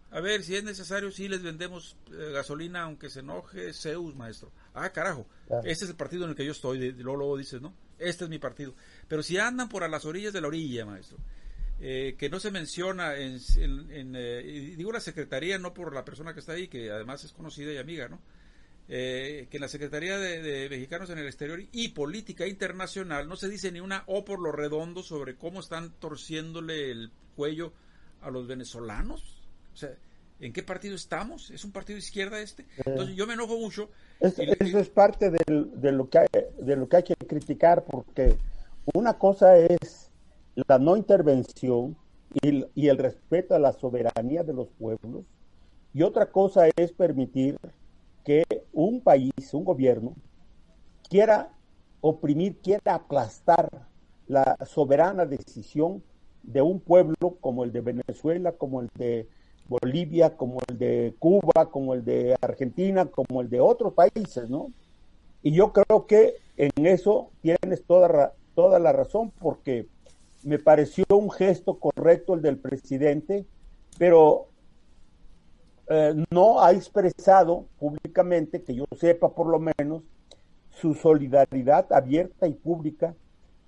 A 0.10 0.22
ver, 0.22 0.44
si 0.44 0.56
es 0.56 0.64
necesario, 0.64 1.12
sí 1.12 1.28
les 1.28 1.44
vendemos 1.44 1.98
gasolina, 2.34 2.84
aunque 2.84 3.10
se 3.10 3.20
enoje 3.20 3.74
Zeus, 3.74 4.16
maestro. 4.16 4.52
Ah, 4.74 4.90
carajo, 4.92 5.28
este 5.66 5.86
es 5.86 5.92
el 5.92 5.98
partido 5.98 6.24
en 6.24 6.30
el 6.30 6.36
que 6.36 6.46
yo 6.46 6.54
estoy, 6.54 6.80
de, 6.80 6.92
luego, 7.04 7.18
luego 7.18 7.38
dices, 7.38 7.62
¿no? 7.62 7.74
Este 8.00 8.24
es 8.24 8.30
mi 8.30 8.40
partido. 8.40 8.74
Pero 9.08 9.22
si 9.22 9.38
andan 9.38 9.68
por 9.68 9.84
a 9.84 9.88
las 9.88 10.06
orillas 10.06 10.32
de 10.32 10.42
la 10.42 10.48
orilla, 10.48 10.86
maestro, 10.86 11.18
eh, 11.80 12.16
que 12.18 12.30
no 12.30 12.40
se 12.40 12.50
menciona 12.50 13.16
en, 13.16 13.40
eh, 14.16 14.74
digo 14.76 14.92
la 14.92 15.00
secretaría 15.00 15.60
no 15.60 15.76
por 15.76 15.94
la 15.94 16.04
persona 16.04 16.34
que 16.34 16.40
está 16.40 16.54
ahí, 16.54 16.68
que 16.68 16.90
además 16.90 17.24
es 17.24 17.34
conocida 17.34 17.72
y 17.72 17.78
amiga, 17.78 18.08
¿no? 18.08 18.20
Eh, 18.90 19.48
que 19.52 19.58
en 19.58 19.62
la 19.62 19.68
Secretaría 19.68 20.18
de, 20.18 20.70
Mexicanos 20.70 21.10
en 21.10 21.18
el 21.18 21.28
Exterior 21.28 21.62
y 21.74 21.90
Política 21.90 22.48
Internacional 22.48 23.28
no 23.28 23.36
se 23.36 23.50
dice 23.50 23.70
ni 23.70 23.82
una 23.82 24.04
O 24.08 24.24
por 24.24 24.40
lo 24.40 24.54
redondo 24.54 25.04
sobre 25.04 25.36
cómo 25.36 25.60
están 25.60 25.92
torciéndole 26.00 26.90
el 26.90 27.12
cuello 27.36 27.74
a 28.22 28.32
los 28.32 28.48
venezolanos. 28.48 29.37
O 29.78 29.80
sea, 29.80 29.96
¿en 30.40 30.54
qué 30.54 30.64
partido 30.64 30.96
estamos? 30.96 31.52
¿Es 31.52 31.64
un 31.64 31.72
partido 31.72 31.98
de 31.98 32.00
izquierda 32.00 32.42
este? 32.42 32.66
Entonces 32.84 33.16
yo 33.16 33.28
me 33.28 33.36
enojo 33.36 33.60
mucho. 33.60 33.92
eso 34.20 34.80
es 34.80 34.90
parte 34.90 35.30
de, 35.30 35.92
lo 35.92 36.10
que 36.10 36.18
hay, 36.18 36.28
de 36.58 36.76
lo 36.76 36.90
que 36.90 36.98
hay 36.98 37.04
que 37.04 37.14
criticar 37.14 37.86
porque 37.86 38.36
una 38.96 39.20
cosa 39.20 39.56
es 39.56 40.10
la 40.56 40.80
no 40.80 40.98
intervención 40.98 41.96
y, 42.42 42.88
el 42.88 42.98
respeto 42.98 43.54
a 43.54 43.60
la 43.60 43.72
soberanía 43.72 44.42
de 44.42 44.54
los 44.54 44.68
pueblos, 44.80 45.26
y 45.94 46.02
otra 46.02 46.32
cosa 46.32 46.68
es 46.76 46.92
permitir 46.92 47.60
que 48.26 48.44
un 48.74 49.02
país, 49.02 49.32
un 49.54 49.64
gobierno, 49.64 50.16
quiera 51.08 51.54
oprimir, 52.02 52.58
quiera 52.64 52.96
aplastar 52.96 53.70
la 54.28 54.58
soberana 54.66 55.28
decisión 55.28 56.04
de 56.42 56.64
un 56.64 56.80
pueblo 56.80 57.38
como 57.40 57.64
el 57.64 57.72
de 57.72 57.82
Venezuela, 57.82 58.54
como 58.54 58.82
el 58.82 58.90
de 58.96 59.28
Bolivia, 59.68 60.36
como 60.36 60.60
el 60.68 60.78
de 60.78 61.16
Cuba, 61.20 61.70
como 61.72 61.94
el 61.94 62.04
de 62.06 62.36
Argentina, 62.42 63.06
como 63.06 63.42
el 63.42 63.50
de 63.50 63.60
otros 63.60 63.94
países, 63.94 64.50
¿no? 64.50 64.72
Y 65.44 65.52
yo 65.52 65.74
creo 65.74 66.06
que 66.08 66.36
en 66.58 66.86
eso 66.86 67.30
tienes 67.42 67.84
toda, 67.86 68.34
toda 68.56 68.80
la 68.80 68.92
razón, 68.92 69.32
porque 69.40 69.88
me 70.44 70.60
pareció 70.60 71.06
un 71.10 71.30
gesto 71.32 71.80
correcto 71.80 72.34
el 72.34 72.42
del 72.42 72.58
presidente, 72.58 73.46
pero 73.98 74.48
eh, 75.90 76.14
no 76.32 76.62
ha 76.62 76.72
expresado 76.72 77.66
públicamente, 77.80 78.62
que 78.62 78.76
yo 78.76 78.86
sepa 79.00 79.30
por 79.30 79.48
lo 79.48 79.60
menos, 79.60 80.04
su 80.70 80.94
solidaridad 80.94 81.92
abierta 81.92 82.48
y 82.48 82.54
pública 82.54 83.16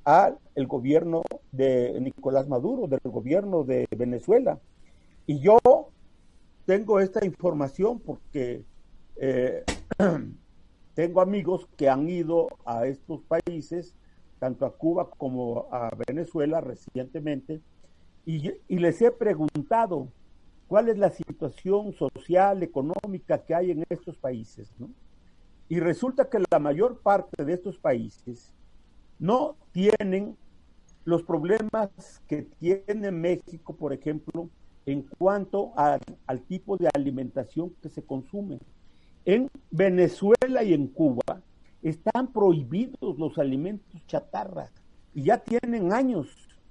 al 0.03 0.37
gobierno 0.67 1.23
de 1.51 1.99
Nicolás 2.01 2.47
Maduro, 2.47 2.87
del 2.87 2.99
gobierno 3.03 3.63
de 3.63 3.87
Venezuela. 3.95 4.59
Y 5.29 5.41
yo 5.41 5.59
tengo 6.65 6.99
esta 6.99 7.23
información 7.23 7.99
porque 7.99 8.65
eh, 9.17 9.63
tengo 10.95 11.21
amigos 11.21 11.67
que 11.77 11.87
han 11.87 12.09
ido 12.09 12.47
a 12.65 12.87
estos 12.87 13.21
países 13.25 13.93
tanto 14.39 14.65
a 14.65 14.75
Cuba 14.75 15.07
como 15.07 15.67
a 15.71 15.91
Venezuela 16.07 16.61
recientemente, 16.61 17.61
y, 18.25 18.53
les 18.69 18.99
he 19.03 19.11
preguntado 19.11 20.07
cuál 20.67 20.89
es 20.89 20.97
la 20.97 21.11
situación 21.11 21.93
social, 21.93 22.63
económica 22.63 23.37
que 23.37 23.53
hay 23.53 23.69
en 23.69 23.85
estos 23.87 24.17
países. 24.17 24.73
Y 25.67 25.79
resulta 25.79 26.27
que 26.27 26.43
la 26.49 26.57
mayor 26.57 27.01
parte 27.01 27.45
de 27.45 27.53
estos 27.53 27.77
países 27.77 28.51
no 29.19 29.57
tienen 29.73 30.35
los 31.05 31.21
problemas 31.21 31.91
que 32.27 32.47
tiene 32.59 33.11
México, 33.11 33.75
por 33.75 33.93
ejemplo, 33.93 34.49
en 34.91 35.03
cuanto 35.03 35.71
al 35.75 36.41
tipo 36.47 36.77
de 36.77 36.89
alimentación 36.93 37.71
que 37.81 37.89
se 37.89 38.03
consume. 38.03 38.59
En 39.25 39.49
Venezuela 39.69 40.63
y 40.63 40.73
en 40.73 40.87
Cuba 40.87 41.41
están 41.83 42.31
prohibidos 42.31 43.17
los 43.17 43.37
alimentos 43.37 44.05
chatarra 44.07 44.71
y 45.13 45.23
ya 45.23 45.37
tienen 45.37 45.93
años 45.93 46.27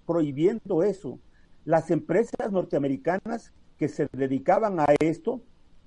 prohibiendo 0.07 0.83
eso. 0.83 1.19
Las 1.64 1.91
empresas 1.91 2.51
norteamericanas 2.51 3.53
que 3.77 3.89
se 3.89 4.09
dedicaban 4.12 4.81
a 4.81 4.87
esto 4.99 5.41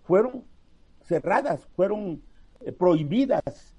fueron 0.03 0.43
cerradas, 1.03 1.67
fueron 1.75 2.21
eh, 2.61 2.71
prohibidas. 2.71 3.75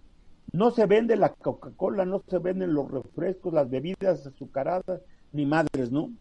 No 0.52 0.70
se 0.70 0.84
vende 0.84 1.16
la 1.16 1.30
Coca-Cola, 1.30 2.04
no 2.04 2.22
se 2.28 2.38
venden 2.38 2.74
los 2.74 2.90
refrescos, 2.90 3.54
las 3.54 3.70
bebidas 3.70 4.26
azucaradas, 4.26 5.00
ni 5.32 5.46
madres, 5.46 5.90
¿no? 5.90 6.12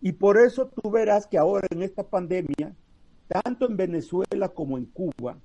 Y 0.00 0.12
por 0.12 0.38
eso 0.38 0.68
tú 0.68 0.90
verás 0.90 1.26
que 1.26 1.38
ahora 1.38 1.66
en 1.70 1.82
esta 1.82 2.02
pandemia, 2.02 2.74
tanto 3.26 3.66
en 3.66 3.76
Venezuela 3.76 4.48
como 4.48 4.78
en 4.78 4.86
Cuba, 4.86 5.38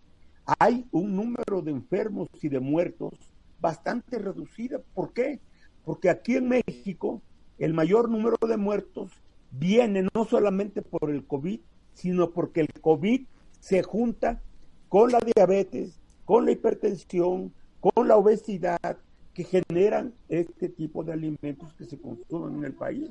hay 0.59 0.85
un 0.91 1.15
número 1.15 1.61
de 1.61 1.71
enfermos 1.71 2.29
y 2.41 2.49
de 2.49 2.59
muertos 2.59 3.13
bastante 3.59 4.19
reducida. 4.19 4.79
¿Por 4.93 5.13
qué? 5.13 5.39
Porque 5.85 6.09
aquí 6.09 6.35
en 6.35 6.49
México 6.49 7.21
el 7.57 7.73
mayor 7.73 8.09
número 8.09 8.37
de 8.47 8.57
muertos 8.57 9.11
viene 9.51 10.07
no 10.13 10.25
solamente 10.25 10.81
por 10.81 11.09
el 11.09 11.25
COVID, 11.25 11.59
sino 11.93 12.31
porque 12.31 12.61
el 12.61 12.69
COVID 12.81 13.25
se 13.59 13.83
junta 13.83 14.41
con 14.89 15.11
la 15.11 15.19
diabetes, 15.19 15.99
con 16.25 16.45
la 16.45 16.51
hipertensión, 16.51 17.53
con 17.79 18.07
la 18.07 18.17
obesidad, 18.17 18.97
que 19.33 19.43
generan 19.43 20.13
este 20.29 20.69
tipo 20.69 21.03
de 21.03 21.13
alimentos 21.13 21.73
que 21.73 21.85
se 21.85 21.99
consumen 21.99 22.57
en 22.59 22.65
el 22.65 22.73
país. 22.73 23.09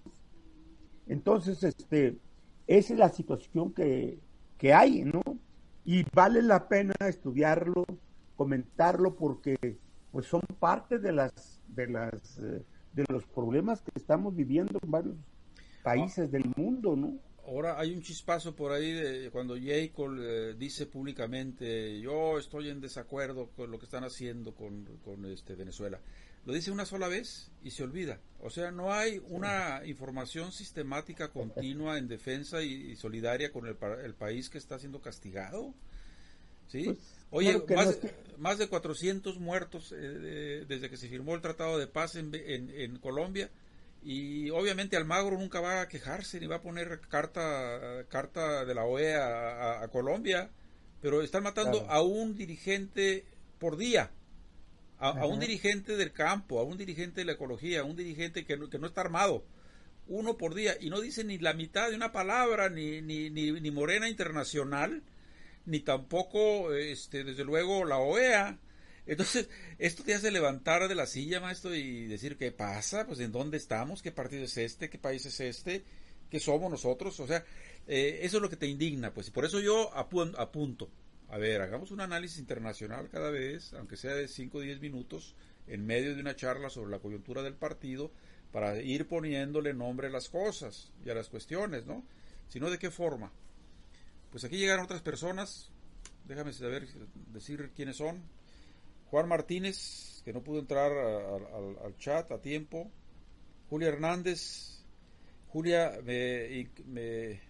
Entonces, 1.12 1.62
este, 1.62 2.18
esa 2.66 2.92
es 2.92 2.98
la 2.98 3.08
situación 3.08 3.72
que, 3.72 4.18
que 4.58 4.72
hay, 4.72 5.04
¿no? 5.04 5.22
y 5.84 6.04
vale 6.14 6.42
la 6.42 6.68
pena 6.68 6.94
estudiarlo, 7.00 7.84
comentarlo, 8.36 9.14
porque 9.14 9.56
pues 10.10 10.26
son 10.26 10.42
parte 10.58 10.98
de 10.98 11.12
las 11.12 11.60
de 11.68 11.88
las 11.88 12.38
eh, 12.38 12.62
de 12.92 13.04
los 13.08 13.24
problemas 13.24 13.80
que 13.80 13.90
estamos 13.94 14.34
viviendo 14.36 14.78
en 14.82 14.90
varios 14.90 15.16
países 15.82 16.30
del 16.30 16.44
mundo, 16.56 16.94
¿no? 16.94 17.18
Ahora 17.44 17.78
hay 17.80 17.92
un 17.92 18.02
chispazo 18.02 18.54
por 18.54 18.70
ahí 18.70 18.92
de 18.92 19.30
cuando 19.30 19.56
Jacob 19.56 20.14
eh, 20.20 20.54
dice 20.56 20.86
públicamente 20.86 21.98
yo 22.00 22.38
estoy 22.38 22.68
en 22.68 22.80
desacuerdo 22.80 23.48
con 23.56 23.70
lo 23.70 23.78
que 23.78 23.86
están 23.86 24.04
haciendo 24.04 24.54
con, 24.54 24.84
con 25.04 25.24
este 25.26 25.56
Venezuela. 25.56 25.98
Lo 26.44 26.52
dice 26.52 26.70
una 26.72 26.84
sola 26.84 27.08
vez 27.08 27.50
y 27.62 27.70
se 27.70 27.84
olvida. 27.84 28.18
O 28.40 28.50
sea, 28.50 28.72
no 28.72 28.92
hay 28.92 29.22
una 29.28 29.82
información 29.86 30.50
sistemática 30.50 31.28
continua 31.28 31.98
en 31.98 32.08
defensa 32.08 32.62
y, 32.62 32.96
solidaria 32.96 33.52
con 33.52 33.66
el, 33.66 33.76
el, 34.04 34.14
país 34.14 34.50
que 34.50 34.58
está 34.58 34.78
siendo 34.78 35.00
castigado. 35.00 35.72
¿Sí? 36.66 36.84
Pues, 36.84 36.98
Oye, 37.30 37.62
más, 37.74 37.98
más, 38.38 38.58
de 38.58 38.68
400 38.68 39.38
muertos 39.38 39.92
eh, 39.96 40.64
desde 40.66 40.90
que 40.90 40.96
se 40.96 41.08
firmó 41.08 41.34
el 41.34 41.40
Tratado 41.40 41.78
de 41.78 41.86
Paz 41.86 42.16
en, 42.16 42.34
en, 42.34 42.98
Colombia 42.98 43.50
y 44.02 44.50
obviamente 44.50 44.96
Almagro 44.96 45.38
nunca 45.38 45.60
va 45.60 45.80
a 45.80 45.88
quejarse 45.88 46.40
ni 46.40 46.46
va 46.46 46.56
a 46.56 46.60
poner 46.60 47.00
carta, 47.08 48.04
carta 48.08 48.64
de 48.64 48.74
la 48.74 48.84
OEA 48.84 49.82
a, 49.82 49.88
Colombia, 49.88 50.50
pero 51.00 51.22
están 51.22 51.44
matando 51.44 51.86
a 51.88 52.02
un 52.02 52.36
dirigente 52.36 53.24
por 53.58 53.76
día 53.76 54.10
a, 55.02 55.26
un 55.26 55.40
dirigente 55.40 55.96
del 55.96 56.12
campo, 56.12 56.60
a 56.60 56.62
un 56.62 56.78
dirigente 56.78 57.22
de 57.22 57.24
la 57.24 57.32
ecología, 57.32 57.80
a 57.80 57.84
un 57.84 57.96
dirigente 57.96 58.44
que 58.44 58.56
no, 58.56 58.70
que 58.70 58.78
no 58.78 58.86
está 58.86 59.00
armado, 59.00 59.44
uno 60.06 60.36
por 60.36 60.54
día, 60.54 60.76
y 60.80 60.90
no 60.90 61.00
dice 61.00 61.24
ni 61.24 61.38
la 61.38 61.54
mitad 61.54 61.90
de 61.90 61.96
una 61.96 62.12
palabra, 62.12 62.68
ni, 62.68 63.02
ni, 63.02 63.30
ni, 63.30 63.70
Morena 63.72 64.08
Internacional, 64.08 65.02
ni 65.66 65.80
tampoco, 65.80 66.72
este, 66.72 67.24
desde 67.24 67.44
luego, 67.44 67.84
la 67.84 67.98
OEA. 67.98 68.58
Entonces, 69.06 69.48
esto 69.78 70.04
te 70.04 70.14
hace 70.14 70.30
levantar 70.30 70.86
de 70.86 70.94
la 70.94 71.06
silla, 71.06 71.40
maestro, 71.40 71.74
y 71.74 72.06
decir, 72.06 72.36
¿qué 72.36 72.52
pasa? 72.52 73.04
Pues, 73.06 73.18
¿en 73.18 73.32
dónde 73.32 73.56
estamos? 73.56 74.02
¿Qué 74.02 74.12
partido 74.12 74.44
es 74.44 74.56
este? 74.56 74.88
¿Qué 74.88 74.98
país 74.98 75.26
es 75.26 75.40
este? 75.40 75.84
¿Qué 76.30 76.38
somos 76.38 76.70
nosotros? 76.70 77.18
O 77.18 77.26
sea, 77.26 77.44
eh, 77.88 78.20
eso 78.22 78.36
es 78.36 78.42
lo 78.42 78.50
que 78.50 78.56
te 78.56 78.68
indigna, 78.68 79.12
pues, 79.12 79.28
y 79.28 79.30
por 79.32 79.44
eso 79.44 79.58
yo 79.60 79.92
apunto 79.96 80.88
a 81.32 81.38
ver, 81.38 81.62
hagamos 81.62 81.90
un 81.90 82.02
análisis 82.02 82.38
internacional 82.38 83.08
cada 83.08 83.30
vez, 83.30 83.72
aunque 83.72 83.96
sea 83.96 84.14
de 84.14 84.28
5 84.28 84.58
o 84.58 84.60
10 84.60 84.80
minutos, 84.80 85.34
en 85.66 85.86
medio 85.86 86.14
de 86.14 86.20
una 86.20 86.36
charla 86.36 86.68
sobre 86.68 86.90
la 86.90 86.98
coyuntura 86.98 87.42
del 87.42 87.54
partido, 87.54 88.12
para 88.52 88.82
ir 88.82 89.08
poniéndole 89.08 89.72
nombre 89.72 90.08
a 90.08 90.10
las 90.10 90.28
cosas 90.28 90.92
y 91.02 91.08
a 91.08 91.14
las 91.14 91.30
cuestiones, 91.30 91.86
¿no? 91.86 92.04
Sino 92.48 92.68
de 92.68 92.78
qué 92.78 92.90
forma. 92.90 93.32
Pues 94.30 94.44
aquí 94.44 94.58
llegaron 94.58 94.84
otras 94.84 95.00
personas, 95.00 95.70
déjame 96.26 96.52
saber, 96.52 96.86
decir 97.32 97.70
quiénes 97.74 97.96
son. 97.96 98.22
Juan 99.10 99.26
Martínez, 99.26 100.20
que 100.26 100.34
no 100.34 100.42
pudo 100.42 100.58
entrar 100.60 100.92
al 100.92 101.96
chat 101.96 102.30
a 102.30 102.42
tiempo. 102.42 102.90
Julia 103.70 103.88
Hernández, 103.88 104.84
Julia, 105.48 105.98
me, 106.04 106.68
me, 106.84 107.40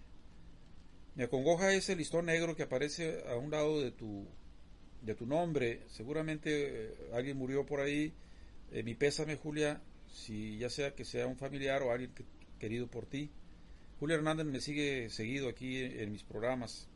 me 1.14 1.24
acongoja 1.24 1.74
ese 1.74 1.94
listón 1.94 2.26
negro 2.26 2.56
que 2.56 2.62
aparece 2.62 3.22
a 3.28 3.36
un 3.36 3.50
lado 3.50 3.80
de 3.80 3.90
tu, 3.90 4.26
de 5.02 5.14
tu 5.14 5.26
nombre. 5.26 5.82
Seguramente 5.88 6.50
eh, 6.86 6.94
alguien 7.12 7.36
murió 7.36 7.66
por 7.66 7.80
ahí. 7.80 8.12
Eh, 8.72 8.82
mi 8.82 8.94
pésame, 8.94 9.36
Julia, 9.36 9.80
si 10.10 10.58
ya 10.58 10.70
sea 10.70 10.94
que 10.94 11.04
sea 11.04 11.26
un 11.26 11.36
familiar 11.36 11.82
o 11.82 11.90
alguien 11.90 12.12
querido 12.58 12.86
por 12.86 13.06
ti. 13.06 13.30
Julia 14.00 14.16
Hernández 14.16 14.46
me 14.46 14.60
sigue 14.60 15.10
seguido 15.10 15.48
aquí 15.48 15.78
en, 15.80 16.10
mis 16.10 16.24
programas. 16.24 16.88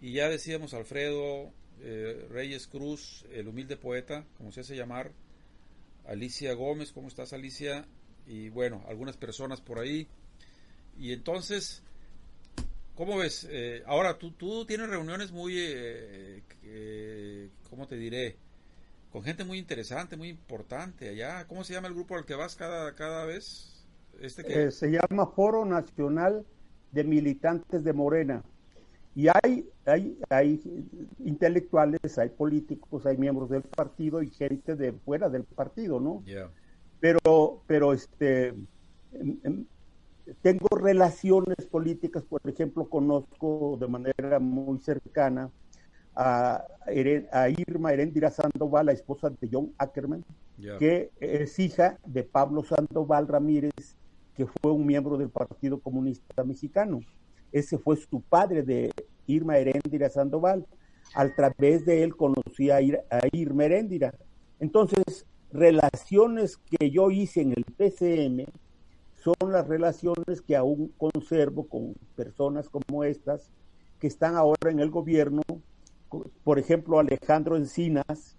Y 0.00 0.12
ya 0.12 0.28
decíamos 0.28 0.74
Alfredo 0.74 1.52
eh, 1.80 2.26
Reyes 2.30 2.66
Cruz, 2.66 3.24
el 3.32 3.48
humilde 3.48 3.76
poeta, 3.76 4.26
como 4.36 4.52
se 4.52 4.60
hace 4.60 4.76
llamar. 4.76 5.12
Alicia 6.04 6.52
Gómez, 6.54 6.92
¿cómo 6.92 7.08
estás 7.08 7.32
Alicia? 7.32 7.86
Y 8.26 8.50
bueno, 8.50 8.84
algunas 8.88 9.16
personas 9.16 9.60
por 9.60 9.78
ahí. 9.78 10.06
Y 10.98 11.12
entonces, 11.12 11.82
¿cómo 12.94 13.18
ves? 13.18 13.46
Eh, 13.50 13.82
ahora, 13.86 14.18
tú, 14.18 14.32
tú 14.32 14.64
tienes 14.64 14.88
reuniones 14.88 15.32
muy, 15.32 15.54
eh, 15.58 17.50
¿cómo 17.68 17.86
te 17.86 17.96
diré? 17.96 18.36
Con 19.10 19.22
gente 19.22 19.44
muy 19.44 19.58
interesante, 19.58 20.16
muy 20.16 20.28
importante 20.28 21.10
allá. 21.10 21.46
¿Cómo 21.46 21.64
se 21.64 21.74
llama 21.74 21.88
el 21.88 21.94
grupo 21.94 22.16
al 22.16 22.24
que 22.24 22.34
vas 22.34 22.56
cada, 22.56 22.94
cada 22.94 23.26
vez? 23.26 23.84
Este 24.20 24.42
que... 24.42 24.64
Eh, 24.64 24.70
se 24.70 24.88
llama 24.90 25.26
Foro 25.26 25.64
Nacional 25.64 26.46
de 26.92 27.04
Militantes 27.04 27.84
de 27.84 27.92
Morena. 27.92 28.42
Y 29.14 29.26
hay, 29.28 29.68
hay, 29.84 30.18
hay 30.30 30.88
intelectuales, 31.18 32.16
hay 32.16 32.30
políticos, 32.30 33.04
hay 33.04 33.18
miembros 33.18 33.50
del 33.50 33.62
partido 33.62 34.22
y 34.22 34.30
gente 34.30 34.74
de 34.74 34.92
fuera 34.92 35.28
del 35.28 35.44
partido, 35.44 36.00
¿no? 36.00 36.24
Pero, 36.98 37.62
pero 37.66 37.92
este, 37.92 38.54
tengo 40.40 40.68
relaciones 40.76 41.66
políticas, 41.70 42.22
por 42.24 42.40
ejemplo, 42.44 42.88
conozco 42.88 43.76
de 43.80 43.88
manera 43.88 44.38
muy 44.38 44.78
cercana 44.78 45.50
a, 46.14 46.64
a 47.32 47.48
Irma 47.48 47.92
Herendira 47.92 48.30
Sandoval, 48.30 48.86
la 48.86 48.92
esposa 48.92 49.30
de 49.30 49.48
John 49.50 49.72
Ackerman, 49.78 50.24
que 50.78 51.10
es 51.18 51.58
hija 51.58 51.98
de 52.06 52.22
Pablo 52.22 52.62
Sandoval 52.62 53.26
Ramírez, 53.26 53.96
que 54.34 54.46
fue 54.46 54.72
un 54.72 54.86
miembro 54.86 55.16
del 55.16 55.30
Partido 55.30 55.80
Comunista 55.80 56.44
Mexicano. 56.44 57.00
Ese 57.50 57.78
fue 57.78 57.96
su 57.96 58.20
padre 58.20 58.62
de 58.62 58.92
Irma 59.26 59.58
Heréndira 59.58 60.08
Sandoval. 60.08 60.66
A 61.14 61.28
través 61.34 61.84
de 61.84 62.04
él 62.04 62.16
conocí 62.16 62.70
a, 62.70 62.80
Irma 63.32 63.64
Heréndira. 63.64 64.14
Entonces, 64.60 65.26
relaciones 65.50 66.56
que 66.56 66.90
yo 66.90 67.10
hice 67.10 67.42
en 67.42 67.52
el 67.52 67.64
PCM 67.64 68.46
son 69.22 69.52
las 69.52 69.68
relaciones 69.68 70.40
que 70.40 70.56
aún 70.56 70.92
conservo 70.98 71.68
con 71.68 71.94
personas 72.16 72.68
como 72.68 73.04
estas 73.04 73.50
que 74.00 74.08
están 74.08 74.34
ahora 74.36 74.70
en 74.70 74.80
el 74.80 74.90
gobierno. 74.90 75.42
Por 76.42 76.58
ejemplo, 76.58 76.98
Alejandro 76.98 77.56
Encinas 77.56 78.36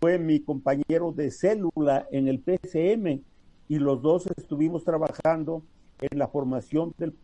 fue 0.00 0.18
mi 0.18 0.40
compañero 0.40 1.12
de 1.12 1.30
célula 1.30 2.06
en 2.10 2.28
el 2.28 2.40
PCM 2.40 3.22
y 3.68 3.78
los 3.78 4.02
dos 4.02 4.26
estuvimos 4.36 4.84
trabajando 4.84 5.62
en 6.00 6.18
la 6.18 6.28
formación 6.28 6.94
del, 6.98 7.14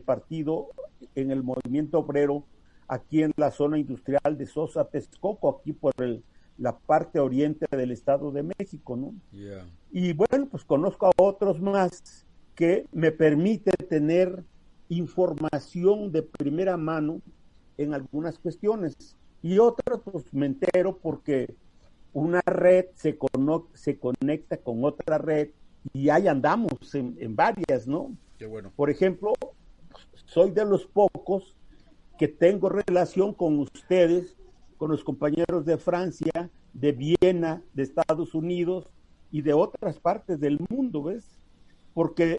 partido 0.00 0.68
en 1.14 1.30
el 1.30 1.42
movimiento 1.44 2.00
obrero 2.00 2.44
aquí 2.88 3.22
en 3.22 3.32
la 3.36 3.52
zona 3.52 3.78
industrial 3.78 4.36
de 4.36 4.46
Sosa 4.46 4.84
Texcoco, 4.84 5.48
aquí 5.48 5.72
por 5.72 5.94
el, 5.98 6.24
la 6.58 6.76
parte 6.76 7.18
oriente 7.18 7.66
del 7.70 7.92
Estado 7.92 8.30
de 8.30 8.42
México, 8.42 8.96
¿no? 8.96 9.14
Y 9.90 10.12
bueno, 10.12 10.48
pues 10.50 10.64
conozco 10.64 11.06
a 11.06 11.12
otros 11.16 11.60
más 11.60 12.23
que 12.54 12.86
me 12.92 13.10
permite 13.10 13.72
tener 13.72 14.44
información 14.88 16.12
de 16.12 16.22
primera 16.22 16.76
mano 16.76 17.20
en 17.78 17.94
algunas 17.94 18.38
cuestiones. 18.38 19.16
Y 19.42 19.58
otras, 19.58 20.00
pues 20.04 20.32
me 20.32 20.46
entero 20.46 20.98
porque 20.98 21.54
una 22.12 22.40
red 22.46 22.86
se, 22.94 23.18
se 23.74 23.98
conecta 23.98 24.56
con 24.56 24.84
otra 24.84 25.18
red 25.18 25.50
y 25.92 26.08
ahí 26.08 26.28
andamos 26.28 26.94
en, 26.94 27.36
varias, 27.36 27.86
¿no? 27.86 28.16
Qué 28.38 28.46
bueno. 28.46 28.72
Por 28.74 28.88
ejemplo, 28.88 29.34
soy 30.24 30.50
de 30.50 30.64
los 30.64 30.86
pocos 30.86 31.56
que 32.18 32.28
tengo 32.28 32.68
relación 32.68 33.34
con 33.34 33.58
ustedes, 33.58 34.36
con 34.78 34.90
los 34.90 35.04
compañeros 35.04 35.64
de 35.64 35.76
Francia, 35.76 36.50
de 36.72 36.92
Viena, 36.92 37.62
de 37.74 37.82
Estados 37.82 38.34
Unidos 38.34 38.86
y 39.30 39.42
de 39.42 39.52
otras 39.52 39.98
partes 39.98 40.40
del 40.40 40.58
mundo, 40.70 41.02
¿ves? 41.02 41.33
Porque, 41.94 42.38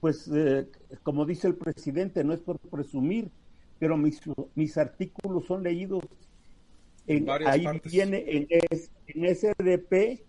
pues, 0.00 0.28
eh, 0.32 0.68
como 1.02 1.24
dice 1.24 1.46
el 1.46 1.54
presidente, 1.54 2.24
no 2.24 2.34
es 2.34 2.40
por 2.40 2.58
presumir, 2.58 3.30
pero 3.78 3.96
mis, 3.96 4.20
mis 4.54 4.76
artículos 4.76 5.46
son 5.46 5.62
leídos 5.62 6.04
en, 7.06 7.26
ahí 7.30 7.64
viene 7.84 8.24
en, 8.26 8.46
en 9.06 9.34
SDP 9.34 10.20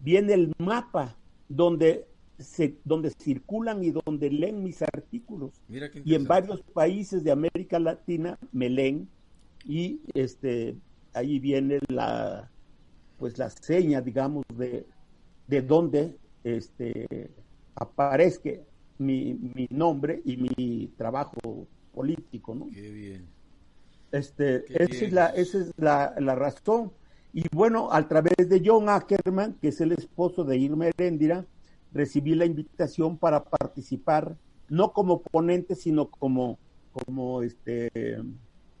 viene 0.00 0.34
el 0.34 0.52
mapa 0.58 1.16
donde 1.48 2.06
se, 2.38 2.76
donde 2.84 3.10
circulan 3.10 3.84
y 3.84 3.90
donde 3.90 4.30
leen 4.30 4.62
mis 4.62 4.82
artículos. 4.82 5.62
y 5.68 6.14
en 6.14 6.24
varios 6.26 6.60
países 6.62 7.22
de 7.22 7.30
América 7.30 7.78
Latina 7.78 8.38
me 8.52 8.68
leen 8.68 9.08
y 9.64 10.00
este 10.14 10.76
ahí 11.12 11.38
viene 11.38 11.78
la 11.88 12.50
pues 13.18 13.38
la 13.38 13.48
seña, 13.48 14.00
digamos, 14.00 14.44
de, 14.56 14.84
de 15.46 15.62
donde 15.62 16.18
este 16.44 17.30
aparezca 17.74 18.50
mi, 18.98 19.34
mi 19.34 19.66
nombre 19.70 20.22
y 20.24 20.36
mi 20.36 20.92
trabajo 20.96 21.66
político, 21.92 22.54
¿no? 22.54 22.68
Qué 22.70 22.90
bien. 22.90 23.26
Este, 24.12 24.64
esa, 24.68 25.04
Es 25.04 25.12
la, 25.12 25.26
esa 25.30 25.58
es 25.58 25.72
la, 25.76 26.14
la 26.18 26.36
razón 26.36 26.92
y 27.36 27.42
bueno, 27.52 27.88
a 27.90 28.06
través 28.06 28.48
de 28.48 28.62
John 28.64 28.88
Ackerman, 28.88 29.54
que 29.54 29.68
es 29.68 29.80
el 29.80 29.90
esposo 29.90 30.44
de 30.44 30.56
Irma 30.56 30.86
Heréndira, 30.86 31.44
recibí 31.92 32.36
la 32.36 32.44
invitación 32.44 33.18
para 33.18 33.42
participar, 33.42 34.36
no 34.68 34.92
como 34.92 35.20
ponente, 35.20 35.74
sino 35.74 36.08
como, 36.08 36.60
como 36.92 37.42
este 37.42 37.90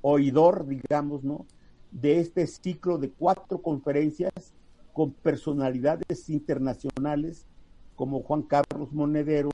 oidor, 0.02 0.68
digamos, 0.68 1.24
¿no? 1.24 1.46
De 1.90 2.20
este 2.20 2.46
ciclo 2.46 2.96
de 2.96 3.10
cuatro 3.10 3.60
conferencias 3.60 4.54
con 4.92 5.10
personalidades 5.10 6.30
internacionales 6.30 7.48
como 7.96 8.22
Juan 8.22 8.42
Carlos 8.42 8.92
Monedero, 8.92 9.50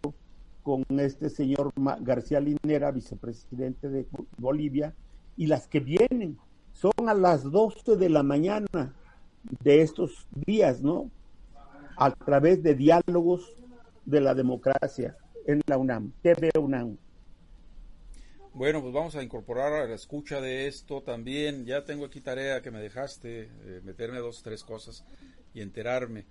con 0.63 0.85
este 0.99 1.31
señor 1.31 1.73
García 2.01 2.41
Linera, 2.41 2.91
vicepresidente 2.91 3.89
de 3.89 4.07
Bolivia, 4.39 4.95
y 5.37 5.47
las 5.47 5.67
que 5.67 5.81
vienen 5.81 6.39
son 6.73 6.93
a 7.09 7.15
las 7.15 7.51
12 7.51 7.97
de 7.97 8.09
la 8.09 8.23
mañana 8.23 8.95
de 9.63 9.83
estos 9.83 10.27
días, 10.47 10.83
¿no? 10.83 11.11
A 11.97 12.11
través 12.11 12.63
de 12.63 12.75
diálogos 12.75 13.55
de 14.05 14.21
la 14.21 14.35
democracia 14.35 15.17
en 15.47 15.61
la 15.67 15.79
UNAM, 15.79 16.13
TV 16.23 16.51
UNAM. 16.59 16.97
Bueno, 18.53 18.83
pues 18.83 18.93
vamos 18.93 19.15
a 19.15 19.23
incorporar 19.23 19.73
a 19.73 19.87
la 19.87 19.95
escucha 19.95 20.41
de 20.41 20.67
esto 20.67 21.03
también. 21.03 21.65
Ya 21.65 21.85
tengo 21.85 22.05
aquí 22.05 22.21
tarea 22.21 22.61
que 22.61 22.71
me 22.71 22.81
dejaste, 22.81 23.43
eh, 23.43 23.81
meterme 23.85 24.19
dos 24.19 24.41
o 24.41 24.43
tres 24.43 24.65
cosas 24.65 25.05
y 25.55 25.61
enterarme. 25.61 26.27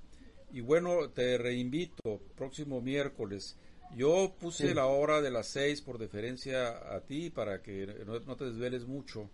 Y 0.51 0.61
bueno, 0.61 1.09
te 1.09 1.37
reinvito, 1.37 2.19
próximo 2.35 2.81
miércoles. 2.81 3.55
Yo 3.95 4.35
puse 4.39 4.73
la 4.73 4.85
hora 4.85 5.21
de 5.21 5.31
las 5.31 5.47
seis 5.47 5.81
por 5.81 5.97
deferencia 5.97 6.95
a 6.95 7.01
ti 7.01 7.29
para 7.29 7.61
que 7.61 7.87
no, 8.05 8.35
te 8.35 8.45
desveles 8.45 8.85
mucho. 8.85 9.29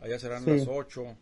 Allá 0.00 0.18
serán 0.18 0.44
las 0.46 0.66
8. 0.68 1.16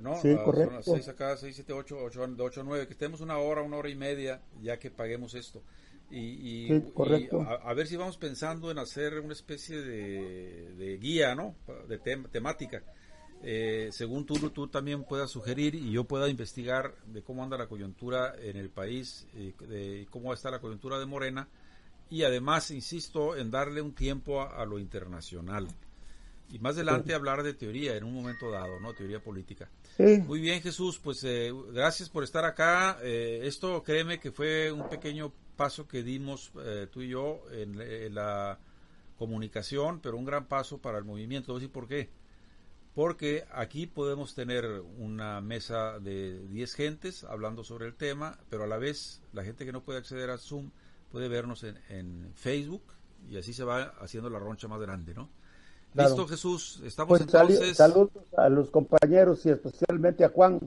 ¿No? 0.00 0.20
Sí, 0.20 0.34
correcto. 0.44 0.82
Son 0.82 0.96
las 0.96 1.06
6 1.06 1.08
acá, 1.08 1.36
6, 1.36 1.54
7, 1.54 1.72
8, 1.72 1.98
8, 2.02 2.36
8, 2.38 2.62
9. 2.64 2.86
Que 2.86 2.92
estemos 2.92 3.20
una 3.20 3.38
hora, 3.38 3.62
una 3.62 3.76
hora 3.76 3.88
y 3.88 3.94
media 3.94 4.42
ya 4.60 4.78
que 4.78 4.90
paguemos 4.90 5.34
esto. 5.34 5.62
Y, 6.10 6.72
y, 6.74 6.80
correcto. 6.92 7.40
y 7.40 7.44
a, 7.46 7.54
a, 7.68 7.74
ver 7.74 7.86
si 7.88 7.96
vamos 7.96 8.16
pensando 8.16 8.70
en 8.70 8.78
hacer 8.78 9.18
una 9.18 9.32
especie 9.32 9.82
de, 9.82 10.74
de 10.74 10.98
guía, 10.98 11.34
¿no? 11.34 11.56
De 11.88 11.98
tem, 11.98 12.24
temática. 12.24 12.82
Eh, 13.42 13.90
según 13.92 14.26
tú, 14.26 14.34
tú 14.50 14.66
también 14.68 15.04
puedas 15.04 15.30
sugerir 15.30 15.74
y 15.74 15.92
yo 15.92 16.04
pueda 16.04 16.28
investigar 16.28 16.94
de 17.06 17.22
cómo 17.22 17.42
anda 17.42 17.56
la 17.56 17.68
coyuntura 17.68 18.34
en 18.40 18.56
el 18.56 18.70
país, 18.70 19.26
eh, 19.34 19.52
de 19.68 20.06
cómo 20.10 20.32
está 20.32 20.50
la 20.50 20.60
coyuntura 20.60 20.98
de 20.98 21.06
Morena 21.06 21.48
y 22.08 22.22
además, 22.22 22.70
insisto, 22.70 23.36
en 23.36 23.50
darle 23.50 23.82
un 23.82 23.92
tiempo 23.92 24.40
a, 24.40 24.60
a 24.60 24.64
lo 24.64 24.78
internacional 24.78 25.68
y 26.50 26.58
más 26.58 26.76
adelante 26.76 27.14
hablar 27.14 27.42
de 27.42 27.54
teoría 27.54 27.96
en 27.96 28.04
un 28.04 28.14
momento 28.14 28.50
dado, 28.50 28.78
¿no? 28.80 28.94
Teoría 28.94 29.20
política. 29.20 29.68
Muy 29.98 30.40
bien, 30.40 30.60
Jesús, 30.60 31.00
pues 31.02 31.24
eh, 31.24 31.52
gracias 31.72 32.08
por 32.08 32.22
estar 32.22 32.44
acá. 32.44 32.98
Eh, 33.02 33.40
esto, 33.44 33.82
créeme 33.82 34.20
que 34.20 34.30
fue 34.30 34.70
un 34.70 34.88
pequeño 34.88 35.32
paso 35.56 35.88
que 35.88 36.02
dimos 36.02 36.52
eh, 36.62 36.86
tú 36.90 37.02
y 37.02 37.08
yo 37.08 37.42
en, 37.50 38.14
la 38.14 38.58
comunicación, 39.18 40.00
pero 40.00 40.16
un 40.16 40.24
gran 40.24 40.46
paso 40.46 40.78
para 40.78 40.98
el 40.98 41.04
movimiento. 41.04 41.52
Voy 41.52 41.60
a 41.60 41.60
decir 41.60 41.72
por 41.72 41.88
qué. 41.88 42.10
Porque 42.96 43.44
aquí 43.52 43.86
podemos 43.86 44.34
tener 44.34 44.64
una 44.96 45.42
mesa 45.42 45.98
de 46.00 46.40
10 46.48 46.74
gentes 46.74 47.24
hablando 47.24 47.62
sobre 47.62 47.84
el 47.84 47.94
tema, 47.94 48.38
pero 48.48 48.64
a 48.64 48.66
la 48.66 48.78
vez 48.78 49.20
la 49.34 49.44
gente 49.44 49.66
que 49.66 49.72
no 49.72 49.82
puede 49.82 49.98
acceder 49.98 50.30
a 50.30 50.38
Zoom 50.38 50.70
puede 51.12 51.28
vernos 51.28 51.62
en, 51.62 52.32
Facebook 52.36 52.80
y 53.28 53.36
así 53.36 53.52
se 53.52 53.64
va 53.64 53.92
haciendo 54.00 54.30
la 54.30 54.38
roncha 54.38 54.66
más 54.66 54.80
grande, 54.80 55.12
¿no? 55.12 55.28
Listo, 55.92 56.26
Jesús. 56.26 56.80
Estamos 56.86 57.18
pues 57.18 57.20
entonces. 57.20 57.76
Saludos 57.76 58.12
a 58.34 58.48
los 58.48 58.70
compañeros 58.70 59.44
y 59.44 59.50
especialmente 59.50 60.24
a 60.24 60.30
Juan. 60.30 60.58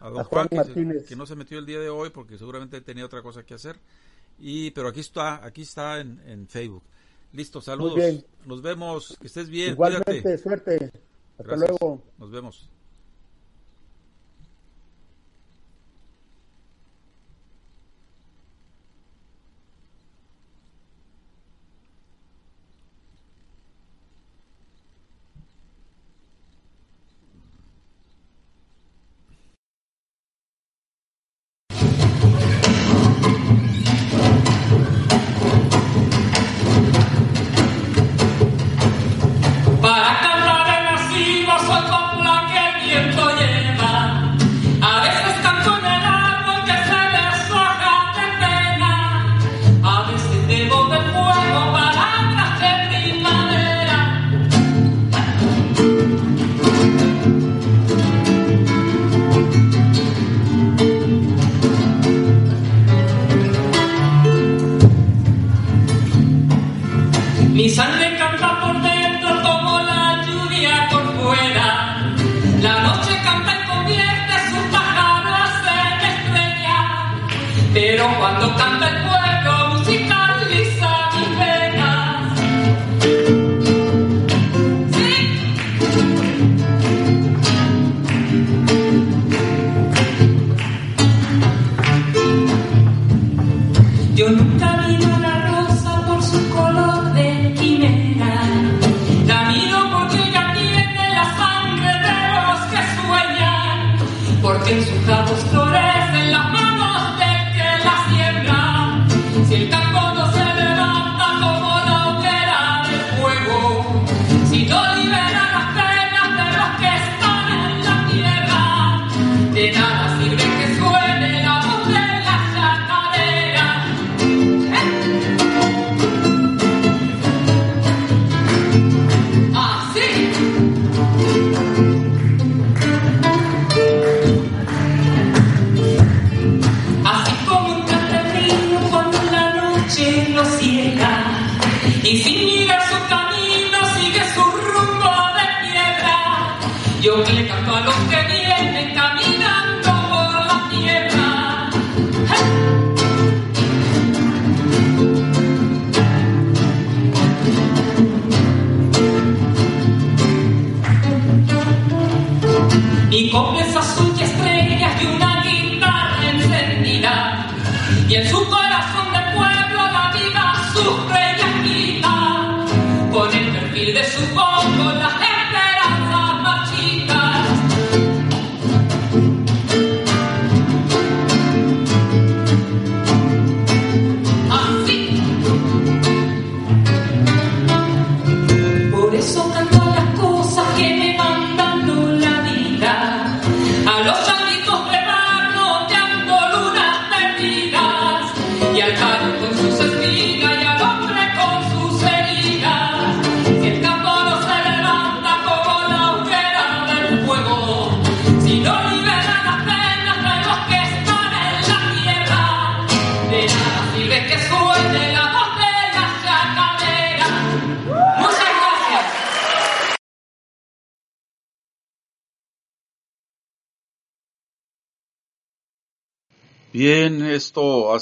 A, 0.00 0.08
don 0.08 0.24
Juan, 0.24 0.48
Martínez. 0.52 1.04
Que, 1.04 1.16
no 1.16 1.26
se 1.26 1.36
metió 1.36 1.58
el 1.58 1.66
día 1.66 1.80
de 1.80 1.90
hoy 1.90 2.08
porque 2.08 2.38
seguramente 2.38 2.80
tenía 2.80 3.04
otra 3.04 3.20
cosa 3.20 3.42
que 3.44 3.52
hacer. 3.52 3.76
Y, 4.38 4.70
pero 4.70 4.88
aquí 4.88 5.00
está, 5.00 5.44
aquí 5.44 5.60
está 5.60 6.00
en, 6.00 6.48
Facebook. 6.48 6.82
Listo, 7.34 7.60
saludos. 7.60 8.24
Nos 8.46 8.62
vemos, 8.62 9.18
que 9.20 9.26
estés 9.26 9.50
bien. 9.50 9.72
Igualmente, 9.72 10.38
suerte. 10.38 10.90
Hasta 11.38 11.56
luego. 11.56 12.02
Nos 12.18 12.30
vemos. 12.30 12.70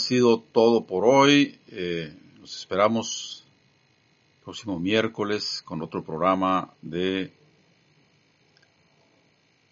Sido 0.03 0.41
todo 0.41 0.85
por 0.85 1.05
hoy. 1.05 1.61
Eh, 1.69 2.13
nos 2.41 2.57
esperamos 2.57 3.47
próximo 4.45 4.81
miércoles 4.81 5.63
con 5.65 5.81
otro 5.81 6.03
programa 6.03 6.75
de 6.83 7.33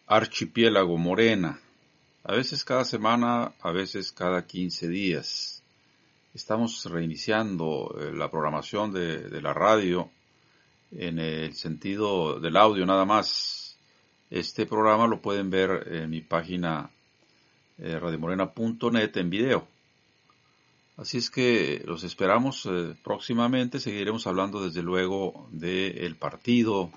Archipiélago 0.06 0.96
Morena. 0.96 1.60
A 2.22 2.34
veces 2.34 2.64
cada 2.64 2.84
semana, 2.84 3.52
a 3.60 3.72
veces 3.72 4.12
cada 4.12 4.46
15 4.46 4.88
días. 4.88 5.62
Estamos 6.32 6.84
reiniciando 6.84 7.96
eh, 7.98 8.12
la 8.14 8.30
programación 8.30 8.92
de, 8.92 9.28
de 9.28 9.42
la 9.42 9.52
radio 9.52 10.10
en 10.92 11.18
el 11.18 11.54
sentido 11.54 12.38
del 12.38 12.56
audio 12.56 12.86
nada 12.86 13.04
más. 13.04 13.76
Este 14.30 14.64
programa 14.64 15.08
lo 15.08 15.20
pueden 15.20 15.50
ver 15.50 15.88
en 15.90 16.08
mi 16.08 16.20
página 16.20 16.88
eh, 17.78 17.98
radiomorena.net 17.98 19.16
en 19.16 19.30
video. 19.30 19.79
Así 21.00 21.16
es 21.16 21.30
que 21.30 21.82
los 21.86 22.04
esperamos 22.04 22.66
eh, 22.66 22.94
próximamente. 23.02 23.80
Seguiremos 23.80 24.26
hablando 24.26 24.62
desde 24.62 24.82
luego 24.82 25.48
del 25.50 26.14
partido, 26.16 26.90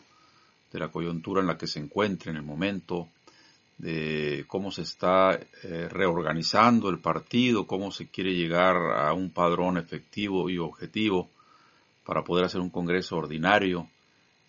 de 0.73 0.79
la 0.79 0.89
coyuntura 0.89 1.39
en 1.39 1.47
la 1.47 1.57
que 1.57 1.67
se 1.67 1.79
encuentra 1.79 2.29
en 2.29 2.35
el 2.35 2.43
momento, 2.43 3.07
de 3.77 4.43
cómo 4.49 4.71
se 4.71 4.81
está 4.81 5.35
eh, 5.35 5.87
reorganizando 5.89 6.89
el 6.89 6.99
partido, 6.99 7.65
cómo 7.65 7.91
se 7.91 8.09
quiere 8.09 8.35
llegar 8.35 8.75
a 8.75 9.13
un 9.13 9.29
padrón 9.29 9.77
efectivo 9.77 10.49
y 10.49 10.57
objetivo 10.57 11.29
para 12.05 12.25
poder 12.25 12.43
hacer 12.43 12.59
un 12.59 12.71
congreso 12.71 13.15
ordinario 13.15 13.87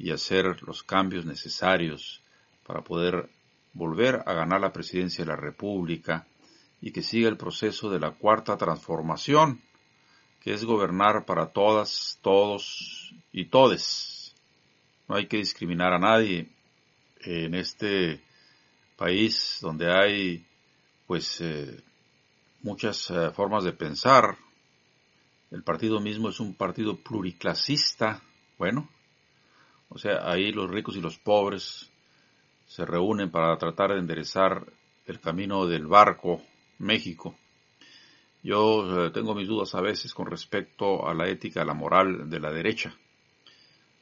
y 0.00 0.10
hacer 0.10 0.64
los 0.64 0.82
cambios 0.82 1.26
necesarios 1.26 2.20
para 2.66 2.82
poder 2.82 3.28
volver 3.72 4.20
a 4.26 4.32
ganar 4.32 4.60
la 4.60 4.72
presidencia 4.72 5.24
de 5.24 5.30
la 5.30 5.36
República 5.36 6.26
y 6.84 6.92
que 6.92 7.00
siga 7.00 7.30
el 7.30 7.38
proceso 7.38 7.88
de 7.88 7.98
la 7.98 8.10
cuarta 8.10 8.58
transformación, 8.58 9.62
que 10.38 10.52
es 10.52 10.66
gobernar 10.66 11.24
para 11.24 11.46
todas, 11.46 12.18
todos 12.20 13.14
y 13.32 13.46
todes. 13.46 14.34
No 15.08 15.16
hay 15.16 15.26
que 15.26 15.38
discriminar 15.38 15.94
a 15.94 15.98
nadie 15.98 16.50
en 17.22 17.54
este 17.54 18.20
país 18.98 19.60
donde 19.62 19.90
hay 19.90 20.44
pues 21.06 21.40
eh, 21.40 21.82
muchas 22.60 23.10
eh, 23.10 23.30
formas 23.30 23.64
de 23.64 23.72
pensar. 23.72 24.36
El 25.50 25.62
partido 25.62 26.00
mismo 26.00 26.28
es 26.28 26.38
un 26.38 26.52
partido 26.52 26.96
pluriclasista. 26.96 28.20
Bueno, 28.58 28.90
o 29.88 29.96
sea, 29.96 30.30
ahí 30.30 30.52
los 30.52 30.70
ricos 30.70 30.96
y 30.96 31.00
los 31.00 31.16
pobres 31.16 31.90
se 32.66 32.84
reúnen 32.84 33.30
para 33.30 33.56
tratar 33.56 33.92
de 33.92 34.00
enderezar 34.00 34.66
el 35.06 35.18
camino 35.18 35.66
del 35.66 35.86
barco 35.86 36.42
México. 36.78 37.36
Yo 38.42 39.06
eh, 39.06 39.10
tengo 39.10 39.34
mis 39.34 39.48
dudas 39.48 39.74
a 39.74 39.80
veces 39.80 40.12
con 40.12 40.26
respecto 40.26 41.08
a 41.08 41.14
la 41.14 41.28
ética, 41.28 41.64
la 41.64 41.74
moral 41.74 42.28
de 42.28 42.40
la 42.40 42.52
derecha. 42.52 42.94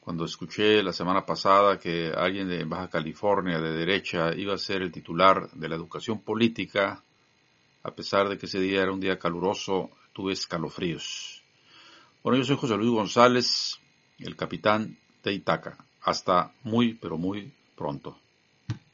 Cuando 0.01 0.25
escuché 0.25 0.83
la 0.83 0.93
semana 0.93 1.25
pasada 1.25 1.79
que 1.79 2.13
alguien 2.13 2.49
de 2.49 2.65
Baja 2.65 2.91
California 2.91 3.61
de 3.61 3.73
derecha 3.73 4.35
iba 4.35 4.55
a 4.55 4.59
ser 4.59 4.83
el 4.83 4.91
titular 4.91 5.49
de 5.53 5.69
la 5.69 5.77
educación 5.77 6.23
política, 6.23 7.05
a 7.85 7.91
pesar 7.93 8.29
de 8.29 8.37
que 8.37 8.47
ese 8.47 8.59
día 8.59 8.83
era 8.83 8.93
un 8.93 8.99
día 8.99 9.19
caluroso, 9.19 9.91
tuve 10.13 10.33
escalofríos. 10.33 11.45
Bueno, 12.25 12.39
yo 12.39 12.45
soy 12.45 12.57
José 12.57 12.77
Luis 12.77 12.91
González, 12.91 13.79
el 14.19 14.35
capitán 14.35 14.99
de 15.23 15.33
Itaca. 15.33 15.77
Hasta 16.03 16.53
muy, 16.65 16.95
pero 16.95 17.17
muy 17.17 17.53
pronto. 17.77 18.19